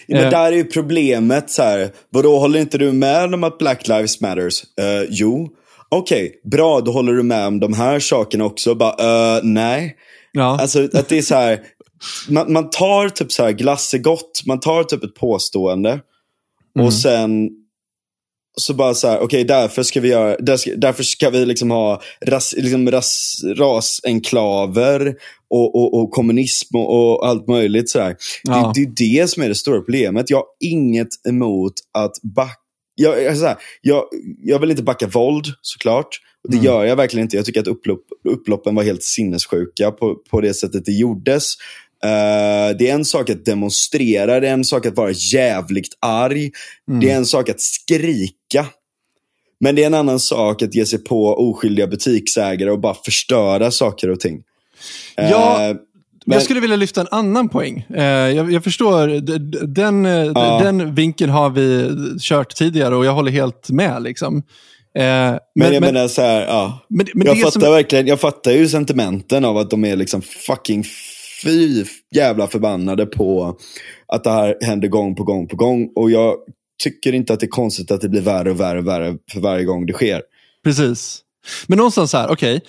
Ja, 0.08 0.16
men 0.18 0.26
Eh. 0.26 0.30
där 0.30 0.52
är 0.52 0.56
ju 0.56 0.64
problemet 0.64 1.50
så 1.50 1.64
här. 1.64 1.92
Vadå, 2.10 2.40
håller 2.40 2.60
inte 2.60 2.78
du 2.78 2.92
med 2.92 3.34
om 3.34 3.44
att 3.44 3.58
Black 3.58 3.88
Lives 3.88 4.22
Matters? 4.22 4.64
Eh, 4.64 5.08
jo. 5.10 5.50
Okej, 5.96 6.42
bra, 6.52 6.82
då 6.82 6.92
håller 6.92 7.14
du 7.14 7.24
med 7.24 7.48
om 7.48 7.60
de 7.60 7.74
här 7.74 8.00
sakerna 8.00 8.46
också. 8.46 8.76
Bara, 8.76 9.36
eh, 9.36 9.44
nej. 9.44 9.96
Ja. 10.32 10.60
Alltså 10.62 10.84
att 10.94 11.10
det 11.10 11.18
är 11.18 11.22
så 11.22 11.36
här. 11.36 11.60
Man, 12.30 12.54
man 12.54 12.70
tar 12.70 13.10
typ 13.10 13.32
så 13.32 13.44
här 13.44 13.52
glassegott, 13.52 14.42
man 14.46 14.60
tar 14.60 14.84
typ 14.84 15.04
ett 15.04 15.16
påstående. 15.16 16.00
Och 16.80 16.94
sen 16.94 17.50
så 18.58 18.74
bara 18.74 18.94
så 18.94 19.08
här, 19.08 19.20
okej 19.20 19.44
därför 19.44 19.84
ska 19.84 20.00
vi 20.02 20.08
göra, 20.08 20.38
där 20.40 20.58
ska, 20.58 20.76
därför 20.76 21.04
ska 21.04 21.30
vi 21.30 21.46
liksom 21.46 21.72
ha 21.72 22.02
ras, 22.26 22.54
liksom 22.58 22.92
ras, 22.92 23.42
rasenklaver 23.58 25.16
och, 25.50 25.76
och, 25.76 25.94
och 25.94 26.12
kommunism 26.12 26.76
och, 26.76 27.14
och 27.14 27.28
allt 27.28 27.48
möjligt 27.48 27.90
så 27.90 28.00
här. 28.00 28.16
Ja. 28.44 28.72
Det, 28.76 28.86
det 28.96 29.04
är 29.04 29.22
det 29.22 29.28
som 29.28 29.44
är 29.44 29.50
det 29.50 29.56
stora 29.56 29.78
problemet. 29.78 30.30
Jag 30.30 30.38
har 30.38 30.46
inget 30.60 31.28
emot 31.30 31.74
att 31.94 32.12
backa, 32.36 32.58
jag, 32.96 33.24
jag, 33.24 33.38
så 33.38 33.46
här, 33.46 33.58
jag, 33.82 34.04
jag 34.44 34.60
vill 34.60 34.72
inte 34.72 34.84
backa 34.84 35.08
våld 35.08 35.46
såklart. 35.62 36.20
Och 36.44 36.52
det 36.52 36.58
gör 36.58 36.86
jag 36.86 36.96
verkligen 36.96 37.26
inte. 37.26 37.36
Jag 37.36 37.46
tycker 37.46 37.60
att 37.60 37.68
upplopp, 37.68 38.02
upploppen 38.30 38.76
var 38.76 38.84
helt 38.84 39.04
sinnessjuka 39.04 39.92
på, 39.92 40.16
på 40.16 40.42
det 40.42 40.54
sättet 40.54 40.86
det 40.86 40.92
gjordes. 40.92 41.54
Eh, 42.04 42.78
det 42.78 42.90
är 42.90 42.94
en 42.94 43.06
sak 43.06 43.30
att 43.30 43.46
demonstrera, 43.46 44.40
det 44.40 44.48
är 44.48 44.54
en 44.54 44.66
sak 44.66 44.86
att 44.86 44.98
vara 44.98 45.12
jävligt 45.34 45.98
arg. 46.00 46.52
Det 47.02 47.10
är 47.10 47.16
en 47.16 47.26
sak 47.26 47.50
att 47.50 47.62
skrika. 47.62 48.66
Men 49.60 49.76
det 49.76 49.84
är 49.84 49.88
en 49.88 49.94
annan 49.94 50.20
sak 50.20 50.62
att 50.62 50.76
ge 50.76 50.86
sig 50.86 51.04
på 51.04 51.28
oskyldiga 51.28 51.88
butiksägare 51.88 52.72
och 52.72 52.80
bara 52.80 52.94
förstöra 52.94 53.72
saker 53.72 54.10
och 54.10 54.20
ting. 54.20 54.44
Ja. 55.16 55.70
Eh, 55.70 55.76
Men- 56.26 56.34
Jag 56.36 56.44
skulle 56.44 56.60
vilja 56.60 56.76
lyfta 56.76 57.02
en 57.02 57.08
annan 57.12 57.50
poäng. 57.50 57.86
Eh, 57.96 58.04
jag, 58.06 58.52
jag 58.52 58.64
förstår, 58.64 59.08
den, 59.68 60.06
eh, 60.06 60.12
Ja. 60.36 60.60
den 60.64 60.96
vinkeln 60.96 61.32
har 61.32 61.50
vi 61.50 61.90
kört 62.20 62.56
tidigare 62.56 62.96
och 62.96 63.06
jag 63.06 63.14
håller 63.14 63.32
helt 63.32 63.70
med. 63.70 64.04
Liksom. 64.04 64.38
Eh, 64.38 65.04
men, 65.04 65.40
Men, 65.56 65.74
jag 65.74 65.82
men- 65.82 65.94
menar 65.94 66.08
så 66.08 66.22
här, 66.22 66.42
ja. 66.42 66.80
men- 66.90 67.08
men 67.14 67.28
jag 67.28 67.38
fattar 67.40 67.52
som- 67.60 67.62
verkligen, 67.72 68.08
jag 68.08 68.20
fattar 68.20 68.52
ju 68.52 68.68
sentimenten 68.68 69.46
av 69.46 69.58
att 69.58 69.70
de 69.70 69.86
är 69.86 69.96
liksom 69.96 70.22
fucking 70.22 70.84
fy 71.44 71.86
jävla 72.16 72.48
förbannade 72.48 73.06
på 73.06 73.58
att 74.08 74.24
det 74.24 74.32
här 74.32 74.56
händer 74.62 74.88
gång 74.88 75.16
på 75.16 75.24
gång 75.24 75.48
på 75.48 75.56
gång. 75.56 75.90
Och 75.96 76.12
jag 76.12 76.36
tycker 76.84 77.14
inte 77.14 77.34
att 77.34 77.40
det 77.40 77.46
är 77.46 77.50
konstigt 77.50 77.92
att 77.92 78.02
det 78.02 78.10
blir 78.10 78.22
värre 78.22 78.52
och 78.52 78.60
värre 78.60 78.80
och 78.80 78.88
värre 78.88 79.16
för 79.32 79.40
varje 79.40 79.64
gång 79.66 79.86
det 79.86 79.94
sker. 79.94 80.22
Precis. 80.64 81.20
Men 81.68 81.78
någonstans 81.78 82.12
så 82.12 82.18
här, 82.18 82.32
okej. 82.32 82.62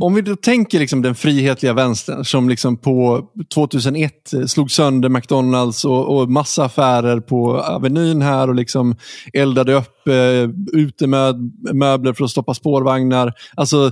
Om 0.00 0.14
vi 0.14 0.22
då 0.22 0.36
tänker 0.36 0.78
liksom 0.78 1.02
den 1.02 1.14
frihetliga 1.14 1.72
vänstern 1.72 2.24
som 2.24 2.48
liksom 2.48 2.76
på 2.76 3.28
2001 3.54 4.12
slog 4.46 4.70
sönder 4.70 5.08
McDonalds 5.08 5.84
och, 5.84 6.16
och 6.16 6.30
massa 6.30 6.64
affärer 6.64 7.20
på 7.20 7.60
Avenyn 7.60 8.22
här 8.22 8.48
och 8.48 8.54
liksom 8.54 8.96
eldade 9.32 9.74
upp 9.74 10.08
eh, 10.08 10.50
utemöbler 10.72 12.12
för 12.12 12.24
att 12.24 12.30
stoppa 12.30 12.54
spårvagnar. 12.54 13.32
Alltså 13.54 13.90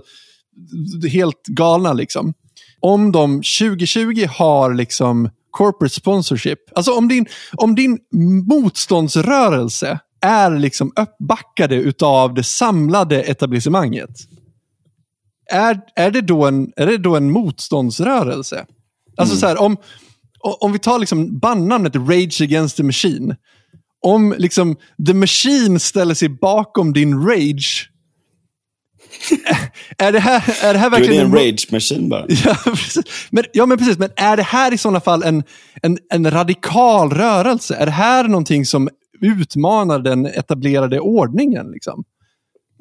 helt 1.13 1.47
galna 1.47 1.93
liksom. 1.93 2.35
Om 2.81 3.13
de 3.13 3.37
2020 3.37 4.27
har 4.29 4.75
liksom 4.75 5.31
corporate 5.51 5.95
sponsorship, 5.95 6.59
alltså 6.75 6.93
om 6.93 7.09
din, 7.09 7.27
om 7.57 7.75
din 7.75 7.99
motståndsrörelse 8.49 9.99
är 10.21 10.51
liksom 10.51 10.93
uppbackade 10.97 11.75
utav 11.75 12.35
det 12.35 12.45
samlade 12.45 13.23
etablissemanget. 13.23 14.11
Är, 15.51 15.81
är, 15.97 16.11
det 16.11 16.21
då 16.21 16.45
en, 16.47 16.73
är 16.77 16.87
det 16.87 16.99
då 16.99 17.17
en 17.17 17.31
motståndsrörelse? 17.31 18.67
Alltså 19.17 19.37
så 19.37 19.47
här, 19.47 19.61
om, 19.61 19.77
om 20.61 20.73
vi 20.73 20.79
tar 20.79 20.99
liksom 20.99 21.39
bandnamnet 21.39 21.97
Rage 21.97 22.41
Against 22.43 22.77
the 22.77 22.83
Machine. 22.83 23.37
Om 24.03 24.35
liksom 24.39 24.77
The 25.07 25.15
Machine 25.15 25.81
ställer 25.81 26.15
sig 26.15 26.29
bakom 26.29 26.93
din 26.93 27.27
rage. 27.27 27.91
Är 29.99 30.13
det 30.13 30.19
här, 30.21 30.65
är 30.65 30.73
det 30.73 30.79
här 30.79 30.91
Du, 30.91 30.97
verkligen 30.97 31.21
är 31.21 31.25
en 31.25 31.33
mo- 31.35 31.51
rage 31.53 31.73
machine 31.73 32.09
bara. 32.09 32.27
Ja, 32.45 32.57
precis. 32.65 33.05
Men, 33.31 33.45
ja, 33.53 33.67
men 33.67 33.79
precis. 33.79 33.99
Men 33.99 34.11
är 34.17 34.37
det 34.37 34.43
här 34.43 34.73
i 34.75 34.79
sådana 34.79 35.01
fall 35.01 35.23
en, 35.23 35.43
en, 35.83 35.99
en 36.11 36.31
radikal 36.31 37.11
rörelse? 37.11 37.75
Är 37.77 37.87
det 37.87 37.93
här 37.93 38.25
någonting 38.29 38.67
som 38.67 38.89
utmanar 39.21 39.99
den 39.99 40.27
etablerade 40.27 41.01
ordningen? 41.01 41.67
Liksom? 41.71 42.05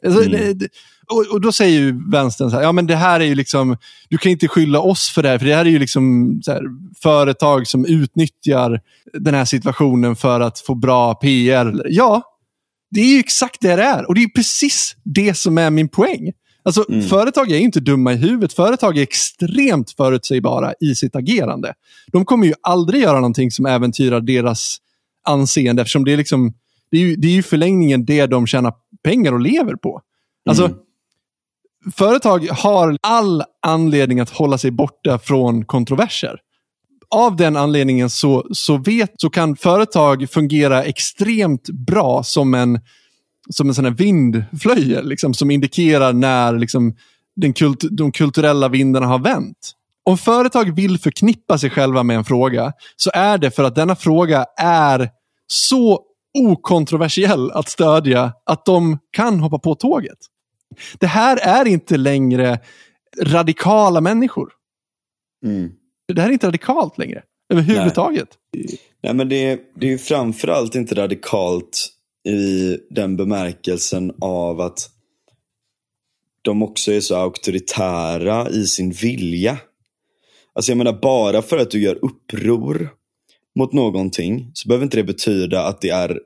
Alltså, 0.05 0.21
det- 0.21 0.53
det- 0.53 0.69
och, 1.07 1.25
och 1.31 1.41
Då 1.41 1.51
säger 1.51 1.79
ju 1.79 2.09
vänstern 2.11 2.49
så 2.49 2.55
här, 2.55 2.63
ja 2.63 2.71
men 2.71 2.87
det 2.87 2.95
här 2.95 3.19
är 3.19 3.25
ju 3.25 3.35
liksom, 3.35 3.77
du 4.09 4.17
kan 4.17 4.31
inte 4.31 4.47
skylla 4.47 4.79
oss 4.79 5.09
för 5.09 5.23
det 5.23 5.29
här, 5.29 5.39
för 5.39 5.45
det 5.45 5.55
här 5.55 5.65
är 5.65 5.69
ju 5.69 5.79
liksom 5.79 6.33
här, 6.47 6.61
företag 7.03 7.67
som 7.67 7.85
utnyttjar 7.85 8.81
den 9.13 9.33
här 9.33 9.45
situationen 9.45 10.15
för 10.15 10.39
att 10.39 10.59
få 10.59 10.75
bra 10.75 11.13
PR. 11.13 11.85
Ja, 11.89 12.21
det 12.91 13.01
är 13.01 13.13
ju 13.13 13.19
exakt 13.19 13.61
det 13.61 13.75
det 13.75 13.83
är. 13.83 14.07
Och 14.07 14.15
det 14.15 14.23
är 14.23 14.29
precis 14.29 14.95
det 15.03 15.37
som 15.37 15.57
är 15.57 15.69
min 15.69 15.89
poäng. 15.89 16.31
Alltså, 16.65 16.85
Företag 17.09 17.51
är 17.51 17.57
ju 17.57 17.63
inte 17.63 17.79
dumma 17.79 18.13
i 18.13 18.15
huvudet. 18.15 18.53
Företag 18.53 18.97
är 18.97 19.01
extremt 19.01 19.91
förutsägbara 19.91 20.73
i 20.79 20.95
sitt 20.95 21.15
agerande. 21.15 21.73
De 22.11 22.25
kommer 22.25 22.47
ju 22.47 22.53
aldrig 22.61 23.01
göra 23.01 23.15
någonting 23.15 23.51
som 23.51 23.65
äventyrar 23.65 24.21
deras 24.21 24.77
anseende 25.27 25.81
eftersom 25.81 26.05
det 26.05 26.13
är, 26.13 26.17
liksom, 26.17 26.53
det 26.91 26.97
är, 26.97 27.01
ju, 27.01 27.15
det 27.15 27.27
är 27.27 27.31
ju 27.31 27.43
förlängningen 27.43 28.05
det 28.05 28.25
de 28.25 28.47
tjänar 28.47 28.73
pengar 29.03 29.33
och 29.33 29.39
lever 29.39 29.75
på. 29.75 30.01
Alltså, 30.49 30.69
Företag 31.95 32.47
har 32.51 32.97
all 33.01 33.43
anledning 33.65 34.19
att 34.19 34.29
hålla 34.29 34.57
sig 34.57 34.71
borta 34.71 35.19
från 35.19 35.65
kontroverser 35.65 36.39
av 37.13 37.35
den 37.35 37.55
anledningen 37.55 38.09
så, 38.09 38.47
så, 38.51 38.77
vet, 38.77 39.11
så 39.17 39.29
kan 39.29 39.55
företag 39.55 40.29
fungera 40.29 40.83
extremt 40.83 41.69
bra 41.69 42.23
som 42.23 42.53
en, 42.53 42.79
som 43.49 43.69
en 43.69 43.75
sån 43.75 43.85
här 43.85 43.91
vindflöjel 43.91 45.09
liksom, 45.09 45.33
som 45.33 45.51
indikerar 45.51 46.13
när 46.13 46.57
liksom, 46.57 46.95
den 47.35 47.53
kult, 47.53 47.83
de 47.91 48.11
kulturella 48.11 48.69
vindarna 48.69 49.07
har 49.07 49.19
vänt. 49.19 49.71
Om 50.05 50.17
företag 50.17 50.75
vill 50.75 50.99
förknippa 50.99 51.57
sig 51.57 51.69
själva 51.69 52.03
med 52.03 52.17
en 52.17 52.25
fråga 52.25 52.73
så 52.95 53.11
är 53.13 53.37
det 53.37 53.51
för 53.51 53.63
att 53.63 53.75
denna 53.75 53.95
fråga 53.95 54.45
är 54.57 55.09
så 55.47 55.99
okontroversiell 56.39 57.51
att 57.51 57.69
stödja 57.69 58.33
att 58.45 58.65
de 58.65 58.99
kan 59.11 59.39
hoppa 59.39 59.59
på 59.59 59.75
tåget. 59.75 60.17
Det 60.99 61.07
här 61.07 61.37
är 61.37 61.67
inte 61.67 61.97
längre 61.97 62.59
radikala 63.21 64.01
människor. 64.01 64.49
Mm. 65.45 65.71
Det 66.13 66.21
här 66.21 66.29
är 66.29 66.33
inte 66.33 66.47
radikalt 66.47 66.97
längre. 66.97 67.23
Överhuvudtaget. 67.53 68.29
Nej, 69.03 69.13
men 69.13 69.29
det, 69.29 69.59
det 69.75 69.87
är 69.87 69.91
ju 69.91 69.97
framförallt 69.97 70.75
inte 70.75 70.95
radikalt 70.95 71.89
i 72.27 72.77
den 72.89 73.17
bemärkelsen 73.17 74.13
av 74.21 74.61
att 74.61 74.89
de 76.41 76.63
också 76.63 76.91
är 76.91 76.99
så 76.99 77.15
auktoritära 77.15 78.49
i 78.49 78.65
sin 78.65 78.91
vilja. 78.91 79.57
Alltså 80.53 80.71
jag 80.71 80.77
menar, 80.77 80.99
bara 81.01 81.41
för 81.41 81.57
att 81.57 81.71
du 81.71 81.81
gör 81.81 81.99
uppror 82.01 82.89
mot 83.55 83.73
någonting 83.73 84.51
så 84.53 84.67
behöver 84.67 84.83
inte 84.83 84.97
det 84.97 85.03
betyda 85.03 85.65
att 85.65 85.81
det 85.81 85.89
är 85.89 86.19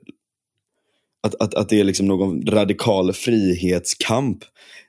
att, 1.23 1.35
att, 1.41 1.53
att 1.55 1.69
det 1.69 1.79
är 1.79 1.83
liksom 1.83 2.05
någon 2.07 2.47
radikal 2.47 3.13
frihetskamp. 3.13 4.37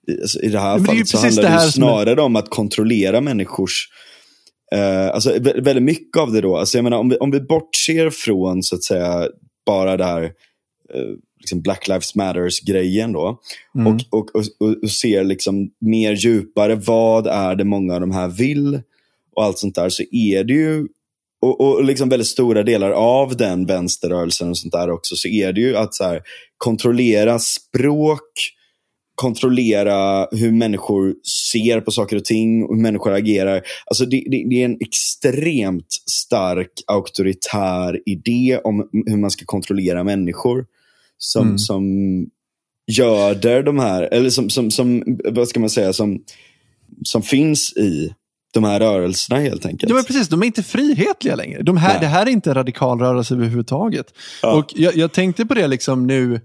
I, 0.08 0.20
alltså, 0.20 0.40
i 0.42 0.48
det 0.48 0.58
här 0.58 0.74
men 0.74 0.82
det 0.82 0.86
fallet 0.86 1.08
så 1.08 1.18
handlar 1.18 1.42
det 1.42 1.48
det, 1.48 1.60
som 1.60 1.66
är- 1.82 1.86
snarare 1.86 2.22
om 2.22 2.36
att 2.36 2.50
kontrollera 2.50 3.20
människors 3.20 3.88
Eh, 4.72 5.08
alltså, 5.08 5.30
vä- 5.30 5.62
väldigt 5.64 5.82
mycket 5.84 6.16
av 6.16 6.32
det 6.32 6.40
då, 6.40 6.56
alltså, 6.56 6.78
jag 6.78 6.82
menar, 6.84 6.98
om, 6.98 7.08
vi, 7.08 7.16
om 7.16 7.30
vi 7.30 7.40
bortser 7.40 8.10
från 8.10 8.62
så 8.62 8.74
att 8.74 8.82
säga 8.82 9.28
bara 9.66 9.96
det 9.96 10.04
här 10.04 10.22
eh, 10.94 11.02
liksom 11.38 11.60
Black 11.62 11.88
Lives 11.88 12.14
Matters-grejen 12.14 13.12
då 13.12 13.40
Mm. 13.74 13.86
och, 13.86 14.00
och, 14.10 14.30
och, 14.34 14.82
och 14.82 14.90
ser 14.90 15.24
liksom 15.24 15.70
mer 15.80 16.12
djupare, 16.12 16.74
vad 16.74 17.26
är 17.26 17.54
det 17.54 17.64
många 17.64 17.94
av 17.94 18.00
de 18.00 18.10
här 18.10 18.28
vill 18.28 18.80
och 19.36 19.44
allt 19.44 19.58
sånt 19.58 19.74
där, 19.74 19.88
så 19.88 20.02
är 20.12 20.44
det 20.44 20.52
ju 20.52 20.86
och, 21.42 21.60
och 21.60 21.84
liksom 21.84 22.08
väldigt 22.08 22.28
stora 22.28 22.62
delar 22.62 22.90
av 22.90 23.36
den 23.36 23.66
vänsterrörelsen 23.66 24.50
och 24.50 24.58
sånt 24.58 24.72
där 24.72 24.90
också, 24.90 25.16
så 25.16 25.28
är 25.28 25.52
det 25.52 25.60
ju 25.60 25.76
att 25.76 25.94
så 25.94 26.04
här, 26.04 26.22
kontrollera 26.56 27.38
språk, 27.38 28.30
kontrollera 29.14 30.28
hur 30.30 30.52
människor 30.52 31.14
ser 31.52 31.80
på 31.80 31.90
saker 31.90 32.16
och 32.16 32.24
ting 32.24 32.64
och 32.64 32.74
hur 32.74 32.82
människor 32.82 33.12
agerar. 33.12 33.62
Alltså 33.86 34.04
det, 34.04 34.24
det, 34.30 34.44
det 34.50 34.60
är 34.60 34.64
en 34.64 34.78
extremt 34.80 35.92
stark 36.10 36.70
auktoritär 36.86 38.00
idé 38.06 38.60
om 38.64 38.88
hur 39.06 39.16
man 39.16 39.30
ska 39.30 39.44
kontrollera 39.44 40.04
människor. 40.04 40.66
Som, 41.20 41.46
Mm. 41.46 41.58
som 41.58 41.84
göder 42.92 43.62
de 43.62 43.78
här, 43.78 44.02
eller 44.02 44.30
som, 44.30 44.50
som, 44.50 44.70
som, 44.70 45.18
vad 45.24 45.48
ska 45.48 45.60
man 45.60 45.70
säga, 45.70 45.92
som, 45.92 46.22
som 47.04 47.22
finns 47.22 47.72
i 47.76 48.14
de 48.54 48.64
här 48.64 48.80
rörelserna 48.80 49.40
helt 49.40 49.66
enkelt. 49.66 49.90
Ja, 49.90 49.96
men 49.96 50.04
precis. 50.04 50.28
De 50.28 50.42
är 50.42 50.46
inte 50.46 50.62
frihetliga 50.62 51.36
längre. 51.36 51.62
De 51.62 51.76
här, 51.76 51.88
Nej. 51.88 52.00
det 52.00 52.06
här 52.06 52.26
är 52.26 52.30
inte 52.30 52.50
en 52.50 52.54
radikal 52.54 53.00
rörelse 53.00 53.34
överhuvudtaget. 53.34 54.06
Ja. 54.42 54.52
Och 54.52 54.66
jag, 54.74 54.96
jag 54.96 55.12
tänkte 55.12 55.46
på 55.46 55.54
det 55.54 55.66
liksom 55.66 56.06
nu. 56.06 56.40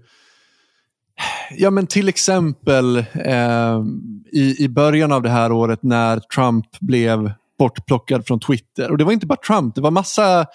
Ja, 1.56 1.70
men 1.70 1.86
till 1.86 2.08
exempel 2.08 2.96
eh, 3.14 3.84
i, 4.32 4.64
i 4.64 4.68
början 4.68 5.12
av 5.12 5.22
det 5.22 5.30
här 5.30 5.52
året 5.52 5.82
när 5.82 6.20
Trump 6.20 6.66
blev 6.80 7.32
bortplockad 7.58 8.26
från 8.26 8.40
Twitter. 8.40 8.90
Och 8.90 8.98
det 8.98 9.04
var 9.04 9.12
inte 9.12 9.26
bara 9.26 9.38
Trump, 9.46 9.74
det 9.74 9.80
var 9.80 9.90
massa 9.90 10.46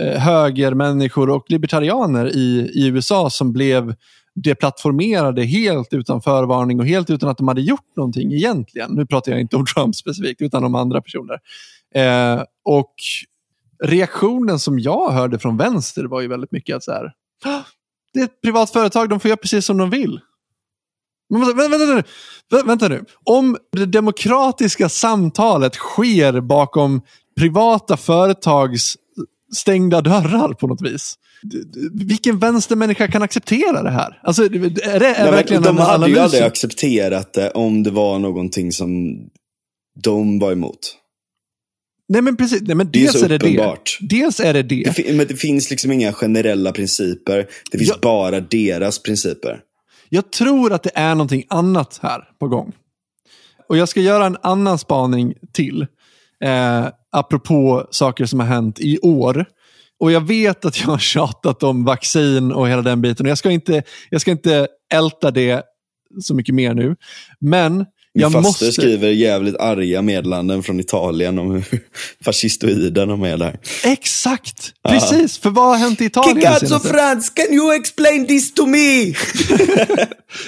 eh, 0.00 0.20
högermänniskor 0.20 1.30
och 1.30 1.44
libertarianer 1.48 2.36
i, 2.36 2.70
i 2.74 2.86
USA 2.86 3.30
som 3.30 3.52
blev 3.52 3.94
deplattformerade 4.42 5.44
helt 5.44 5.92
utan 5.92 6.22
förvarning 6.22 6.80
och 6.80 6.86
helt 6.86 7.10
utan 7.10 7.28
att 7.28 7.38
de 7.38 7.48
hade 7.48 7.60
gjort 7.60 7.96
någonting 7.96 8.32
egentligen. 8.32 8.92
Nu 8.92 9.06
pratar 9.06 9.32
jag 9.32 9.40
inte 9.40 9.56
om 9.56 9.66
Trump 9.74 9.96
specifikt, 9.96 10.42
utan 10.42 10.64
om 10.64 10.74
andra 10.74 11.02
personer. 11.02 11.38
Eh, 11.94 12.42
och 12.64 12.94
reaktionen 13.84 14.58
som 14.58 14.78
jag 14.78 15.10
hörde 15.10 15.38
från 15.38 15.56
vänster 15.56 16.04
var 16.04 16.20
ju 16.20 16.28
väldigt 16.28 16.52
mycket 16.52 16.76
att 16.76 16.84
så 16.84 16.92
här, 16.92 17.12
det 18.12 18.20
är 18.20 18.24
ett 18.24 18.42
privat 18.42 18.70
företag, 18.70 19.08
de 19.08 19.20
får 19.20 19.28
göra 19.28 19.36
precis 19.36 19.66
som 19.66 19.78
de 19.78 19.90
vill. 19.90 20.20
Men 21.30 21.40
vänta, 21.40 21.68
vänta, 21.68 21.78
vänta, 21.78 21.94
nu. 21.94 22.62
Vänta 22.66 22.88
nu. 22.88 23.04
Om 23.24 23.56
det 23.72 23.86
demokratiska 23.86 24.88
samtalet 24.88 25.74
sker 25.74 26.40
bakom 26.40 27.02
privata 27.38 27.96
företags 27.96 28.96
stängda 29.56 30.00
dörrar 30.00 30.52
på 30.52 30.66
något 30.66 30.82
vis. 30.82 31.14
Vilken 31.92 32.38
vänstermänniska 32.38 33.08
kan 33.08 33.22
acceptera 33.22 33.82
det 33.82 33.90
här? 33.90 34.20
Alltså, 34.22 34.44
är 34.44 34.48
det 34.48 34.84
är 34.84 35.00
Nej, 35.22 35.30
verkligen 35.30 35.62
de 35.62 35.78
hade 35.78 35.92
ju 35.92 36.12
analys? 36.12 36.18
aldrig 36.18 36.42
accepterat 36.42 37.32
det 37.32 37.50
om 37.50 37.82
det 37.82 37.90
var 37.90 38.18
någonting 38.18 38.72
som 38.72 39.18
de 40.02 40.38
var 40.38 40.52
emot. 40.52 40.96
Nej, 42.08 42.22
men 42.22 42.36
precis. 42.36 42.62
Nej, 42.62 42.76
men 42.76 42.90
Det 42.90 42.98
är 42.98 43.02
dels 43.02 43.18
så 43.18 43.24
är 43.24 43.28
det 43.28 43.38
det. 43.38 43.46
uppenbart. 43.46 43.98
Dels 44.00 44.40
är 44.40 44.52
det 44.54 44.62
det. 44.62 44.92
Det, 44.96 45.14
men 45.16 45.26
det 45.26 45.36
finns 45.36 45.70
liksom 45.70 45.92
inga 45.92 46.12
generella 46.12 46.72
principer. 46.72 47.46
Det 47.70 47.78
finns 47.78 47.90
Ja. 47.90 47.98
bara 48.02 48.40
deras 48.40 49.02
principer. 49.02 49.60
Jag 50.08 50.30
tror 50.32 50.72
att 50.72 50.82
det 50.82 50.90
är 50.94 51.14
någonting 51.14 51.44
annat 51.48 51.98
här 52.02 52.24
på 52.40 52.48
gång. 52.48 52.72
Och 53.68 53.76
jag 53.76 53.88
ska 53.88 54.00
göra 54.00 54.26
en 54.26 54.36
annan 54.42 54.78
spaning 54.78 55.34
till. 55.52 55.86
Eh, 56.44 56.86
apropå 57.12 57.86
saker 57.90 58.26
som 58.26 58.40
har 58.40 58.46
hänt 58.46 58.80
i 58.80 58.98
år. 58.98 59.44
Och 60.00 60.12
jag 60.12 60.26
vet 60.26 60.64
att 60.64 60.80
jag 60.80 60.86
har 60.86 60.98
tjatat 60.98 61.62
om 61.62 61.84
vaccin 61.84 62.52
och 62.52 62.68
hela 62.68 62.82
den 62.82 63.00
biten. 63.00 63.26
Och 63.26 63.30
jag 63.30 63.38
ska 63.38 63.50
inte, 63.50 63.82
jag 64.10 64.20
ska 64.20 64.30
inte 64.30 64.68
älta 64.92 65.30
det 65.30 65.62
så 66.22 66.34
mycket 66.34 66.54
mer 66.54 66.74
nu. 66.74 66.96
Men 67.40 67.76
Min 67.76 67.86
jag 68.14 68.32
faster 68.32 68.48
måste... 68.48 68.72
skriver 68.72 69.08
jävligt 69.08 69.56
arga 69.56 70.02
meddelanden 70.02 70.62
från 70.62 70.80
Italien 70.80 71.38
om 71.38 71.50
hur 71.50 71.64
fascistoiden 72.24 73.08
de 73.08 73.22
är 73.22 73.36
där. 73.36 73.58
Exakt! 73.84 74.72
Precis, 74.88 75.38
för 75.38 75.50
vad 75.50 75.68
har 75.68 75.76
hänt 75.76 76.00
i 76.00 76.04
Italien? 76.04 76.52
det 76.52 76.66
senaste? 76.66 76.88
Frans, 76.88 77.30
can 77.30 77.54
you 77.54 77.74
explain 77.74 78.26
this 78.26 78.54
to 78.54 78.66
me? 78.66 79.04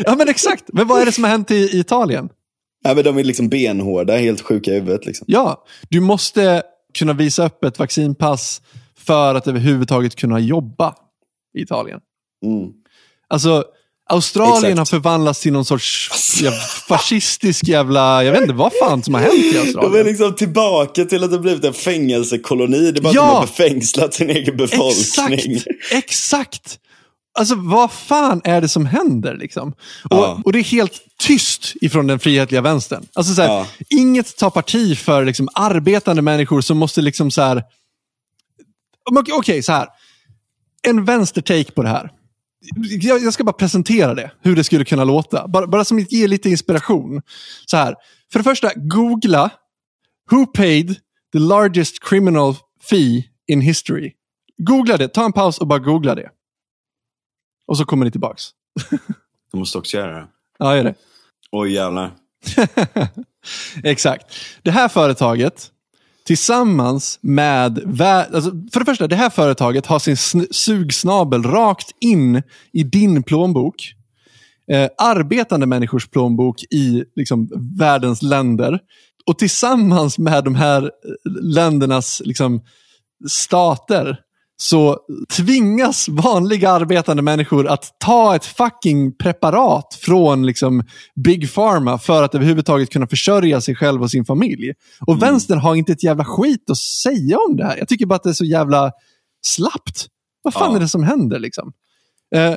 Ja 0.05 0.15
men 0.17 0.29
exakt, 0.29 0.65
men 0.73 0.87
vad 0.89 1.03
är 1.03 1.07
det 1.07 1.13
som 1.13 1.25
har 1.25 1.31
hänt 1.31 1.51
i, 1.51 1.55
i 1.55 1.79
Italien? 1.79 2.29
ja, 2.85 2.95
men 2.95 3.05
de 3.05 3.19
är 3.19 3.25
liksom 3.25 3.49
benhårda, 3.49 4.17
helt 4.17 4.41
sjuka 4.41 4.71
i 4.71 4.75
huvudet. 4.75 5.07
Liksom. 5.07 5.25
Ja, 5.29 5.65
du 5.89 6.01
måste 6.01 6.63
kunna 6.99 7.13
visa 7.13 7.47
upp 7.47 7.65
ett 7.65 7.79
vaccinpass 7.79 8.61
för 9.07 9.35
att 9.35 9.47
överhuvudtaget 9.49 10.17
kunna 10.17 10.39
jobba 10.41 10.95
i 11.59 11.63
Italien. 11.63 12.01
Mm. 12.47 12.69
Alltså, 13.29 13.65
Australien 14.11 14.57
Exakt. 14.73 14.79
har 14.79 14.85
förvandlats 14.85 15.41
till 15.41 15.53
någon 15.53 15.65
sorts 15.65 16.11
jävla 16.43 16.59
fascistisk 16.89 17.69
jävla... 17.69 18.25
Jag 18.25 18.33
vet 18.33 18.41
inte 18.41 18.55
vad 18.55 18.73
fan 18.81 19.03
som 19.03 19.15
har 19.15 19.21
hänt 19.21 19.35
i 19.35 19.51
De 19.53 19.59
är 19.59 19.61
Australien. 19.67 20.07
liksom 20.07 20.35
tillbaka 20.35 21.05
till 21.05 21.25
att 21.25 21.31
det 21.31 21.39
blivit 21.39 21.65
en 21.65 21.73
fängelsekoloni. 21.73 22.91
Det 22.93 22.99
är 23.01 23.03
bara 23.03 23.13
Ja. 23.15 23.23
att 23.23 23.29
de 23.31 23.35
har 23.35 23.47
befängslat 23.47 24.15
sin 24.15 24.31
egen 24.31 24.57
befolkning. 24.57 25.55
Exakt! 25.57 25.67
Exakt! 25.93 26.79
Alltså 27.39 27.55
vad 27.55 27.93
fan 27.93 28.41
är 28.45 28.61
det 28.61 28.69
som 28.69 28.87
händer 28.87 29.37
liksom? 29.37 29.69
Och, 29.71 30.17
Ja. 30.17 30.41
och 30.45 30.53
det 30.53 30.59
är 30.59 30.63
helt 30.65 30.93
tyst 31.19 31.73
ifrån 31.81 32.07
den 32.07 32.19
frihetliga 32.19 32.61
vänstern. 32.61 33.07
Alltså 33.15 33.35
så 33.35 33.43
här, 33.43 33.49
Ja. 33.49 33.67
Inget 33.89 34.37
tar 34.37 34.51
parti 34.51 34.99
för 34.99 35.25
liksom, 35.25 35.49
arbetande 35.55 36.23
människor 36.23 36.61
som 36.61 36.79
måste 36.79 37.01
liksom 37.01 37.31
så 37.31 37.43
här... 37.43 37.63
Okej, 39.11 39.35
Okej, 39.35 39.63
så 39.63 39.73
här. 39.73 39.89
En 40.83 41.05
vänster-take 41.05 41.73
på 41.73 41.83
det 41.83 41.89
här. 41.89 42.11
Jag, 43.01 43.23
jag 43.23 43.33
ska 43.33 43.45
bara 43.45 43.53
presentera 43.53 44.15
det, 44.15 44.31
hur 44.41 44.57
det 44.57 44.65
skulle 44.65 44.85
kunna 44.85 45.05
låta. 45.05 45.49
Bara, 45.49 45.67
bara 45.67 45.85
som 45.85 45.99
att 45.99 46.13
ge 46.13 46.27
lite 46.27 46.51
inspiration. 46.51 47.23
Så 47.67 47.77
här. 47.77 47.95
För 48.33 48.39
det 48.39 48.45
första, 48.45 48.71
googla 48.77 49.51
Who 50.31 50.47
paid 50.47 50.97
the 51.33 51.39
largest 51.39 52.05
criminal 52.05 52.55
fee 52.91 53.25
in 53.47 53.61
history? 53.61 54.13
Googla 54.59 54.97
det, 54.97 55.09
ta 55.09 55.25
en 55.25 55.33
paus 55.33 55.59
och 55.59 55.67
bara 55.67 55.79
googla 55.79 56.15
det. 56.15 56.31
Och 57.67 57.79
så 57.79 57.85
kommer 57.85 58.05
ni 58.05 58.11
tillbaks. 58.11 58.45
De 59.53 59.59
måste 59.59 59.79
också 59.79 59.97
göra 59.97 60.21
det. 60.21 60.29
Ja, 60.59 60.77
gör 60.77 60.85
det. 60.85 60.95
Oj 61.51 61.73
jävlar. 61.73 62.13
Exakt. 63.85 64.35
Det 64.63 64.71
här 64.71 64.89
företaget 64.89 65.72
tillsammans 66.25 67.19
med... 67.23 68.01
Alltså, 68.03 68.51
för 68.73 68.81
det 68.81 68.85
första, 68.85 69.07
det 69.07 69.17
här 69.17 69.31
företaget 69.31 69.87
har 69.87 69.99
sin 69.99 70.47
sugsnabel 70.51 71.43
rakt 71.43 71.91
in 72.01 72.43
i 72.73 72.83
din 72.83 73.23
plånbok. 73.23 73.95
Eh, 74.73 74.89
arbetande 74.99 75.67
människors 75.67 76.09
plånbok 76.09 76.63
i 76.63 77.05
liksom, 77.17 77.51
världens 77.79 78.23
länder. 78.23 78.79
Och 79.27 79.39
tillsammans 79.39 80.19
med 80.19 80.45
de 80.45 80.55
här 80.55 80.83
eh, 80.83 80.91
ländernas 81.43 82.23
liksom, 82.25 82.61
stater 83.29 84.19
så 84.63 84.99
tvingas 85.37 86.09
vanliga 86.09 86.71
arbetande 86.71 87.23
människor 87.23 87.67
att 87.67 87.97
ta 87.99 88.37
ett 88.37 88.45
fucking 88.47 89.17
preparat 89.17 89.99
från 90.01 90.47
liksom 90.47 90.85
Big 91.25 91.55
Pharma 91.55 91.99
för 91.99 92.23
att 92.23 92.35
överhuvudtaget 92.35 92.91
kunna 92.91 93.07
försörja 93.07 93.61
sig 93.61 93.75
själv 93.75 94.03
och 94.03 94.11
sin 94.11 94.25
familj. 94.25 94.73
Och 95.07 95.23
vänstern 95.23 95.59
har 95.59 95.75
inte 95.75 95.93
ett 95.93 96.03
jävla 96.05 96.25
skit 96.25 96.71
att 96.71 96.79
säga 96.79 97.39
om 97.49 97.57
det 97.57 97.65
här. 97.65 97.77
Jag 97.77 97.89
tycker 97.89 98.07
bara 98.07 98.15
att 98.15 98.23
det 98.23 98.29
är 98.29 98.35
så 98.35 98.45
jävla 98.45 98.93
slappt. 99.47 100.07
Vad 100.43 100.55
fan 100.55 100.71
Ja. 100.71 100.77
är 100.77 100.81
det 100.81 100.89
som 100.89 101.03
händer 101.03 101.39
liksom? 101.39 101.73
Eh, 102.35 102.55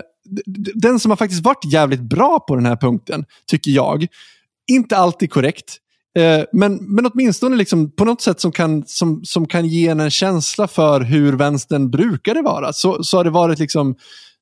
den 0.76 1.00
som 1.00 1.12
har 1.12 1.16
faktiskt 1.16 1.44
varit 1.44 1.74
jävligt 1.74 2.02
bra 2.02 2.40
på 2.40 2.56
den 2.56 2.66
här 2.66 2.76
punkten, 2.76 3.26
tycker 3.48 3.72
jag, 3.72 4.08
inte 4.72 4.98
alltid 4.98 5.32
korrekt, 5.32 5.78
Eh, 6.20 6.44
men, 6.52 6.76
men 6.76 7.06
åtminstone 7.06 7.56
liksom 7.56 7.92
på 7.92 8.06
något 8.06 8.22
sätt 8.22 8.40
som 8.40 8.52
kan, 8.52 8.84
som, 8.88 9.22
som 9.26 9.48
kan 9.48 9.68
ge 9.68 9.88
en 9.88 10.00
en 10.00 10.12
känsla 10.12 10.68
för 10.68 11.02
hur 11.02 11.34
vänstern 11.34 11.90
brukade 11.90 12.42
vara. 12.42 12.74
Så, 12.74 13.04
så 13.04 13.18
har 13.18 13.24
det 13.24 13.30
varit 13.30 13.60
liksom, 13.60 13.96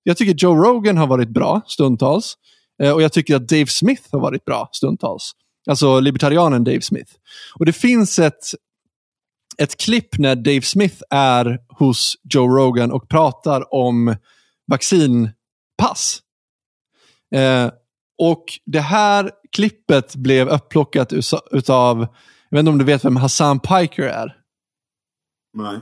jag 0.03 0.17
tycker 0.17 0.34
Joe 0.34 0.55
Rogan 0.55 0.97
har 0.97 1.07
varit 1.07 1.30
bra 1.30 1.61
stundtals. 1.67 2.38
Eh, 2.84 2.91
och 2.91 3.01
jag 3.01 3.13
tycker 3.13 3.36
att 3.36 3.47
Dave 3.47 3.67
Smith 3.67 4.03
har 4.11 4.19
varit 4.19 4.45
bra 4.45 4.69
stundtals. 4.71 5.32
Alltså 5.69 5.99
libertarianen 5.99 6.63
Dave 6.63 6.82
Smith. 6.82 7.11
Och 7.59 7.65
det 7.65 7.74
finns 7.74 8.19
ett, 8.19 8.43
ett 9.57 9.78
klipp 9.78 10.17
när 10.17 10.36
Dave 10.36 10.61
Smith 10.61 11.01
är 11.09 11.59
hos 11.80 12.13
Joe 12.34 12.47
Rogan 12.47 12.91
och 12.91 13.09
pratar 13.09 13.74
om 13.74 14.15
vaccinpass. 14.71 16.19
Eh, 17.36 17.69
och 18.32 18.45
det 18.65 18.80
här 18.80 19.32
klippet 19.51 20.15
blev 20.15 20.47
upplockat 20.49 21.13
utav, 21.51 21.99
jag 22.49 22.57
vet 22.57 22.59
inte 22.59 22.71
om 22.71 22.78
du 22.78 22.86
vet 22.86 23.05
vem 23.05 23.15
Hassan 23.15 23.59
Piker 23.59 24.03
är? 24.03 24.36
Nej. 25.57 25.80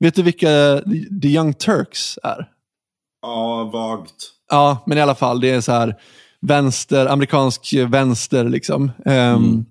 Vet 0.00 0.14
du 0.14 0.22
vilka 0.22 0.80
The 1.22 1.28
Young 1.28 1.54
Turks 1.54 2.18
är? 2.22 2.48
Ja, 3.22 3.70
vagt. 3.72 4.14
Ja, 4.50 4.84
men 4.86 4.98
i 4.98 5.00
alla 5.00 5.14
fall, 5.14 5.40
det 5.40 5.50
är 5.50 5.60
så 5.60 5.72
här 5.72 5.94
vänster, 6.40 7.06
amerikansk 7.06 7.74
vänster 7.88 8.44
liksom. 8.44 8.90
Ehm, 9.04 9.64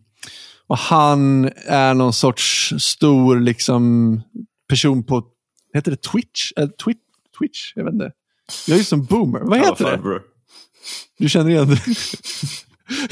Och 0.68 0.78
han 0.78 1.50
är 1.66 1.94
någon 1.94 2.14
sorts 2.14 2.74
stor 2.80 3.40
liksom 3.40 4.22
person 4.70 5.04
på, 5.04 5.24
heter 5.74 5.92
det 5.92 6.02
Twitch? 6.02 6.52
Äh, 6.58 6.68
Twitch? 6.68 7.00
Twitch? 7.40 7.72
Jag 7.76 7.84
vet 7.84 7.94
inte. 7.94 8.12
Jag 8.68 8.76
är 8.76 8.78
ju 8.80 8.84
som 8.84 9.06
boomer. 9.06 9.40
Vad 9.40 9.60
heter 9.60 9.98
det? 9.98 10.22
Du 11.20 11.30
känner 11.30 11.50
igen 11.50 11.70
det? 11.70 11.82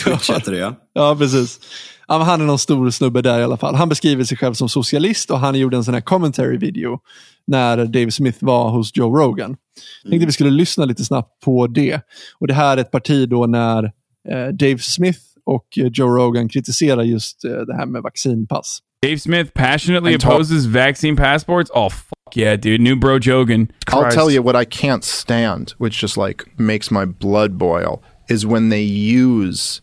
Twitch 0.03 0.29
heter 0.29 0.51
det 0.51 0.57
ja. 0.57 0.75
Ja, 0.93 1.15
precis. 1.19 1.59
Han 2.07 2.41
är 2.41 2.45
någon 2.45 2.59
stor 2.59 2.89
snubbe 2.89 3.21
där 3.21 3.39
i 3.39 3.43
alla 3.43 3.57
fall. 3.57 3.75
Han 3.75 3.89
beskriver 3.89 4.23
sig 4.23 4.37
själv 4.37 4.53
som 4.53 4.69
socialist 4.69 5.31
och 5.31 5.39
han 5.39 5.55
gjorde 5.55 5.77
en 5.77 5.83
sån 5.83 5.93
här 5.93 6.01
commentary 6.01 6.57
video 6.57 6.99
när 7.47 7.85
Dave 7.85 8.11
Smith 8.11 8.37
var 8.41 8.69
hos 8.69 8.91
Joe 8.95 9.17
Rogan. 9.17 9.57
Jag 10.03 10.09
tänkte 10.09 10.25
vi 10.25 10.31
skulle 10.31 10.49
lyssna 10.49 10.85
lite 10.85 11.05
snabbt 11.05 11.43
på 11.43 11.67
det. 11.67 12.01
Och 12.39 12.47
Det 12.47 12.53
här 12.53 12.77
är 12.77 12.81
ett 12.81 12.91
parti 12.91 13.29
då 13.29 13.45
när 13.45 13.83
eh, 14.29 14.47
Dave 14.47 14.77
Smith 14.77 15.19
och 15.45 15.65
eh, 15.77 15.87
Joe 15.93 16.07
Rogan 16.17 16.49
kritiserar 16.49 17.03
just 17.03 17.45
eh, 17.45 17.51
det 17.51 17.75
här 17.75 17.85
med 17.85 18.01
vaccinpass. 18.01 18.79
Dave 19.01 19.19
Smith 19.19 19.51
passionately 19.53 20.13
And 20.13 20.23
opposes 20.23 20.65
vaccine 20.65 21.15
passports. 21.15 21.71
Oh 21.73 21.89
fuck 21.89 22.35
yeah, 22.35 22.59
dude! 22.59 22.81
New 22.81 22.95
bro 22.95 23.17
Jogan. 23.19 23.71
I'll 23.87 24.11
tell 24.11 24.29
you 24.31 24.41
what 24.43 24.55
I 24.55 24.65
can't 24.65 25.03
stand, 25.03 25.73
which 25.77 26.01
just 26.01 26.17
like 26.17 26.43
makes 26.59 26.91
my 26.91 27.05
blood 27.05 27.57
boil, 27.57 28.01
is 28.29 28.45
when 28.45 28.69
they 28.69 28.81
use 28.83 29.81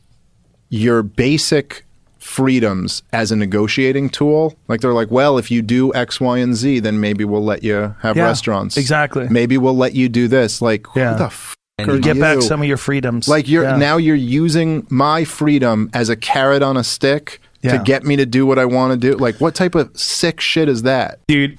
your 0.68 1.02
basic 1.02 1.84
freedoms 2.18 3.02
as 3.12 3.32
a 3.32 3.36
negotiating 3.36 4.10
tool. 4.10 4.54
Like 4.68 4.80
they're 4.80 4.92
like, 4.92 5.10
well, 5.10 5.38
if 5.38 5.50
you 5.50 5.62
do 5.62 5.94
X, 5.94 6.20
Y, 6.20 6.38
and 6.38 6.54
Z, 6.56 6.80
then 6.80 7.00
maybe 7.00 7.24
we'll 7.24 7.44
let 7.44 7.62
you 7.62 7.94
have 8.02 8.16
Yeah, 8.16 8.24
restaurants. 8.24 8.76
exactly. 8.76 9.28
Maybe 9.30 9.56
we'll 9.58 9.76
let 9.76 9.94
you 9.94 10.08
do 10.08 10.28
this. 10.28 10.60
Like, 10.60 10.86
Yeah. 10.96 11.12
who 11.12 11.18
the 11.24 11.30
f- 11.78 11.86
And 11.88 11.94
you 11.96 12.00
get 12.00 12.18
back 12.18 12.40
some 12.40 12.60
of 12.62 12.66
your 12.68 12.76
freedoms. 12.78 13.28
Like 13.28 13.48
you're 13.48 13.64
Yeah. 13.64 13.76
now 13.76 13.96
you're 13.98 14.14
using 14.16 14.86
my 14.88 15.24
freedom 15.24 15.90
as 15.92 16.08
a 16.08 16.16
carrot 16.16 16.62
on 16.62 16.76
a 16.76 16.84
stick 16.84 17.40
Yeah. 17.62 17.76
to 17.76 17.84
get 17.84 18.02
me 18.04 18.16
to 18.16 18.24
do 18.24 18.46
what 18.46 18.58
I 18.58 18.64
want 18.64 18.92
to 18.92 19.10
do. 19.10 19.16
Like 19.16 19.40
what 19.42 19.54
type 19.54 19.74
of 19.74 19.90
sick 19.94 20.40
shit 20.40 20.68
is 20.68 20.82
that? 20.82 21.18
dude. 21.28 21.58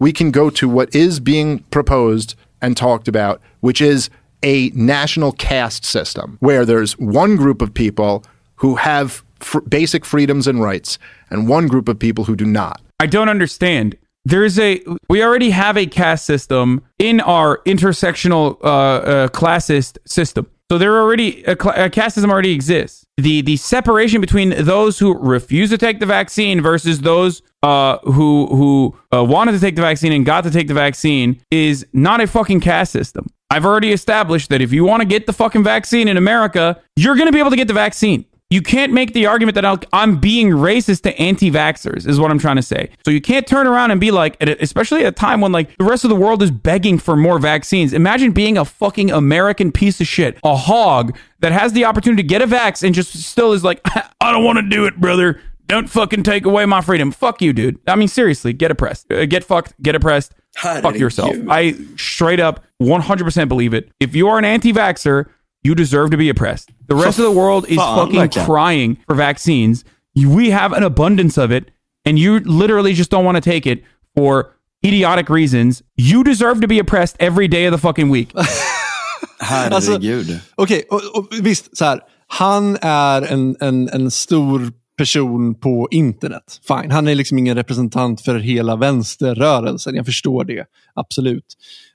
we 0.00 0.12
can 0.12 0.30
go 0.30 0.48
to 0.48 0.68
what 0.68 0.94
is 0.94 1.18
being 1.18 1.58
proposed 1.72 2.36
and 2.62 2.76
talked 2.76 3.08
about, 3.08 3.40
which 3.60 3.80
is 3.80 4.10
a 4.44 4.70
national 4.72 5.32
caste 5.32 5.84
system 5.84 6.36
where 6.38 6.64
there's 6.64 6.92
one 7.00 7.34
group 7.34 7.60
of 7.60 7.74
people 7.74 8.22
who 8.56 8.76
have 8.76 9.24
fr- 9.40 9.58
basic 9.62 10.04
freedoms 10.04 10.46
and 10.46 10.62
rights 10.62 11.00
and 11.30 11.48
one 11.48 11.66
group 11.66 11.88
of 11.88 11.98
people 11.98 12.22
who 12.26 12.36
do 12.36 12.44
not. 12.44 12.80
I 13.00 13.06
don't 13.06 13.28
understand. 13.28 13.96
There's 14.28 14.58
a 14.58 14.82
we 15.08 15.22
already 15.22 15.48
have 15.50 15.78
a 15.78 15.86
caste 15.86 16.26
system 16.26 16.82
in 16.98 17.18
our 17.22 17.62
intersectional 17.64 18.62
uh, 18.62 18.66
uh, 18.66 19.28
classist 19.28 19.96
system. 20.04 20.46
So 20.70 20.76
there 20.76 21.00
already 21.00 21.42
a, 21.44 21.52
a 21.52 21.88
caste 21.88 22.16
system 22.16 22.30
already 22.30 22.52
exists. 22.52 23.06
The 23.16 23.40
the 23.40 23.56
separation 23.56 24.20
between 24.20 24.50
those 24.50 24.98
who 24.98 25.16
refuse 25.16 25.70
to 25.70 25.78
take 25.78 25.98
the 25.98 26.04
vaccine 26.04 26.60
versus 26.60 27.00
those 27.00 27.40
uh, 27.62 27.96
who 28.00 28.48
who 28.48 28.94
uh, 29.14 29.24
wanted 29.24 29.52
to 29.52 29.60
take 29.60 29.76
the 29.76 29.82
vaccine 29.82 30.12
and 30.12 30.26
got 30.26 30.44
to 30.44 30.50
take 30.50 30.68
the 30.68 30.74
vaccine 30.74 31.40
is 31.50 31.86
not 31.94 32.20
a 32.20 32.26
fucking 32.26 32.60
caste 32.60 32.92
system. 32.92 33.28
I've 33.48 33.64
already 33.64 33.92
established 33.92 34.50
that 34.50 34.60
if 34.60 34.74
you 34.74 34.84
want 34.84 35.00
to 35.00 35.08
get 35.08 35.24
the 35.24 35.32
fucking 35.32 35.64
vaccine 35.64 36.06
in 36.06 36.18
America, 36.18 36.82
you're 36.96 37.14
going 37.14 37.28
to 37.28 37.32
be 37.32 37.38
able 37.38 37.48
to 37.48 37.56
get 37.56 37.66
the 37.66 37.72
vaccine. 37.72 38.26
You 38.50 38.62
can't 38.62 38.94
make 38.94 39.12
the 39.12 39.26
argument 39.26 39.56
that 39.56 39.66
I'll, 39.66 39.78
I'm 39.92 40.18
being 40.18 40.48
racist 40.48 41.02
to 41.02 41.14
anti-vaxxers 41.20 42.06
is 42.08 42.18
what 42.18 42.30
I'm 42.30 42.38
trying 42.38 42.56
to 42.56 42.62
say. 42.62 42.88
So 43.04 43.10
you 43.10 43.20
can't 43.20 43.46
turn 43.46 43.66
around 43.66 43.90
and 43.90 44.00
be 44.00 44.10
like, 44.10 44.42
especially 44.42 45.02
at 45.02 45.08
a 45.08 45.12
time 45.12 45.42
when 45.42 45.52
like 45.52 45.76
the 45.76 45.84
rest 45.84 46.04
of 46.04 46.08
the 46.08 46.16
world 46.16 46.42
is 46.42 46.50
begging 46.50 46.98
for 46.98 47.14
more 47.14 47.38
vaccines. 47.38 47.92
Imagine 47.92 48.32
being 48.32 48.56
a 48.56 48.64
fucking 48.64 49.10
American 49.10 49.70
piece 49.70 50.00
of 50.00 50.06
shit, 50.06 50.38
a 50.44 50.56
hog 50.56 51.14
that 51.40 51.52
has 51.52 51.74
the 51.74 51.84
opportunity 51.84 52.22
to 52.22 52.26
get 52.26 52.40
a 52.40 52.46
vax 52.46 52.82
and 52.82 52.94
just 52.94 53.12
still 53.12 53.52
is 53.52 53.64
like, 53.64 53.82
I 54.20 54.32
don't 54.32 54.44
want 54.44 54.56
to 54.56 54.66
do 54.66 54.86
it, 54.86 54.98
brother. 54.98 55.42
Don't 55.66 55.90
fucking 55.90 56.22
take 56.22 56.46
away 56.46 56.64
my 56.64 56.80
freedom. 56.80 57.10
Fuck 57.12 57.42
you, 57.42 57.52
dude. 57.52 57.78
I 57.86 57.96
mean, 57.96 58.08
seriously, 58.08 58.54
get 58.54 58.70
oppressed. 58.70 59.12
Uh, 59.12 59.26
get 59.26 59.44
fucked. 59.44 59.74
Get 59.82 59.94
oppressed. 59.94 60.32
Fuck 60.56 60.82
Herregud. 60.82 60.98
yourself. 60.98 61.36
I 61.50 61.76
straight 61.96 62.40
up 62.40 62.64
100% 62.80 63.48
believe 63.48 63.74
it. 63.74 63.90
If 64.00 64.16
you 64.16 64.28
are 64.28 64.38
an 64.38 64.46
anti-vaxxer, 64.46 65.28
you 65.62 65.74
deserve 65.74 66.10
to 66.10 66.16
be 66.16 66.28
oppressed. 66.28 66.70
The 66.86 66.94
rest 66.94 67.18
of 67.18 67.24
the 67.24 67.30
world 67.30 67.64
is 67.68 67.76
Fan, 67.76 67.96
fucking 67.96 68.20
verkligen. 68.20 68.44
crying 68.46 68.96
for 69.06 69.14
vaccines. 69.16 69.84
We 70.16 70.50
have 70.50 70.72
an 70.72 70.82
abundance 70.82 71.38
of 71.38 71.50
it, 71.52 71.70
and 72.04 72.18
you 72.18 72.40
literally 72.40 72.94
just 72.94 73.10
don't 73.10 73.24
want 73.24 73.36
to 73.36 73.50
take 73.50 73.66
it 73.66 73.82
for 74.16 74.54
idiotic 74.84 75.28
reasons. 75.28 75.82
You 75.96 76.24
deserve 76.24 76.60
to 76.60 76.68
be 76.68 76.78
oppressed 76.78 77.16
every 77.20 77.48
day 77.48 77.66
of 77.66 77.72
the 77.72 77.78
fucking 77.78 78.10
week. 78.10 78.32
Herregud. 79.40 80.40
Okej, 80.56 80.84
och, 80.90 81.00
och 81.14 81.28
visst, 81.40 81.76
så 81.76 81.84
här. 81.84 82.00
Han 82.26 82.76
är 82.80 83.22
en, 83.22 83.56
en, 83.60 83.88
en 83.88 84.10
stor 84.10 84.72
person 84.98 85.54
på 85.54 85.88
internet. 85.90 86.60
Fine. 86.68 86.90
Han 86.90 87.08
är 87.08 87.14
liksom 87.14 87.38
ingen 87.38 87.56
representant 87.56 88.20
för 88.20 88.38
hela 88.38 88.76
vänsterrörelsen. 88.76 89.94
Jag 89.94 90.06
förstår 90.06 90.44
det. 90.44 90.64
Absolut. 90.94 91.44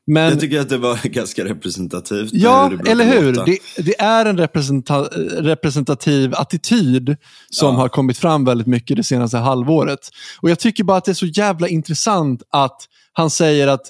Men, 0.08 0.30
jag 0.30 0.40
tycker 0.40 0.60
att 0.60 0.70
det 0.70 0.78
var 0.78 1.00
ganska 1.08 1.46
representativt. 1.46 2.30
ja, 2.34 2.68
hur 2.68 2.88
eller 2.90 3.06
hur? 3.22 3.34
Det, 3.34 3.58
det 3.78 4.00
är 4.02 4.26
en 4.26 4.38
representa 4.38 5.02
representativ 5.40 6.34
attityd 6.36 7.16
som 7.50 7.74
Ja. 7.76 7.82
har 7.82 7.90
kommit 7.90 8.18
fram 8.18 8.46
väldigt 8.46 8.68
mycket 8.68 8.98
det 8.98 9.04
senaste 9.04 9.38
halvåret. 9.38 10.00
Och 10.42 10.50
Jag 10.50 10.60
tycker 10.60 10.84
bara 10.84 10.98
att 10.98 11.06
det 11.06 11.12
är 11.12 11.14
så 11.14 11.26
jävla 11.26 11.68
intressant 11.68 12.44
att 12.52 12.78
han 13.14 13.30
säger 13.30 13.68
att 13.68 13.82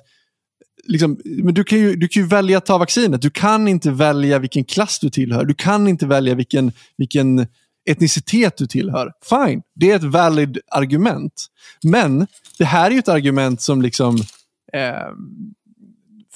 liksom, 0.88 1.18
men 1.26 1.54
du, 1.54 1.64
kan 1.64 1.80
ju, 1.80 1.96
du 1.96 2.08
kan 2.08 2.24
ju 2.24 2.28
välja 2.30 2.58
att 2.58 2.66
ta 2.66 2.78
vaccinet. 2.78 3.22
Du 3.22 3.30
kan 3.30 3.68
inte 3.68 3.92
välja 3.92 4.40
vilken 4.40 4.64
klass 4.66 5.00
du 5.00 5.10
tillhör. 5.10 5.46
Du 5.46 5.54
kan 5.54 5.88
inte 5.88 6.06
välja 6.06 6.36
vilken, 6.36 6.72
vilken 6.98 7.48
etnicitet 7.90 8.58
du 8.58 8.68
tillhör. 8.68 9.12
Fine, 9.30 9.62
det 9.76 9.92
är 9.92 9.96
ett 9.96 10.04
valid 10.04 10.58
argument. 10.72 11.46
Men 11.84 12.28
det 12.58 12.66
här 12.66 12.88
är 12.88 12.92
ju 12.92 13.00
ett 13.00 13.08
argument 13.08 13.62
som 13.62 13.82
liksom 13.82 14.16
eh, 14.74 15.12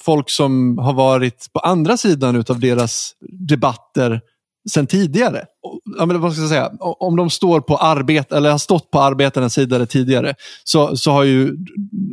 folk 0.00 0.30
som 0.30 0.78
har 0.78 0.92
varit 0.92 1.46
på 1.52 1.58
andra 1.60 1.96
sidan 1.96 2.36
utav 2.36 2.60
deras 2.60 3.12
debatter 3.48 4.20
sen 4.70 4.86
tidigare. 4.86 5.44
Och, 5.62 5.80
ja, 5.98 6.06
men 6.06 6.20
vad 6.20 6.32
ska 6.32 6.40
jag 6.42 6.48
säga? 6.50 6.70
Om 6.80 7.16
de 7.16 7.30
står 7.30 7.60
på 7.60 7.76
arbete, 7.76 8.36
eller 8.36 8.50
har 8.50 8.58
stått 8.58 8.90
på 8.90 9.00
arbetarens 9.00 9.54
sida 9.54 9.86
tidigare 9.86 10.34
så, 10.64 10.96
så 10.96 11.10
har 11.10 11.22
ju 11.24 11.56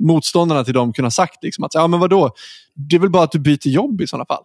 motståndarna 0.01 0.63
till 0.63 0.73
dem 0.73 0.93
kunnat 0.93 1.13
sagt 1.13 1.43
liksom 1.43 1.63
att 1.63 1.73
ja, 1.73 1.87
men 1.87 1.99
vadå? 1.99 2.31
det 2.75 2.95
är 2.95 2.99
väl 2.99 3.09
bara 3.09 3.23
att 3.23 3.31
du 3.31 3.39
byter 3.39 3.67
jobb 3.67 4.01
i 4.01 4.07
sådana 4.07 4.25
fall. 4.25 4.43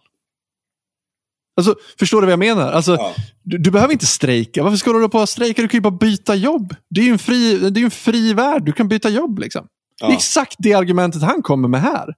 Alltså, 1.57 1.75
förstår 1.99 2.21
du 2.21 2.25
vad 2.27 2.31
jag 2.31 2.39
menar? 2.39 2.71
Alltså, 2.71 2.91
Ja. 2.95 3.13
du, 3.43 3.57
du 3.57 3.71
behöver 3.71 3.93
inte 3.93 4.05
strejka. 4.05 4.63
Varför 4.63 4.77
ska 4.77 4.89
du 4.89 4.95
hålla 4.97 5.09
på 5.09 5.19
att 5.19 5.29
strejka? 5.29 5.61
Du 5.61 5.67
kan 5.67 5.77
ju 5.77 5.81
bara 5.81 5.91
byta 5.97 6.35
jobb. 6.35 6.75
Det 6.89 7.01
är 7.01 7.05
ju 7.05 7.11
en 7.11 7.19
fri, 7.19 7.69
det 7.71 7.79
är 7.79 7.83
en 7.85 7.91
fri 7.91 8.33
värld. 8.33 8.65
Du 8.65 8.71
kan 8.71 8.87
byta 8.87 9.09
jobb. 9.09 9.39
Liksom. 9.39 9.67
Det 9.99 10.05
är 10.05 10.09
Ja. 10.09 10.15
exakt 10.15 10.55
det 10.59 10.73
argumentet 10.73 11.21
han 11.21 11.41
kommer 11.41 11.67
med 11.67 11.81
här. 11.81 12.13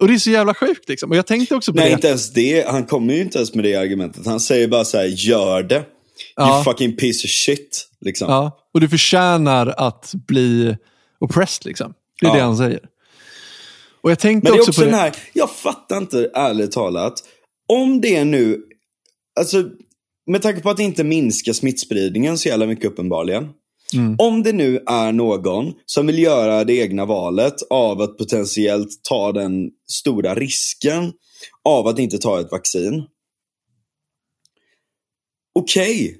Och 0.00 0.08
det 0.08 0.14
är 0.14 0.18
så 0.18 0.30
jävla 0.30 0.54
sjukt. 0.54 0.88
Liksom. 0.88 1.10
Och 1.10 1.16
jag 1.16 1.26
tänkte 1.26 1.54
också 1.54 1.72
på 1.72 1.78
Nej, 1.78 1.88
det. 1.88 1.94
inte 1.94 2.08
ens 2.08 2.32
det. 2.32 2.68
Han 2.68 2.84
kommer 2.86 3.14
ju 3.14 3.20
inte 3.20 3.38
ens 3.38 3.54
med 3.54 3.64
det 3.64 3.74
argumentet. 3.74 4.26
Han 4.26 4.40
säger 4.40 4.68
bara 4.68 4.84
så 4.84 4.98
här, 4.98 5.04
gör 5.06 5.62
det. 5.62 5.84
Ja. 6.36 6.54
You 6.56 6.64
fucking 6.64 6.96
piece 6.96 7.26
of 7.26 7.30
shit. 7.30 7.86
Liksom. 8.00 8.30
Ja, 8.30 8.58
och 8.74 8.80
du 8.80 8.88
förtjänar 8.88 9.74
att 9.76 10.12
bli 10.26 10.76
oppressed. 11.18 11.66
Liksom. 11.66 11.94
Det 12.20 12.26
är 12.26 12.30
Ja. 12.30 12.34
det 12.36 12.40
han 12.42 12.56
säger. 12.56 12.80
Och 14.02 14.10
jag 14.10 14.18
tänkte 14.18 14.50
Men 14.50 14.52
det 14.52 14.58
är 14.58 14.60
också, 14.60 14.70
också 14.70 14.80
på 14.80 14.86
den 14.86 14.94
här, 14.94 15.12
jag 15.32 15.50
fattar 15.50 15.98
inte 15.98 16.30
ärligt 16.34 16.72
talat. 16.72 17.14
Om 17.68 18.00
det 18.00 18.24
nu, 18.24 18.62
alltså 19.40 19.64
med 20.26 20.42
tanke 20.42 20.60
på 20.60 20.70
att 20.70 20.76
det 20.76 20.82
inte 20.82 21.04
minskar 21.04 21.52
smittspridningen 21.52 22.38
så 22.38 22.48
jävla 22.48 22.66
mycket 22.66 22.84
uppenbarligen. 22.84 23.48
Mm. 23.94 24.16
Om 24.18 24.42
det 24.42 24.52
nu 24.52 24.76
är 24.86 25.12
någon 25.12 25.72
som 25.86 26.06
vill 26.06 26.18
göra 26.18 26.64
det 26.64 26.74
egna 26.74 27.04
valet 27.04 27.54
av 27.70 28.00
att 28.00 28.18
potentiellt 28.18 28.88
ta 29.08 29.32
den 29.32 29.70
stora 29.90 30.34
risken 30.34 31.12
av 31.64 31.86
att 31.86 31.98
inte 31.98 32.18
ta 32.18 32.40
ett 32.40 32.50
vaccin. 32.50 33.04
Okej, 35.54 36.16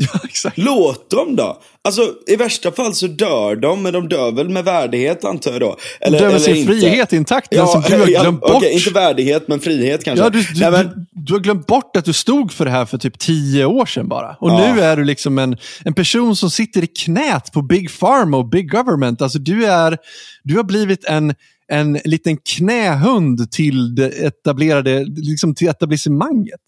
Ja, 0.12 0.20
exakt. 0.24 0.58
låt 0.58 1.10
dem 1.10 1.36
då. 1.36 1.60
Alltså 1.84 2.14
i 2.26 2.36
värsta 2.36 2.72
fall 2.72 2.94
så 2.94 3.06
dör 3.06 3.56
de, 3.56 3.82
men 3.82 3.92
de 3.92 4.08
dör 4.08 4.32
väl 4.32 4.48
med 4.48 4.64
värdighet 4.64 5.24
antar 5.24 5.50
jag 5.52 5.60
då. 5.60 5.76
Eller, 6.00 6.18
du 6.18 6.24
har 6.24 6.30
eller 6.30 6.40
sin 6.40 6.56
inte. 6.56 6.72
frihet 6.72 7.12
intakt, 7.12 7.50
den 7.50 7.66
som 7.66 7.82
du 7.88 7.98
har 7.98 8.06
ja, 8.08 8.20
glömt 8.22 8.40
bort. 8.40 8.64
inte 8.64 8.90
värdighet, 8.90 9.48
men 9.48 9.60
frihet 9.60 10.04
kanske. 10.04 10.24
Ja, 10.24 10.30
du, 10.30 10.42
du, 10.42 10.60
Nej, 10.60 10.70
men, 10.70 10.86
du, 10.86 11.06
du 11.12 11.32
har 11.32 11.40
glömt 11.40 11.66
bort 11.66 11.96
att 11.96 12.04
du 12.04 12.12
stod 12.12 12.52
för 12.52 12.64
det 12.64 12.70
här 12.70 12.86
för 12.86 12.98
typ 12.98 13.18
tio 13.18 13.64
år 13.64 13.86
sedan 13.86 14.08
bara. 14.08 14.36
Och 14.40 14.50
Ja. 14.50 14.74
nu 14.74 14.80
är 14.80 14.96
du 14.96 15.04
liksom 15.04 15.38
en, 15.38 15.56
en 15.84 15.94
person 15.94 16.36
som 16.36 16.50
sitter 16.50 16.84
i 16.84 16.86
knät 16.86 17.52
på 17.52 17.62
Big 17.62 17.98
Pharma 18.00 18.36
och 18.36 18.48
Big 18.48 18.70
Government. 18.70 19.22
Alltså 19.22 19.38
du, 19.38 19.66
är, 19.66 19.98
du 20.44 20.56
har 20.56 20.64
blivit 20.64 21.04
en, 21.04 21.34
en 21.72 22.00
liten 22.04 22.36
knähund 22.56 23.50
till 23.50 23.94
det 23.94 24.08
etablerade, 24.08 25.04
liksom 25.04 25.54
till 25.54 25.68
etablissemanget. 25.68 26.60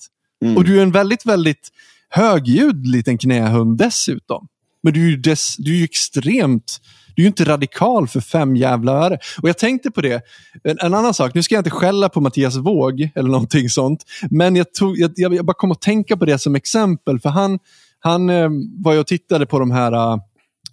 Mm. 0.44 0.56
Och 0.56 0.64
du 0.64 0.78
är 0.78 0.82
en 0.82 0.92
väldigt, 0.92 1.26
väldigt 1.26 1.68
högljudd 2.10 2.86
liten 2.86 3.18
knähund 3.18 3.78
dessutom. 3.78 4.48
Men 4.82 4.92
du 4.92 5.06
är 5.06 5.10
ju, 5.10 5.16
des, 5.16 5.56
du 5.58 5.72
är 5.72 5.76
ju 5.76 5.84
extremt, 5.84 6.80
du 7.14 7.22
är 7.22 7.24
ju 7.24 7.28
inte 7.28 7.44
radikal 7.44 8.08
för 8.08 8.20
fem 8.20 8.56
jävla 8.56 8.92
öre. 8.92 9.18
Och 9.42 9.48
jag 9.48 9.58
tänkte 9.58 9.90
på 9.90 10.00
det, 10.00 10.22
en, 10.64 10.78
en 10.80 10.94
annan 10.94 11.14
sak, 11.14 11.34
nu 11.34 11.42
ska 11.42 11.54
jag 11.54 11.60
inte 11.60 11.70
skälla 11.70 12.08
på 12.08 12.20
Mattias 12.20 12.56
Våg 12.56 13.10
eller 13.14 13.28
någonting 13.28 13.68
sånt, 13.68 14.04
men 14.30 14.56
jag, 14.56 14.72
tog, 14.74 14.98
jag, 14.98 15.12
jag, 15.16 15.46
bara 15.46 15.54
kom 15.54 15.72
att 15.72 15.80
tänka 15.80 16.16
på 16.16 16.24
det 16.24 16.38
som 16.38 16.54
exempel, 16.54 17.20
för 17.20 17.28
han, 17.28 17.58
han 17.98 18.30
eh, 18.30 18.48
var 18.78 18.92
ju 18.92 18.98
och 18.98 19.06
tittade 19.06 19.46
på 19.46 19.58
de 19.58 19.70
här 19.70 20.12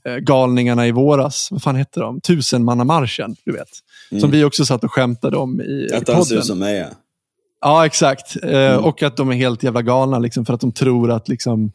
eh, 0.06 0.16
galningarna 0.16 0.88
i 0.88 0.92
våras, 0.92 1.48
vad 1.52 1.62
fan 1.62 1.76
hette 1.76 2.00
de? 2.00 2.22
Tusenmannamarschen, 2.22 3.36
du 3.46 3.52
vet. 3.52 3.70
Som 4.22 4.32
vi 4.32 4.44
också 4.44 4.66
satt 4.66 4.84
och 4.84 4.92
skämtade 4.92 5.38
om 5.38 5.62
i, 5.62 5.64
i 5.64 5.94
att 5.94 5.94
han 5.94 6.06
ser 6.06 6.14
podden. 6.14 6.38
ut 6.38 6.46
som 6.46 6.60
mig. 6.60 6.78
ja. 6.78 6.88
Ja, 7.62 7.86
exakt. 7.86 8.44
Eh, 8.44 8.76
Och 8.76 9.04
att 9.04 9.18
de 9.18 9.30
är 9.30 9.34
helt 9.36 9.64
jävla 9.64 9.82
galna 9.82 10.20
liksom, 10.20 10.46
för 10.46 10.54
att 10.54 10.62
de 10.62 10.72
tror 10.72 11.12
att 11.12 11.28
liksom, 11.30 11.72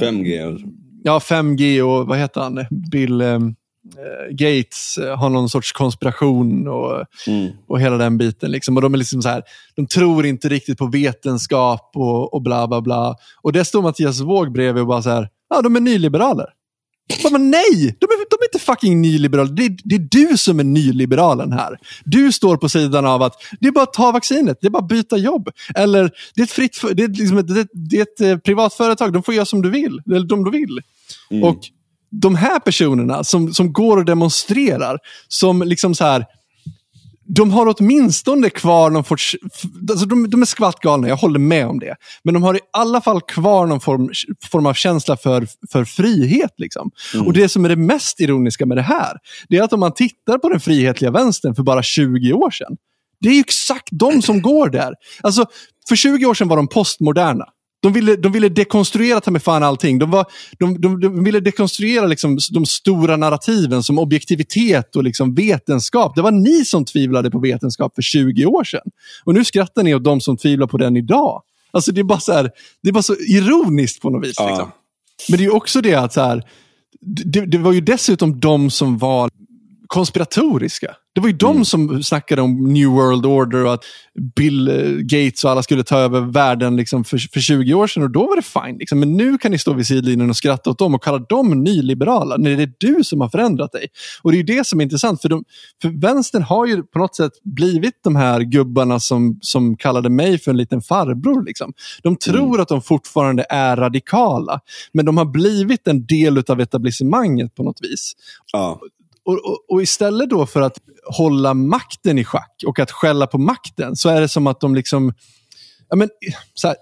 5G. 0.00 0.42
och- 0.54 0.60
ja, 1.02 1.18
5G 1.18 1.82
och 1.82 2.06
vad 2.06 2.18
heter 2.18 2.40
han? 2.40 2.64
Bill 2.90 3.20
eh, 3.20 3.38
Gates 4.30 4.98
eh, 4.98 5.16
har 5.18 5.30
någon 5.30 5.48
sorts 5.48 5.72
konspiration 5.72 6.68
och, 6.68 7.04
Mm. 7.26 7.48
och 7.68 7.80
hela 7.80 7.96
den 7.96 8.18
biten. 8.18 8.50
Liksom. 8.50 8.76
Och 8.76 8.82
de 8.82 8.94
är 8.94 8.98
liksom 8.98 9.22
så 9.22 9.28
här, 9.28 9.42
de 9.76 9.86
tror 9.86 10.26
inte 10.26 10.48
riktigt 10.48 10.78
på 10.78 10.86
vetenskap 10.86 11.90
och, 11.94 12.34
och 12.34 12.42
bla 12.42 12.66
bla 12.68 12.80
bla. 12.80 13.14
Och 13.42 13.52
det 13.52 13.64
står 13.64 13.82
Mattias 13.82 14.20
Våg 14.20 14.52
bredvid 14.52 14.80
och 14.80 14.86
bara 14.86 15.02
så 15.02 15.10
här, 15.10 15.28
ja 15.50 15.62
de 15.62 15.76
är 15.76 15.80
nyliberaler. 15.80 16.46
Bara, 17.22 17.38
nej, 17.38 17.96
de 18.00 18.04
är, 18.04 18.30
de 18.30 18.36
är 18.40 18.54
inte 18.54 18.64
fucking 18.66 19.00
nyliberaler. 19.02 19.52
Det 19.52 19.64
är, 19.64 19.76
det 19.84 19.94
är 19.94 19.98
du 20.30 20.36
som 20.36 20.60
är 20.60 20.64
nyliberalen 20.64 21.52
här. 21.52 21.78
Du 22.04 22.32
står 22.32 22.56
på 22.56 22.68
sidan 22.68 23.06
av 23.06 23.22
att 23.22 23.32
det 23.60 23.68
är 23.68 23.72
bara 23.72 23.82
att 23.84 23.92
ta 23.92 24.12
vaccinet, 24.12 24.58
det 24.60 24.66
är 24.66 24.70
bara 24.70 24.82
att 24.82 24.88
byta 24.88 25.16
jobb. 25.16 25.48
Eller 25.74 26.10
det 26.34 26.40
är 26.40 26.44
ett, 26.44 26.50
fritt, 26.50 26.80
det 26.94 27.02
är 27.02 27.08
liksom 27.08 27.38
ett, 27.38 27.48
det 27.48 27.60
är- 27.60 27.68
det 27.72 27.96
är 27.98 28.02
ett 28.02 28.20
eh, 28.20 28.36
privat 28.36 28.74
företag, 28.74 29.12
de 29.12 29.22
får 29.22 29.34
göra 29.34 29.44
som 29.46 29.62
du 29.62 29.70
vill. 29.70 30.00
Eller 30.06 30.26
de 30.26 30.44
de 30.44 30.50
vill. 30.50 30.80
Och 31.44 31.60
de 32.10 32.34
här 32.34 32.58
personerna 32.58 33.24
som, 33.24 33.54
som 33.54 33.72
går 33.72 33.96
och 33.96 34.04
demonstrerar, 34.04 34.98
som 35.28 35.62
liksom 35.62 35.94
så 35.94 36.04
här, 36.04 36.24
de 37.28 37.50
har 37.50 37.74
åtminstone 37.78 38.50
kvar 38.50 38.90
någon 38.90 39.04
sorts... 39.04 39.36
Alltså 39.90 40.06
de, 40.06 40.30
de 40.30 40.42
är 40.42 40.46
skvattgalna, 40.46 41.08
jag 41.08 41.16
håller 41.16 41.38
med 41.38 41.66
om 41.66 41.78
det. 41.78 41.96
Men 42.22 42.34
de 42.34 42.42
har 42.42 42.56
i 42.56 42.60
alla 42.72 43.00
fall 43.00 43.20
kvar 43.20 43.66
någon 43.66 43.80
form, 43.80 44.10
form 44.50 44.66
av 44.66 44.74
känsla 44.74 45.16
för, 45.16 45.46
för 45.72 45.84
frihet. 45.84 46.54
Liksom. 46.58 46.90
Och 47.26 47.32
Det 47.32 47.48
som 47.48 47.64
är 47.64 47.68
det 47.68 47.76
mest 47.76 48.20
ironiska 48.20 48.66
med 48.66 48.76
det 48.76 48.82
här, 48.82 49.16
det 49.48 49.56
är 49.56 49.62
att 49.62 49.72
om 49.72 49.80
man 49.80 49.94
tittar 49.94 50.38
på 50.38 50.48
den 50.48 50.60
frihetliga 50.60 51.10
vänstern 51.10 51.54
för 51.54 51.62
bara 51.62 51.82
20 51.82 52.32
år 52.32 52.50
sedan, 52.50 52.76
det 53.20 53.28
är 53.28 53.32
ju 53.32 53.40
exakt 53.40 53.88
de 53.90 54.22
som 54.22 54.42
går 54.42 54.68
där. 54.68 54.94
Alltså, 55.22 55.46
för 55.88 55.96
20 55.96 56.26
år 56.26 56.34
sedan 56.34 56.48
var 56.48 56.56
de 56.56 56.68
postmoderna. 56.68 57.44
De 57.86 57.92
ville, 57.92 58.16
de 58.16 58.32
ville 58.32 58.48
dekonstruera 58.48 59.20
ta 59.20 59.30
med 59.30 59.42
fan 59.42 59.62
allting. 59.62 59.98
De, 59.98 60.10
var, 60.10 60.26
de, 60.58 60.80
de, 60.80 61.00
de 61.00 61.24
ville 61.24 61.40
dekonstruera 61.40 62.06
liksom 62.06 62.38
de 62.50 62.66
stora 62.66 63.16
narrativen 63.16 63.82
som 63.82 63.98
objektivitet 63.98 64.96
och 64.96 65.04
liksom 65.04 65.34
vetenskap. 65.34 66.14
Det 66.14 66.22
var 66.22 66.30
ni 66.30 66.64
som 66.64 66.84
tvivlade 66.84 67.30
på 67.30 67.38
vetenskap 67.38 67.94
för 67.94 68.02
20 68.02 68.46
år 68.46 68.64
sedan. 68.64 68.90
Och 69.24 69.34
nu 69.34 69.44
skrattar 69.44 69.82
ni 69.82 69.94
åt 69.94 70.04
de 70.04 70.20
som 70.20 70.36
tvivlar 70.36 70.66
på 70.66 70.78
den 70.78 70.96
idag. 70.96 71.42
Alltså 71.70 71.92
det 71.92 72.00
är 72.00 72.04
bara 72.04 72.20
så, 72.20 72.32
här, 72.32 72.50
det 72.82 72.88
är 72.88 72.92
bara 72.92 73.02
så 73.02 73.16
ironiskt 73.16 74.02
på 74.02 74.10
något 74.10 74.24
vis. 74.24 74.34
Ja. 74.38 74.48
Liksom. 74.48 74.70
Men 75.28 75.38
det 75.38 75.44
är 75.44 75.54
också 75.54 75.80
det 75.80 75.94
att 75.94 76.12
så 76.12 76.20
här, 76.20 76.42
det, 77.00 77.46
det 77.46 77.58
var 77.58 77.72
ju 77.72 77.80
dessutom 77.80 78.40
de 78.40 78.70
som 78.70 78.98
var 78.98 79.30
konspiratoriska. 79.96 80.96
Det 81.14 81.20
var 81.20 81.28
ju 81.28 81.36
de 81.36 81.64
som 81.64 82.02
snackade 82.02 82.42
om 82.42 82.72
New 82.72 82.88
World 82.88 83.26
Order 83.26 83.64
och 83.64 83.74
att 83.74 83.84
Bill 84.36 84.68
eh, 84.68 84.90
Gates 84.90 85.44
och 85.44 85.50
alla 85.50 85.62
skulle 85.62 85.84
ta 85.84 85.98
över 85.98 86.20
världen 86.20 86.76
liksom 86.76 87.04
för, 87.04 87.18
för 87.32 87.40
20 87.40 87.74
år 87.74 87.86
sedan 87.86 88.02
och 88.02 88.10
då 88.10 88.26
var 88.26 88.36
det 88.36 88.42
fine. 88.42 88.78
Liksom. 88.78 89.00
Men 89.00 89.16
nu 89.16 89.38
kan 89.38 89.50
ni 89.52 89.58
stå 89.58 89.72
vid 89.72 89.86
sidlinjen 89.86 90.30
och 90.30 90.36
skratta 90.36 90.70
åt 90.70 90.78
dem 90.78 90.94
och 90.94 91.04
kalla 91.04 91.18
dem 91.18 91.64
nyliberala 91.64 92.36
när 92.36 92.56
det 92.56 92.62
är 92.62 92.72
du 92.78 93.04
som 93.04 93.20
har 93.20 93.28
förändrat 93.28 93.72
dig. 93.72 93.86
Och 94.22 94.32
det 94.32 94.38
är 94.38 94.42
det 94.42 94.66
som 94.66 94.80
är 94.80 94.84
intressant 94.84 95.22
för, 95.22 95.28
de, 95.28 95.44
för 95.82 95.88
vänstern 95.88 96.42
har 96.42 96.66
ju 96.66 96.82
på 96.82 96.98
något 96.98 97.16
sätt 97.16 97.32
blivit 97.44 98.00
de 98.04 98.16
här 98.16 98.40
gubbarna 98.40 99.00
som, 99.00 99.38
som 99.40 99.76
kallade 99.76 100.10
mig 100.10 100.38
för 100.38 100.50
en 100.50 100.56
liten 100.56 100.82
farbror. 100.82 101.44
Liksom. 101.44 101.72
De 102.02 102.16
tror 102.16 102.60
att 102.60 102.68
de 102.68 102.82
fortfarande 102.82 103.46
är 103.50 103.76
radikala 103.76 104.60
men 104.92 105.04
de 105.04 105.16
har 105.16 105.24
blivit 105.24 105.88
en 105.88 106.06
del 106.06 106.42
av 106.48 106.60
etablissemanget 106.60 107.54
på 107.54 107.62
något 107.62 107.78
vis. 107.82 108.12
Ja. 108.52 108.80
Och, 109.26 109.34
och, 109.34 109.58
och 109.68 109.82
istället 109.82 110.30
då 110.30 110.46
för 110.46 110.60
att 110.60 110.78
hålla 111.16 111.54
makten 111.54 112.18
i 112.18 112.24
schack 112.24 112.62
och 112.66 112.78
att 112.78 112.90
skälla 112.90 113.26
på 113.26 113.38
makten 113.38 113.96
så 113.96 114.08
är 114.08 114.20
det 114.20 114.28
som 114.28 114.46
att 114.46 114.60
de 114.60 114.74
liksom... 114.74 115.12
Ja, 115.88 115.96
men, 115.96 116.08
så 116.54 116.68
här, 116.68 116.76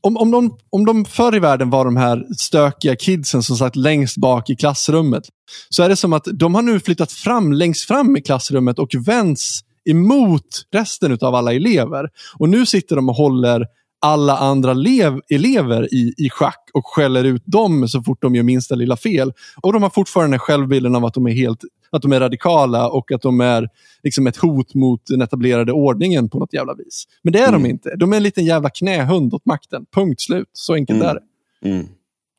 om, 0.00 0.16
om, 0.16 0.30
de, 0.30 0.58
om 0.70 0.84
de 0.84 1.04
förr 1.04 1.36
i 1.36 1.38
världen 1.38 1.70
var 1.70 1.84
de 1.84 1.96
här 1.96 2.26
stökiga 2.38 2.96
kidsen 2.96 3.42
som 3.42 3.56
satt 3.56 3.76
längst 3.76 4.16
bak 4.16 4.50
i 4.50 4.56
klassrummet 4.56 5.24
så 5.68 5.82
är 5.82 5.88
det 5.88 5.96
som 5.96 6.12
att 6.12 6.24
de 6.32 6.54
har 6.54 6.62
nu 6.62 6.80
flyttat 6.80 7.12
fram 7.12 7.52
längst 7.52 7.88
fram 7.88 8.16
i 8.16 8.22
klassrummet 8.22 8.78
och 8.78 8.90
vänds 9.06 9.60
emot 9.90 10.62
resten 10.72 11.18
av 11.20 11.34
alla 11.34 11.52
elever. 11.52 12.08
Och 12.38 12.48
nu 12.48 12.66
sitter 12.66 12.96
de 12.96 13.08
och 13.08 13.14
håller 13.14 13.66
alla 14.02 14.38
andra 14.38 14.74
lev, 14.74 15.20
elever 15.28 15.94
i, 15.94 16.14
i 16.16 16.30
schack 16.30 16.70
och 16.74 16.86
skäller 16.86 17.24
ut 17.24 17.42
dem 17.46 17.88
så 17.88 18.02
fort 18.02 18.22
de 18.22 18.34
gör 18.34 18.42
minsta 18.42 18.74
lilla 18.74 18.96
fel. 18.96 19.32
Och 19.62 19.72
de 19.72 19.82
har 19.82 19.90
fortfarande 19.90 20.38
självbilden 20.38 20.96
av 20.96 21.04
att 21.04 21.14
de 21.14 21.26
är 21.26 21.32
helt 21.32 21.64
att 21.92 22.02
de 22.02 22.12
är 22.12 22.20
radikala 22.20 22.88
och 22.88 23.12
att 23.12 23.22
de 23.22 23.40
är 23.40 23.68
liksom 24.02 24.26
ett 24.26 24.36
hot 24.36 24.74
mot 24.74 25.06
den 25.06 25.22
etablerade 25.22 25.72
ordningen 25.72 26.28
på 26.28 26.38
något 26.38 26.52
jävla 26.52 26.74
vis. 26.74 27.04
Men 27.22 27.32
det 27.32 27.38
är 27.38 27.52
de 27.52 27.66
inte. 27.66 27.96
De 27.96 28.12
är 28.12 28.16
en 28.16 28.22
liten 28.22 28.44
jävla 28.44 28.70
knähund 28.70 29.34
åt 29.34 29.46
makten. 29.46 29.86
Punkt 29.94 30.20
slut. 30.20 30.50
Så 30.52 30.74
enkelt 30.74 31.02
är 31.02 31.14
det. 31.14 31.22
Mm. 31.68 31.86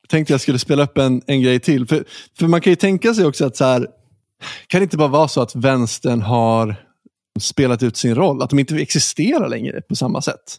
Jag 0.02 0.08
tänkte 0.10 0.32
jag 0.32 0.40
skulle 0.40 0.58
spela 0.58 0.82
upp 0.82 0.98
en, 0.98 1.22
en 1.26 1.42
grej 1.42 1.60
till. 1.60 1.86
För, 1.86 2.04
för 2.38 2.46
man 2.46 2.60
kan 2.60 2.70
ju 2.70 2.76
tänka 2.76 3.14
sig 3.14 3.26
också 3.26 3.46
att 3.46 3.56
så 3.56 3.64
här, 3.64 3.86
kan 4.66 4.80
det 4.80 4.82
inte 4.82 4.96
bara 4.96 5.08
vara 5.08 5.28
så 5.28 5.40
att 5.40 5.54
vänstern 5.54 6.22
har 6.22 6.76
spelat 7.40 7.82
ut 7.82 7.96
sin 7.96 8.14
roll? 8.14 8.42
Att 8.42 8.50
de 8.50 8.58
inte 8.58 8.76
existerar 8.76 9.48
längre 9.48 9.80
på 9.80 9.96
samma 9.96 10.22
sätt? 10.22 10.58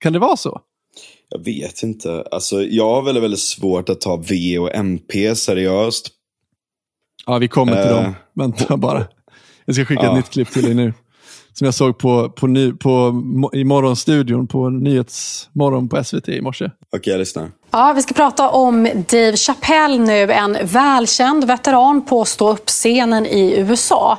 Kan 0.00 0.12
det 0.12 0.18
vara 0.18 0.36
så? 0.36 0.60
Jag 1.28 1.44
vet 1.44 1.82
inte. 1.82 2.24
Alltså, 2.30 2.62
jag 2.62 2.94
har 2.94 3.02
väldigt, 3.02 3.24
väldigt 3.24 3.40
svårt 3.40 3.88
att 3.88 4.00
ta 4.00 4.16
V 4.16 4.58
och 4.58 4.74
MP 4.74 5.34
seriöst. 5.34 6.10
Ja, 7.26 7.38
vi 7.38 7.48
kommer 7.48 7.82
till 7.82 7.90
Eh, 7.90 8.02
dem. 8.02 8.14
Vänta 8.34 8.76
bara. 8.76 9.04
Jag 9.64 9.74
ska 9.74 9.84
skicka 9.84 10.06
ett 10.06 10.14
nytt 10.14 10.30
klipp 10.30 10.50
till 10.50 10.62
dig 10.62 10.74
nu. 10.74 10.92
Som 11.52 11.64
jag 11.64 11.74
såg 11.74 11.98
på, 11.98 12.30
på, 12.30 12.46
ny, 12.46 12.72
på, 12.72 13.22
i 13.52 13.64
morgonstudion 13.64 14.46
på 14.46 14.68
Nyhetsmorgon 14.70 15.88
på 15.88 16.04
SVT 16.04 16.28
i 16.28 16.40
morse. 16.40 16.70
Okej, 16.96 17.10
jag 17.12 17.18
lyssnar. 17.18 17.50
Ja, 17.70 17.92
vi 17.96 18.02
ska 18.02 18.14
prata 18.14 18.50
om 18.50 18.84
Dave 19.10 19.36
Chappelle 19.36 19.98
nu, 19.98 20.32
en 20.32 20.58
välkänd 20.62 21.44
veteran 21.44 22.04
på 22.04 22.24
stå-upp-scenen 22.24 23.26
i 23.26 23.54
USA. 23.58 24.18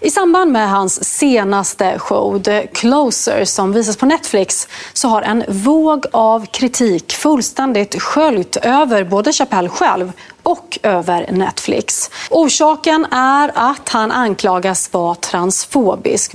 I 0.00 0.10
samband 0.10 0.52
med 0.52 0.70
hans 0.70 1.04
senaste 1.04 1.98
show, 1.98 2.42
The 2.42 2.66
Closer, 2.66 3.44
som 3.44 3.72
visas 3.72 3.96
på 3.96 4.06
Netflix, 4.06 4.68
så 4.92 5.08
har 5.08 5.22
en 5.22 5.44
våg 5.48 6.04
av 6.12 6.46
kritik 6.46 7.12
fullständigt 7.12 8.02
sköljt 8.02 8.56
över 8.56 9.04
både 9.04 9.32
Chappelle 9.32 9.68
själv 9.68 10.12
och 10.46 10.78
över 10.82 11.32
Netflix. 11.32 12.10
Orsaken 12.30 13.04
är 13.10 13.52
att 13.54 13.88
han 13.88 14.12
anklagas 14.12 14.92
vara 14.92 15.14
transfobisk. 15.14 16.34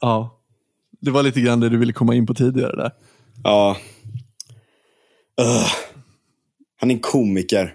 Ja, 0.00 0.40
det 1.00 1.10
var 1.10 1.22
lite 1.22 1.40
grann 1.40 1.60
det 1.60 1.68
du 1.68 1.78
ville 1.78 1.92
komma 1.92 2.14
in 2.14 2.26
på 2.26 2.34
tidigare 2.34 2.76
där. 2.76 2.90
Ja. 3.44 3.76
Ugh. 5.40 5.72
Han 6.80 6.90
är 6.90 6.94
en 6.94 7.00
komiker. 7.00 7.74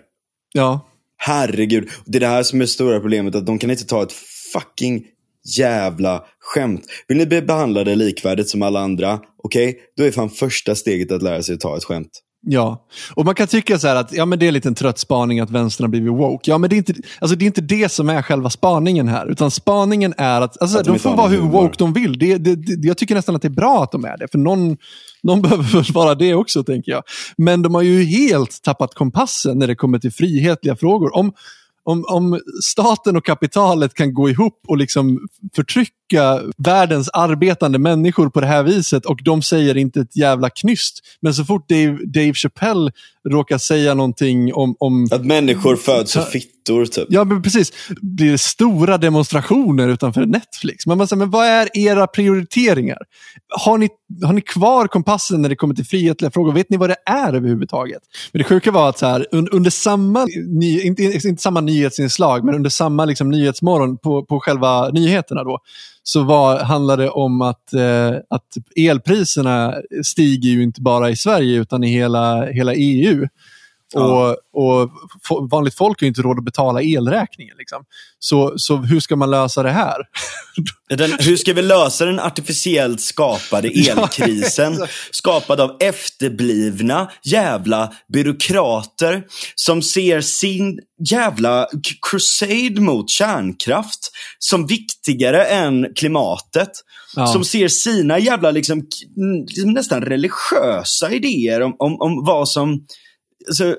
Ja, 0.53 0.79
Herregud. 1.25 1.89
Det 2.05 2.17
är 2.17 2.19
det 2.19 2.27
här 2.27 2.43
som 2.43 2.59
är 2.59 2.63
det 2.63 2.67
stora 2.67 2.99
problemet. 2.99 3.35
Att 3.35 3.45
de 3.45 3.59
kan 3.59 3.71
inte 3.71 3.85
ta 3.85 4.03
ett 4.03 4.11
fucking 4.53 5.05
jävla 5.57 6.23
skämt. 6.39 6.85
Vill 7.07 7.17
ni 7.17 7.25
bli 7.25 7.41
behandlade 7.41 7.95
likvärdigt 7.95 8.49
som 8.49 8.61
alla 8.61 8.79
andra? 8.79 9.19
Okej, 9.43 9.79
då 9.97 10.03
är 10.03 10.11
fan 10.11 10.29
första 10.29 10.75
steget 10.75 11.11
att 11.11 11.21
lära 11.21 11.43
sig 11.43 11.55
att 11.55 11.61
ta 11.61 11.77
ett 11.77 11.83
skämt. 11.83 12.21
Ja, 12.45 12.85
och 13.15 13.25
man 13.25 13.35
kan 13.35 13.47
tycka 13.47 13.79
så 13.79 13.87
att 13.87 14.13
ja, 14.13 14.25
men 14.25 14.39
det 14.39 14.47
är 14.47 14.67
en 14.67 14.75
trött 14.75 14.99
spaning 14.99 15.39
att 15.39 15.49
vänstern 15.49 15.83
har 15.83 15.89
blivit 15.89 16.11
woke. 16.11 16.51
Ja, 16.51 16.57
men 16.57 16.69
det 16.69 16.75
är, 16.75 16.77
inte, 16.77 16.93
alltså, 17.19 17.35
det 17.35 17.45
är 17.45 17.47
inte 17.47 17.61
det 17.61 17.91
som 17.91 18.09
är 18.09 18.21
själva 18.21 18.49
spaningen 18.49 19.07
här. 19.07 19.31
Utan 19.31 19.51
spaningen 19.51 20.13
är 20.17 20.41
att, 20.41 20.61
alltså, 20.61 20.79
Att 20.79 20.85
de 20.85 20.99
får 20.99 21.15
vara 21.15 21.27
hur 21.27 21.37
humor. 21.37 21.61
woke 21.61 21.75
de 21.77 21.93
vill. 21.93 22.19
Det, 22.19 22.37
det, 22.37 22.55
det, 22.55 22.87
jag 22.87 22.97
tycker 22.97 23.15
nästan 23.15 23.35
att 23.35 23.41
det 23.41 23.47
är 23.47 23.49
bra 23.49 23.83
att 23.83 23.91
de 23.91 24.05
är 24.05 24.17
det. 24.17 24.27
För 24.31 24.37
någon, 24.37 24.77
någon 25.23 25.41
behöver 25.41 25.63
väl 25.63 25.83
vara 25.93 26.15
det 26.15 26.33
också, 26.33 26.63
tänker 26.63 26.91
jag. 26.91 27.03
Men 27.37 27.61
de 27.61 27.75
har 27.75 27.81
ju 27.81 28.03
helt 28.03 28.61
tappat 28.63 28.93
kompassen 28.93 29.59
när 29.59 29.67
det 29.67 29.75
kommer 29.75 29.99
till 29.99 30.13
frihetliga 30.13 30.75
frågor. 30.75 31.15
Om, 31.15 31.33
om, 31.83 32.05
om 32.09 32.39
staten 32.63 33.17
och 33.17 33.25
kapitalet 33.25 33.93
kan 33.93 34.13
gå 34.13 34.29
ihop 34.29 34.61
och 34.67 34.77
liksom 34.77 35.19
förtrycka 35.55 35.91
världens 36.57 37.09
arbetande 37.09 37.79
människor 37.79 38.29
på 38.29 38.41
det 38.41 38.47
här 38.47 38.63
viset 38.63 39.05
och 39.05 39.19
de 39.23 39.41
säger 39.41 39.77
inte 39.77 39.99
ett 39.99 40.15
jävla 40.15 40.49
knyst. 40.49 40.99
Men 41.21 41.33
så 41.33 41.45
fort 41.45 41.69
Dave, 41.69 41.97
Dave 42.05 42.33
Chappelle 42.33 42.91
råkar 43.29 43.57
säga 43.57 43.93
någonting 43.93 44.53
om, 44.53 44.75
om 44.79 45.07
Att 45.11 45.25
människor 45.25 45.75
föds 45.75 46.11
som 46.11 46.23
fittor 46.23 46.85
typ. 46.85 47.07
Ja, 47.09 47.23
men 47.23 47.41
precis. 47.41 47.73
Det 48.01 48.37
stora 48.37 48.97
demonstrationer 48.97 49.87
utanför 49.87 50.25
Netflix? 50.25 50.85
Man 50.85 50.97
bara, 50.97 51.07
säger, 51.07 51.17
men 51.17 51.29
vad 51.29 51.47
är 51.47 51.77
era 51.77 52.07
prioriteringar? 52.07 52.97
Har 53.59 53.77
ni, 53.77 53.89
har 54.23 54.33
ni 54.33 54.41
kvar 54.41 54.87
kompassen 54.87 55.41
när 55.41 55.49
det 55.49 55.55
kommer 55.55 55.75
till 55.75 55.85
frihetliga 55.85 56.31
frågor? 56.31 56.53
Vet 56.53 56.69
ni 56.69 56.77
vad 56.77 56.89
det 56.89 56.97
är 57.05 57.33
överhuvudtaget? 57.33 58.01
Men 58.31 58.39
det 58.39 58.43
sjuka 58.43 58.71
var 58.71 58.89
att 58.89 58.99
så 58.99 59.05
här, 59.05 59.27
un, 59.31 59.49
under 59.49 59.69
samma, 59.69 60.27
ny, 60.47 60.81
inte, 60.81 61.03
inte 61.03 61.41
samma 61.41 61.61
nyhetsinslag, 61.61 62.45
men 62.45 62.55
under 62.55 62.69
samma 62.69 63.05
liksom, 63.05 63.29
nyhetsmorgon 63.29 63.97
på, 63.97 64.25
på 64.25 64.39
själva 64.39 64.89
nyheterna 64.89 65.43
då, 65.43 65.59
så 66.03 66.23
var, 66.23 66.59
handlade 66.59 67.03
det 67.03 67.09
om 67.09 67.41
att, 67.41 67.73
eh, 67.73 68.11
att 68.29 68.57
elpriserna 68.75 69.75
stiger 70.03 70.49
ju 70.49 70.63
inte 70.63 70.81
bara 70.81 71.09
i 71.09 71.15
Sverige 71.15 71.57
utan 71.57 71.83
i 71.83 71.87
hela, 71.87 72.45
hela 72.45 72.73
EU. 72.73 73.27
Och, 74.01 74.37
och 74.53 74.91
vanligt 75.51 75.75
folk 75.75 76.01
har 76.01 76.07
inte 76.07 76.21
råd 76.21 76.37
att 76.37 76.45
betala 76.45 76.81
elräkningen. 76.81 77.55
Liksom. 77.57 77.83
Så, 78.19 78.53
så 78.55 78.77
hur 78.77 78.99
ska 78.99 79.15
man 79.15 79.31
lösa 79.31 79.63
det 79.63 79.71
här? 79.71 79.97
Den, 80.97 81.11
hur 81.19 81.37
ska 81.37 81.53
vi 81.53 81.61
lösa 81.61 82.05
den 82.05 82.19
artificiellt 82.19 83.01
skapade 83.01 83.67
elkrisen? 83.89 84.87
skapad 85.11 85.59
av 85.61 85.77
efterblivna 85.79 87.11
jävla 87.23 87.93
byråkrater 88.13 89.23
som 89.55 89.81
ser 89.81 90.21
sin 90.21 90.79
jävla 91.09 91.67
crusade 92.09 92.81
mot 92.81 93.09
kärnkraft 93.09 94.11
som 94.39 94.67
viktigare 94.67 95.45
än 95.45 95.93
klimatet. 95.95 96.69
Ja. 97.15 97.27
Som 97.27 97.43
ser 97.43 97.67
sina 97.67 98.19
jävla 98.19 98.51
liksom, 98.51 98.87
liksom 99.47 99.73
nästan 99.73 100.01
religiösa 100.01 101.11
idéer 101.11 101.61
om, 101.61 101.75
om, 101.79 102.01
om 102.01 102.25
vad 102.25 102.49
som 102.49 102.85
alltså, 103.47 103.75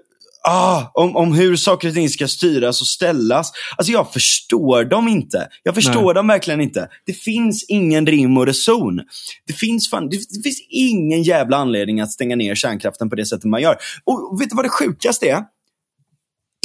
ah, 0.48 0.90
om, 0.94 1.16
om 1.16 1.32
hur 1.32 1.56
saker 1.56 1.88
och 1.88 1.94
ting 1.94 2.08
ska 2.08 2.28
styras 2.28 2.80
och 2.80 2.86
ställas. 2.86 3.52
Alltså 3.76 3.92
jag 3.92 4.12
förstår 4.12 4.84
dem 4.84 5.08
inte. 5.08 5.48
Jag 5.62 5.74
förstår 5.74 6.04
Nej. 6.04 6.14
dem 6.14 6.26
verkligen 6.26 6.60
inte. 6.60 6.88
Det 7.06 7.12
finns 7.12 7.64
ingen 7.68 8.06
rim 8.06 8.36
och 8.36 8.46
reson. 8.46 9.00
Det 9.46 9.52
finns, 9.52 9.90
fan, 9.90 10.08
det, 10.08 10.16
det 10.16 10.42
finns 10.42 10.60
ingen 10.70 11.22
jävla 11.22 11.56
anledning 11.56 12.00
att 12.00 12.12
stänga 12.12 12.36
ner 12.36 12.54
kärnkraften 12.54 13.10
på 13.10 13.16
det 13.16 13.26
sättet 13.26 13.44
man 13.44 13.62
gör. 13.62 13.76
Och, 14.04 14.40
vet 14.40 14.50
du 14.50 14.56
vad 14.56 14.64
det 14.64 14.68
sjukaste 14.68 15.28
är? 15.28 15.42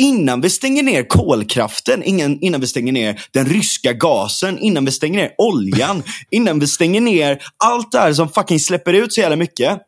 Innan 0.01 0.41
vi 0.41 0.49
stänger 0.49 0.83
ner 0.83 1.03
kolkraften, 1.03 2.03
ingen, 2.03 2.39
innan 2.41 2.61
vi 2.61 2.67
stänger 2.67 2.93
ner 2.93 3.21
den 3.31 3.45
ryska 3.45 3.93
gasen, 3.93 4.59
innan 4.59 4.85
vi 4.85 4.91
stänger 4.91 5.19
ner 5.19 5.31
oljan, 5.37 6.03
innan 6.29 6.59
vi 6.59 6.67
stänger 6.67 7.01
ner 7.01 7.41
allt 7.63 7.91
det 7.91 7.99
här 7.99 8.13
som 8.13 8.29
fucking 8.29 8.59
släpper 8.59 8.93
ut 8.93 9.13
så 9.13 9.21
jävla 9.21 9.35
mycket. 9.35 9.79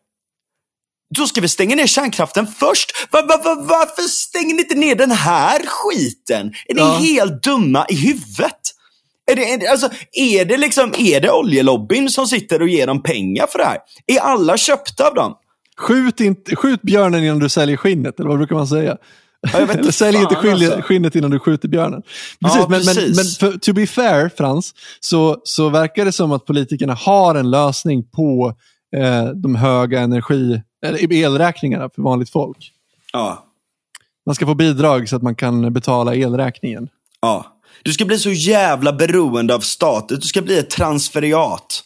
Då 1.15 1.27
ska 1.27 1.41
vi 1.41 1.47
stänga 1.47 1.75
ner 1.75 1.87
kärnkraften 1.87 2.47
först. 2.47 2.91
Va, 3.11 3.21
va, 3.21 3.41
va, 3.43 3.55
varför 3.55 4.01
stänger 4.01 4.55
ni 4.55 4.61
inte 4.61 4.75
ner 4.75 4.95
den 4.95 5.11
här 5.11 5.61
skiten? 5.67 6.47
Är 6.67 6.73
ni 6.75 6.81
Ja. 6.81 6.93
helt 6.93 7.43
dumma 7.43 7.85
i 7.89 7.95
huvudet? 7.95 8.59
Är 9.31 9.35
det, 9.35 9.53
är, 9.53 9.57
det, 9.57 9.67
alltså, 9.67 9.89
är, 10.11 10.45
det 10.45 10.57
liksom, 10.57 10.93
är 10.97 11.19
det 11.21 11.31
oljelobbyn 11.31 12.09
som 12.09 12.27
sitter 12.27 12.61
och 12.61 12.67
ger 12.67 12.87
dem 12.87 13.03
pengar 13.03 13.47
för 13.47 13.59
det 13.59 13.65
här? 13.65 13.77
Är 14.07 14.19
alla 14.19 14.57
köpta 14.57 15.07
av 15.07 15.13
dem? 15.15 15.33
Skjut, 15.77 16.19
inte, 16.19 16.55
skjut 16.55 16.81
björnen 16.81 17.23
innan 17.23 17.39
du 17.39 17.49
säljer 17.49 17.77
skinnet, 17.77 18.19
eller 18.19 18.29
vad 18.29 18.37
brukar 18.37 18.55
man 18.55 18.67
säga? 18.67 18.97
Ja, 19.53 19.59
eller 19.59 19.91
sälj 19.91 20.17
inte 20.17 20.35
skinnet, 20.35 20.61
alltså. 20.71 20.81
skinnet 20.81 21.15
innan 21.15 21.31
du 21.31 21.39
skjuter 21.39 21.67
björnen. 21.67 22.01
Precis, 22.41 22.59
Ja, 22.59 22.67
men, 22.69 22.81
men, 22.85 22.95
men 22.95 23.25
för, 23.39 23.57
to 23.59 23.73
be 23.73 23.87
fair, 23.87 24.31
Frans, 24.37 24.73
så, 24.99 25.37
så 25.43 25.69
verkar 25.69 26.05
det 26.05 26.11
som 26.11 26.31
att 26.31 26.45
politikerna 26.45 26.93
har 26.93 27.35
en 27.35 27.51
lösning 27.51 28.03
på 28.03 28.53
eh, 28.95 29.25
de 29.25 29.55
höga 29.55 29.99
energi, 29.99 30.61
elräkningarna 31.11 31.89
för 31.89 32.01
vanligt 32.01 32.29
folk. 32.29 32.71
Ja. 33.13 33.45
Man 34.25 34.35
ska 34.35 34.45
få 34.45 34.55
bidrag 34.55 35.09
så 35.09 35.15
att 35.15 35.21
man 35.21 35.35
kan 35.35 35.73
betala 35.73 36.15
elräkningen. 36.15 36.89
Ja. 37.21 37.45
Du 37.83 37.93
ska 37.93 38.05
bli 38.05 38.19
så 38.19 38.29
jävla 38.29 38.93
beroende 38.93 39.55
av 39.55 39.59
staten. 39.59 40.19
Du 40.19 40.27
ska 40.27 40.41
bli 40.41 40.59
ett 40.59 40.69
transferiat. 40.69 41.83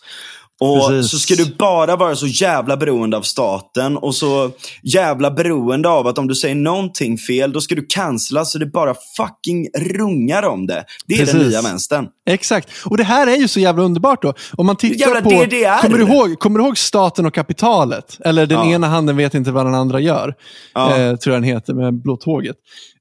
Och 0.60 0.88
Precis. 0.90 1.12
så 1.12 1.20
ska 1.20 1.36
du 1.36 1.46
bara 1.56 1.96
vara 1.96 2.16
så 2.16 2.28
jävla 2.28 2.78
beroende 2.78 3.18
av 3.18 3.22
staten 3.22 3.98
och 3.98 4.16
så 4.16 4.52
jävla 4.84 5.32
beroende 5.32 5.90
av 5.90 6.08
att 6.08 6.18
om 6.18 6.28
du 6.28 6.36
säger 6.36 6.56
någonting 6.56 7.18
fel, 7.18 7.52
då 7.52 7.62
ska 7.62 7.76
du 7.76 7.86
cancella 7.90 8.46
så 8.46 8.58
det 8.58 8.66
bara 8.66 8.96
fucking 9.18 9.68
rungar 9.78 10.44
om 10.44 10.68
det. 10.68 10.86
Det 11.08 11.14
är 11.14 11.18
den 11.18 11.26
Precis. 11.28 11.48
nya 11.52 11.62
vänstern. 11.62 12.08
Exakt. 12.30 12.70
Och 12.86 12.98
det 12.98 13.04
här 13.04 13.28
är 13.28 13.36
ju 13.36 13.48
så 13.48 13.60
jävla 13.60 13.84
underbart 13.84 14.22
då. 14.22 14.34
Om 14.58 14.66
man 14.66 14.76
tittar 14.76 15.08
Jävla 15.08 15.22
på... 15.22 15.30
DDR. 15.30 15.82
Kommer 15.82 15.98
du, 15.98 16.04
ihåg, 16.04 16.40
kommer 16.40 16.60
du 16.60 16.66
ihåg 16.66 16.78
staten 16.78 17.26
och 17.26 17.34
kapitalet? 17.34 18.18
Eller 18.26 18.46
den 18.46 18.58
Ja. 18.70 18.76
ena 18.76 18.88
handen 18.88 19.18
vet 19.18 19.34
inte 19.34 19.52
vad 19.52 19.66
den 19.66 19.76
andra 19.76 20.00
gör. 20.00 20.34
Ja. 20.74 20.98
Eh, 20.98 21.16
tror 21.16 21.34
jag 21.36 21.44
den 21.44 21.50
heter 21.50 21.74
med 21.74 21.94
Blå 22.02 22.18
tåget. 22.18 22.56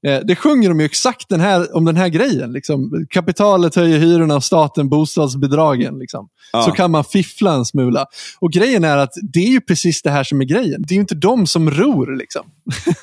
Eh, 0.05 0.19
det 0.23 0.35
sjunger 0.35 0.69
de 0.69 0.79
ju 0.79 0.85
exakt 0.85 1.29
den 1.29 1.39
här, 1.39 1.75
om 1.75 1.85
den 1.85 1.95
här 1.95 2.07
grejen. 2.07 2.53
Liksom. 2.53 3.05
Kapitalet 3.09 3.75
höjer 3.75 3.99
hyrorna 3.99 4.35
och 4.35 4.43
staten 4.43 4.89
bostadsbidragen. 4.89 5.99
Liksom. 5.99 6.29
Ja. 6.53 6.61
Så 6.61 6.71
kan 6.71 6.91
man 6.91 7.03
fiffla 7.03 7.53
en 7.53 7.65
smula. 7.65 8.05
Och 8.39 8.51
grejen 8.51 8.83
är 8.83 8.97
att 8.97 9.13
det 9.33 9.39
är 9.39 9.49
ju 9.49 9.61
precis 9.61 10.01
det 10.01 10.09
här 10.09 10.23
som 10.23 10.41
är 10.41 10.45
grejen. 10.45 10.83
Det 10.87 10.93
är 10.93 10.95
ju 10.95 11.01
inte 11.01 11.15
de 11.15 11.47
som 11.47 11.71
ror. 11.71 12.15
Liksom. 12.17 12.41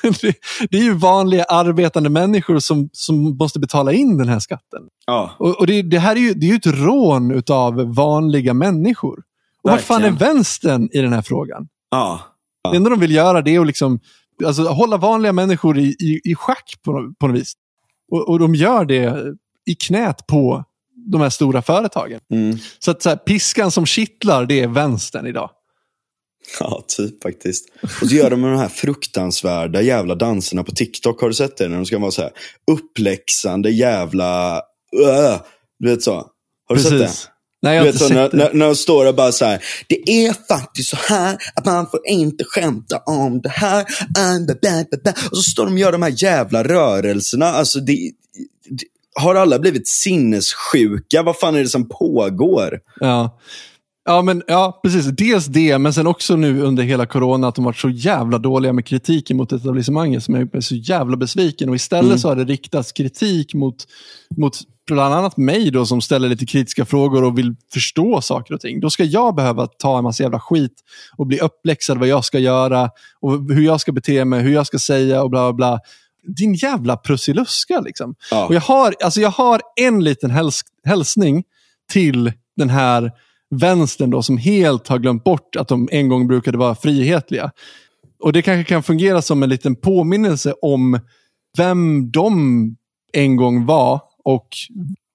det, 0.21 0.35
det 0.69 0.77
är 0.77 0.83
ju 0.83 0.93
vanliga 0.93 1.43
arbetande 1.43 2.09
människor 2.09 2.59
som, 2.59 2.89
som 2.93 3.37
måste 3.37 3.59
betala 3.59 3.93
in 3.93 4.17
den 4.17 4.29
här 4.29 4.39
skatten. 4.39 4.81
Ja. 5.05 5.31
Och, 5.39 5.59
och 5.59 5.67
det, 5.67 5.81
det 5.81 5.99
här 5.99 6.15
är 6.15 6.19
ju, 6.19 6.33
det 6.33 6.45
är 6.45 6.49
ju 6.49 6.55
ett 6.55 6.65
rån 6.65 7.31
utav 7.31 7.95
vanliga 7.95 8.53
människor. 8.53 9.19
Och 9.63 9.69
vad 9.69 9.81
fan 9.81 10.03
är 10.03 10.11
vänstern 10.11 10.89
i 10.91 11.01
den 11.01 11.13
här 11.13 11.21
frågan? 11.21 11.67
Ja. 11.91 12.19
Det 12.71 12.77
enda 12.77 12.89
de 12.89 12.99
vill 12.99 13.11
göra 13.11 13.41
det 13.41 13.55
är 13.55 13.59
att 13.59 13.67
liksom, 13.67 13.99
alltså, 14.45 14.63
hålla 14.63 14.97
vanliga 14.97 15.33
människor 15.33 15.77
i, 15.77 15.95
i, 15.99 16.21
i 16.23 16.35
schack 16.35 16.73
på, 16.85 17.13
på 17.19 17.27
något 17.27 17.37
vis. 17.39 17.53
Och, 18.11 18.29
och 18.29 18.39
de 18.39 18.55
gör 18.55 18.85
det 18.85 19.23
i 19.65 19.75
knät 19.75 20.27
på 20.27 20.63
de 21.11 21.21
här 21.21 21.29
stora 21.29 21.61
företagen. 21.61 22.19
Mm. 22.31 22.57
Så 22.79 22.91
att 22.91 23.01
så 23.01 23.09
här, 23.09 23.15
piskan 23.15 23.71
som 23.71 23.85
kittlar, 23.85 24.45
det 24.45 24.59
är 24.59 24.67
vänstern 24.67 25.27
idag. 25.27 25.49
Ja, 26.59 26.83
typ 26.87 27.23
faktiskt. 27.23 27.65
Och 28.01 28.07
så 28.07 28.15
gör 28.15 28.29
de 28.29 28.41
de 28.41 28.57
här 28.57 28.67
fruktansvärda 28.67 29.81
jävla 29.81 30.15
danserna 30.15 30.63
på 30.63 30.71
TikTok. 30.71 31.21
Har 31.21 31.27
du 31.27 31.33
sett 31.33 31.57
det? 31.57 31.67
När 31.67 31.75
de 31.75 31.85
ska 31.85 31.99
vara 31.99 32.11
så 32.11 32.21
här 32.21 32.31
uppläxande 32.71 33.69
jävla... 33.69 34.61
Öh, 35.07 35.41
du 35.79 35.89
vet 35.89 36.03
så. 36.03 36.27
Har 36.67 36.75
du 36.75 36.81
sett 36.81 36.99
det? 36.99 37.11
Nej, 37.63 37.77
jag 37.77 37.83
vet 37.83 37.99
så, 37.99 38.13
när, 38.13 38.29
när, 38.33 38.53
när 38.53 38.65
de 38.65 38.75
står 38.75 39.05
och 39.05 39.15
bara 39.15 39.31
så 39.31 39.45
här. 39.45 39.63
Det 39.87 40.25
är 40.25 40.47
faktiskt 40.47 40.89
så 40.89 40.97
här 41.07 41.37
att 41.55 41.65
man 41.65 41.87
får 41.87 41.99
inte 42.07 42.43
skämta 42.43 42.97
om 42.97 43.41
det 43.41 43.49
här. 43.49 43.85
Och 45.31 45.37
så 45.37 45.43
står 45.43 45.65
de 45.65 45.73
och 45.73 45.79
gör 45.79 45.91
de 45.91 46.01
här 46.01 46.23
jävla 46.23 46.63
rörelserna. 46.63 47.45
Alltså 47.45 47.79
det, 47.79 48.11
det, 48.69 48.85
har 49.15 49.35
alla 49.35 49.59
blivit 49.59 49.87
sinnessjuka? 49.87 51.23
Vad 51.23 51.39
fan 51.39 51.55
är 51.55 51.59
det 51.59 51.67
som 51.67 51.89
pågår? 51.89 52.79
Ja. 52.99 53.39
Ja, 54.05 54.21
men, 54.21 54.43
ja, 54.47 54.79
precis. 54.83 55.05
Dels 55.05 55.45
det, 55.45 55.77
men 55.77 55.93
sen 55.93 56.07
också 56.07 56.35
nu 56.35 56.61
under 56.61 56.83
hela 56.83 57.05
corona 57.05 57.47
att 57.47 57.55
de 57.55 57.65
varit 57.65 57.77
så 57.77 57.89
jävla 57.89 58.37
dåliga 58.37 58.73
med 58.73 58.85
kritiken 58.85 59.37
mot 59.37 59.51
etablissemanget 59.51 60.23
som 60.23 60.35
jag 60.35 60.55
är 60.55 60.61
så 60.61 60.75
jävla 60.75 61.17
besviken. 61.17 61.69
Och 61.69 61.75
istället 61.75 62.19
så 62.19 62.27
har 62.27 62.35
det 62.35 62.43
riktats 62.43 62.91
kritik 62.91 63.53
mot, 63.53 63.87
mot 64.37 64.59
bland 64.87 65.13
annat 65.13 65.37
mig 65.37 65.71
då 65.71 65.85
som 65.85 66.01
ställer 66.01 66.29
lite 66.29 66.45
kritiska 66.45 66.85
frågor 66.85 67.23
och 67.23 67.37
vill 67.37 67.55
förstå 67.73 68.21
saker 68.21 68.53
och 68.53 68.61
ting. 68.61 68.79
Då 68.79 68.89
ska 68.89 69.03
jag 69.03 69.35
behöva 69.35 69.67
ta 69.67 69.97
en 69.97 70.03
massa 70.03 70.23
jävla 70.23 70.39
skit 70.39 70.73
och 71.17 71.27
bli 71.27 71.39
uppläxad 71.39 71.97
vad 71.97 72.07
jag 72.07 72.25
ska 72.25 72.39
göra 72.39 72.89
och 73.19 73.53
hur 73.53 73.61
jag 73.61 73.81
ska 73.81 73.91
bete 73.91 74.25
mig, 74.25 74.41
hur 74.41 74.53
jag 74.53 74.67
ska 74.67 74.79
säga 74.79 75.23
och 75.23 75.29
bla 75.29 75.53
bla 75.53 75.53
bla. 75.53 75.79
Din 76.27 76.53
jävla 76.53 76.97
prussiluska 76.97 77.79
liksom. 77.79 78.15
Ja. 78.31 78.45
Och 78.47 78.55
jag 78.55 78.61
har, 78.61 78.95
alltså 79.03 79.21
jag 79.21 79.29
har 79.29 79.61
en 79.75 80.03
liten 80.03 80.31
häls 80.31 80.61
hälsning 80.83 81.43
till 81.91 82.33
den 82.55 82.69
här 82.69 83.11
vänstern 83.49 84.09
då, 84.09 84.23
som 84.23 84.37
helt 84.37 84.87
har 84.87 84.99
glömt 84.99 85.23
bort 85.23 85.55
att 85.55 85.67
de 85.67 85.89
en 85.91 86.09
gång 86.09 86.27
brukade 86.27 86.57
vara 86.57 86.75
frihetliga. 86.75 87.51
Och 88.19 88.33
det 88.33 88.41
kanske 88.41 88.69
kan 88.69 88.83
fungera 88.83 89.21
som 89.21 89.43
en 89.43 89.49
liten 89.49 89.75
påminnelse 89.75 90.53
om 90.61 90.99
vem 91.57 92.11
de 92.11 92.75
en 93.13 93.35
gång 93.35 93.65
var 93.65 94.01
och 94.23 94.47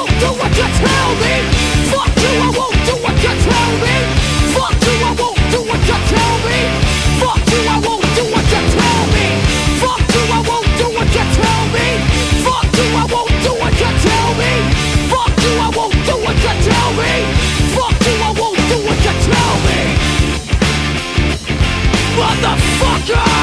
Motherfucker! 22.18 23.37